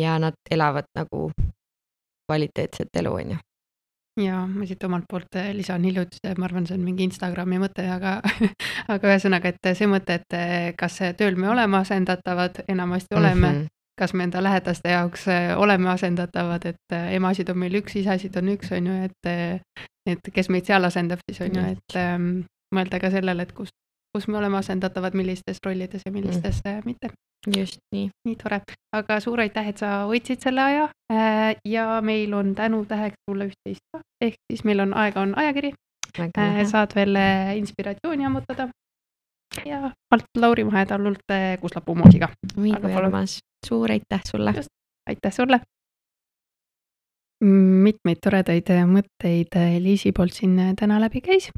ja 0.00 0.18
nad 0.18 0.34
elavad 0.50 0.86
nagu 0.96 1.30
kvaliteetset 2.26 2.96
elu, 2.96 3.12
on 3.12 3.34
ju 3.34 3.38
ja 4.20 4.46
ma 4.46 4.66
siit 4.68 4.84
omalt 4.84 5.04
poolt 5.08 5.36
äh, 5.36 5.50
lisan 5.56 5.84
hiljuti, 5.84 6.20
ma 6.38 6.44
arvan, 6.48 6.66
see 6.68 6.76
on 6.76 6.84
mingi 6.84 7.06
Instagrami 7.08 7.60
mõte, 7.60 7.84
aga 7.88 8.18
aga 8.94 9.12
ühesõnaga, 9.12 9.52
et 9.52 9.70
see 9.76 9.88
mõte, 9.88 10.18
et 10.20 10.36
äh, 10.36 10.72
kas 10.78 10.98
tööl 11.18 11.38
me 11.40 11.48
oleme 11.52 11.80
asendatavad, 11.80 12.64
enamasti 12.68 13.16
oleme 13.16 13.48
mm, 13.48 13.58
-hmm. 13.60 13.72
kas 14.00 14.12
me 14.14 14.24
enda 14.28 14.42
lähedaste 14.42 14.92
jaoks 14.92 15.28
äh, 15.28 15.54
oleme 15.58 15.90
asendatavad, 15.90 16.66
et 16.66 16.98
emasid 17.16 17.48
on 17.48 17.58
meil 17.58 17.80
üks, 17.80 17.96
isasid 17.96 18.36
on 18.36 18.52
üks, 18.56 18.72
on 18.76 18.86
ju, 18.86 18.98
et 19.08 19.32
et 20.10 20.32
kes 20.34 20.50
meid 20.50 20.66
seal 20.66 20.84
asendab 20.84 21.22
siis 21.28 21.40
on 21.44 21.58
ju, 21.58 21.64
et 21.76 21.96
ähm, 21.98 22.30
mõelda 22.74 23.00
ka 23.02 23.10
sellele, 23.12 23.46
et 23.46 23.52
kus, 23.56 23.70
kus 24.14 24.28
me 24.28 24.40
oleme 24.40 24.58
asendatavad, 24.58 25.16
millistes 25.18 25.62
rollides 25.64 26.06
ja 26.06 26.12
millistes 26.14 26.62
mm. 26.64 26.70
äh, 26.70 26.82
mitte. 26.84 27.12
just 27.56 27.80
nii. 27.94 28.08
nii 28.26 28.36
tore, 28.38 28.60
aga 28.94 29.20
suur 29.20 29.40
aitäh, 29.42 29.72
et 29.72 29.80
sa 29.82 30.04
võtsid 30.10 30.44
selle 30.44 30.62
aja 30.62 30.88
äh, 31.12 31.54
ja 31.68 31.86
meil 32.04 32.34
on 32.38 32.54
tänutäheks 32.58 33.18
sulle 33.30 33.50
üht-teist 33.50 33.82
ka, 33.92 34.02
ehk 34.22 34.38
siis 34.50 34.64
meil 34.68 34.84
on 34.84 34.94
Aega 34.94 35.24
on 35.26 35.34
ajakiri 35.38 35.72
äh,. 36.18 36.62
saad 36.70 36.94
veel 36.94 37.16
äh, 37.16 37.56
inspiratsiooni 37.58 38.26
ammutada 38.26 38.68
ja 39.66 39.90
alt 40.10 40.38
Lauri 40.38 40.64
Mahedalult 40.64 41.30
äh, 41.30 41.58
kuuslapuu 41.60 41.94
moosiga. 41.94 42.28
suur 43.66 43.90
aitäh 43.90 44.22
sulle. 44.30 44.54
aitäh 45.10 45.32
sulle 45.32 45.60
mitmeid 47.42 48.20
toredaid 48.22 48.70
mõtteid 48.86 49.56
Liisi 49.82 50.12
poolt 50.14 50.36
siin 50.36 50.56
täna 50.78 51.00
läbi 51.02 51.20
käis. 51.20 51.50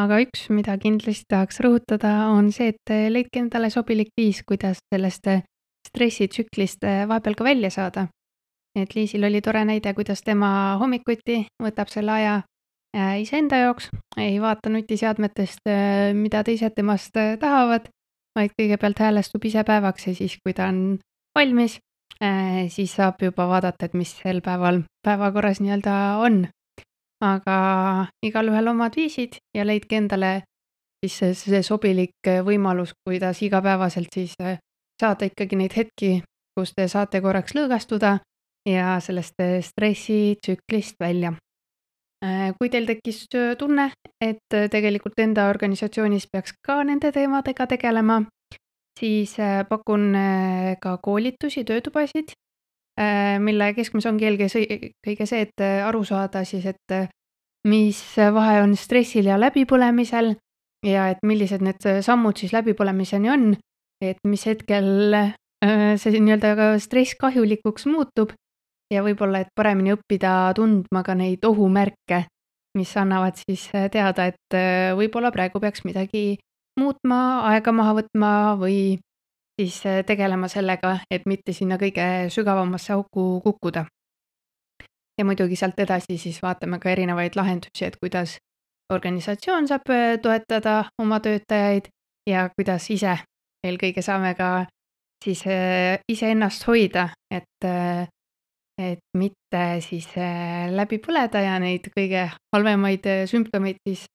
aga 0.00 0.20
üks, 0.22 0.46
mida 0.54 0.76
kindlasti 0.80 1.26
tahaks 1.28 1.60
rõhutada, 1.60 2.30
on 2.32 2.52
see, 2.52 2.72
et 2.72 2.92
leidke 3.12 3.40
endale 3.40 3.70
sobilik 3.70 4.08
viis, 4.16 4.42
kuidas 4.46 4.78
sellest 4.92 5.26
stressitsüklist 5.88 6.84
vahepeal 7.08 7.34
ka 7.34 7.44
välja 7.44 7.70
saada. 7.70 8.08
et 8.76 8.94
Liisil 8.94 9.24
oli 9.24 9.40
tore 9.40 9.64
näide, 9.64 9.94
kuidas 9.94 10.22
tema 10.22 10.76
hommikuti 10.80 11.46
võtab 11.62 11.88
selle 11.90 12.12
aja 12.12 12.40
iseenda 13.18 13.56
jaoks, 13.56 13.90
ei 14.16 14.40
vaata 14.40 14.70
nutiseadmetest, 14.70 15.66
mida 16.14 16.42
teised 16.44 16.74
temast 16.74 17.14
tahavad, 17.14 17.88
vaid 18.38 18.54
kõigepealt 18.58 18.98
häälestub 18.98 19.44
ise 19.44 19.64
päevaks 19.64 20.06
ja 20.06 20.14
siis, 20.14 20.38
kui 20.44 20.54
ta 20.54 20.68
on 20.70 20.98
valmis, 21.34 21.78
siis 22.68 22.94
saab 22.96 23.22
juba 23.22 23.46
vaadata, 23.48 23.86
et 23.86 23.94
mis 23.94 24.10
sel 24.22 24.42
päeval 24.44 24.82
päevakorras 25.06 25.60
nii-öelda 25.60 25.94
on. 26.20 26.46
aga 27.20 27.56
igalühel 28.24 28.68
omad 28.68 28.96
viisid 28.96 29.36
ja 29.54 29.66
leidke 29.66 29.96
endale 29.96 30.42
siis 31.00 31.18
see, 31.18 31.34
see 31.34 31.62
sobilik 31.64 32.30
võimalus, 32.44 32.92
kuidas 33.06 33.40
igapäevaselt 33.42 34.12
siis 34.14 34.34
äh, 34.42 34.58
saada 35.00 35.28
ikkagi 35.28 35.56
neid 35.56 35.76
hetki, 35.76 36.10
kus 36.56 36.74
te 36.76 36.88
saate 36.88 37.22
korraks 37.24 37.56
lõõgastuda 37.56 38.18
ja 38.68 38.98
sellest 39.00 39.40
äh, 39.40 39.60
stressitsüklist 39.64 41.00
välja. 41.00 41.34
kui 42.58 42.68
teil 42.68 42.84
tekkis 42.84 43.22
tunne, 43.56 43.86
et 44.20 44.54
tegelikult 44.70 45.16
enda 45.24 45.46
organisatsioonis 45.48 46.26
peaks 46.28 46.52
ka 46.60 46.82
nende 46.84 47.08
teemadega 47.16 47.64
tegelema 47.66 48.18
siis 49.00 49.38
äh, 49.40 49.64
pakun 49.68 50.14
äh, 50.14 50.76
ka 50.80 50.96
koolitusi, 51.02 51.64
töötubasid, 51.64 52.34
äh, 53.00 53.38
mille 53.42 53.72
keskmes 53.76 54.06
ongi 54.10 54.28
eelkõige 54.28 55.26
see, 55.26 55.42
et 55.44 55.64
aru 55.86 56.04
saada 56.04 56.44
siis, 56.48 56.66
et 56.66 57.10
mis 57.68 58.00
vahe 58.16 58.60
on 58.64 58.76
stressil 58.76 59.28
ja 59.28 59.38
läbipõlemisel 59.40 60.34
ja 60.86 61.10
et 61.12 61.20
millised 61.26 61.64
need 61.64 61.84
sammud 62.04 62.38
siis 62.40 62.54
läbipõlemiseni 62.56 63.32
on, 63.32 63.50
et 64.00 64.20
mis 64.24 64.46
hetkel 64.48 64.88
see 65.60 66.20
nii-öelda 66.24 66.54
ka 66.56 66.68
stress 66.80 67.18
kahjulikuks 67.20 67.84
muutub 67.84 68.32
ja 68.88 69.02
võib-olla, 69.04 69.42
et 69.44 69.50
paremini 69.52 69.92
õppida 69.92 70.54
tundma 70.56 71.02
ka 71.04 71.12
neid 71.12 71.44
ohumärke, 71.44 72.22
mis 72.78 72.94
annavad 72.96 73.36
siis 73.36 73.66
teada, 73.92 74.30
et 74.32 74.56
võib-olla 74.96 75.28
praegu 75.34 75.60
peaks 75.60 75.84
midagi 75.84 76.38
muutma, 76.78 77.20
aega 77.50 77.72
maha 77.72 77.94
võtma 78.00 78.32
või 78.60 78.98
siis 79.60 79.86
äh, 79.86 80.04
tegelema 80.06 80.48
sellega, 80.48 80.98
et 81.10 81.26
mitte 81.26 81.52
sinna 81.52 81.76
kõige 81.80 82.28
sügavamasse 82.32 82.92
auku 82.92 83.40
kukkuda. 83.44 83.84
ja 85.18 85.24
muidugi 85.24 85.56
sealt 85.56 85.80
edasi 85.84 86.16
siis 86.18 86.38
vaatame 86.42 86.78
ka 86.80 86.88
erinevaid 86.90 87.34
lahendusi, 87.36 87.84
et 87.84 87.96
kuidas 88.00 88.38
organisatsioon 88.92 89.68
saab 89.68 89.90
äh, 89.92 90.16
toetada 90.22 90.84
oma 91.02 91.20
töötajaid 91.20 91.90
ja 92.30 92.48
kuidas 92.56 92.88
ise 92.90 93.18
eelkõige 93.66 94.02
saame 94.02 94.32
ka 94.38 94.48
siis 95.24 95.44
äh, 95.46 95.98
iseennast 96.08 96.64
hoida, 96.66 97.10
et, 97.30 97.68
et 98.80 99.04
mitte 99.16 99.64
siis 99.84 100.08
läbi 100.72 100.98
põleda 101.04 101.44
ja 101.44 101.58
neid 101.60 101.92
kõige 101.96 102.30
halvemaid 102.54 103.12
sümptomeid 103.28 103.76
siis 103.84 104.06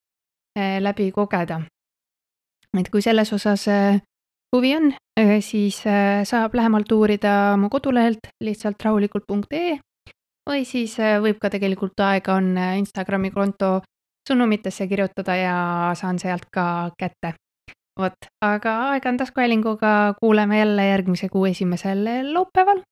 läbi 0.57 1.11
kogeda 1.11 1.61
et 2.81 2.91
kui 2.91 3.03
selles 3.03 3.31
osas 3.35 3.67
äh, 3.71 4.01
huvi 4.55 4.75
on, 4.75 4.91
äh, 5.19 5.39
siis 5.41 5.81
äh, 5.87 6.23
saab 6.27 6.55
lähemalt 6.57 6.91
uurida 6.91 7.55
mu 7.57 7.69
kodulehelt 7.69 8.31
lihtsalt 8.43 8.81
rahulikult.ee 8.83 9.79
või 10.45 10.65
siis 10.67 10.99
võib 11.23 11.39
ka 11.41 11.49
tegelikult 11.49 11.99
aega 12.05 12.35
on 12.37 12.51
Instagrami 12.77 13.31
konto 13.33 13.79
sõnumitesse 14.29 14.85
kirjutada 14.87 15.33
ja 15.39 15.55
saan 15.97 16.19
sealt 16.21 16.45
ka 16.53 16.91
kätte. 16.99 17.33
vot, 17.97 18.27
aga 18.45 18.73
aeg 18.91 19.05
on 19.09 19.17
taskuhäälinguga, 19.17 20.13
kuuleme 20.19 20.59
jälle 20.59 20.85
järgmise 20.85 21.29
kuu 21.29 21.45
esimesel 21.45 22.05
laupäeval. 22.33 22.83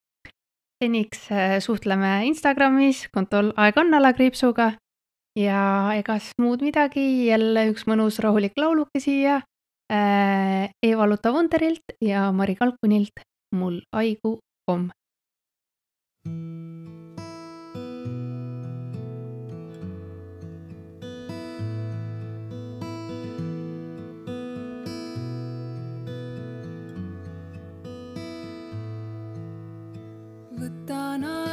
seniks 0.83 1.29
suhtleme 1.59 2.25
Instagramis 2.25 3.07
kontol 3.13 3.53
aeg 3.55 3.77
on 3.77 3.93
alakriipsuga 3.93 4.71
ja 5.37 5.93
egas 5.93 6.31
muud 6.41 6.61
midagi, 6.61 7.27
jälle 7.27 7.69
üks 7.69 7.85
mõnus 7.85 8.19
rahulik 8.19 8.57
lauluke 8.57 8.99
siia 8.99 9.41
Äh, 9.91 10.69
Eeva 10.81 11.05
Luta 11.05 11.33
Wunderilt 11.33 11.83
ja 12.01 12.31
Mari 12.31 12.55
Kalkunilt 12.55 13.13
Mul 13.51 13.83
aigu 13.91 14.39
om. 14.67 14.91
võtan 30.63 31.23
aega. 31.23 31.52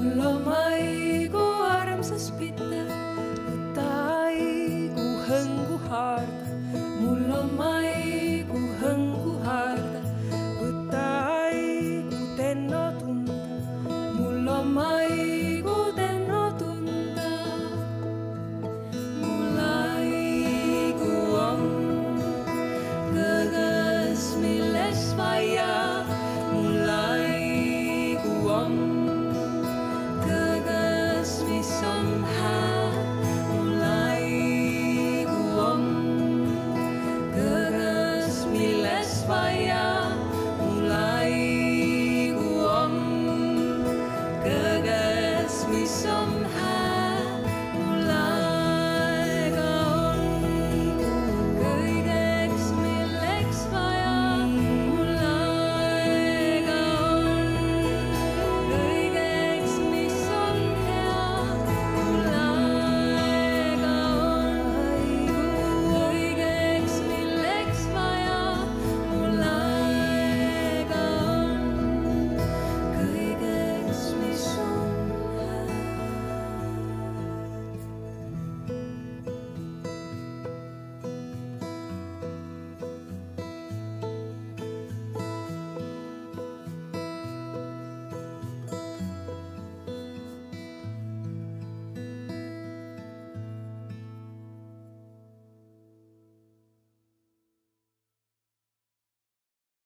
solo 0.00 0.40
más. 0.40 0.69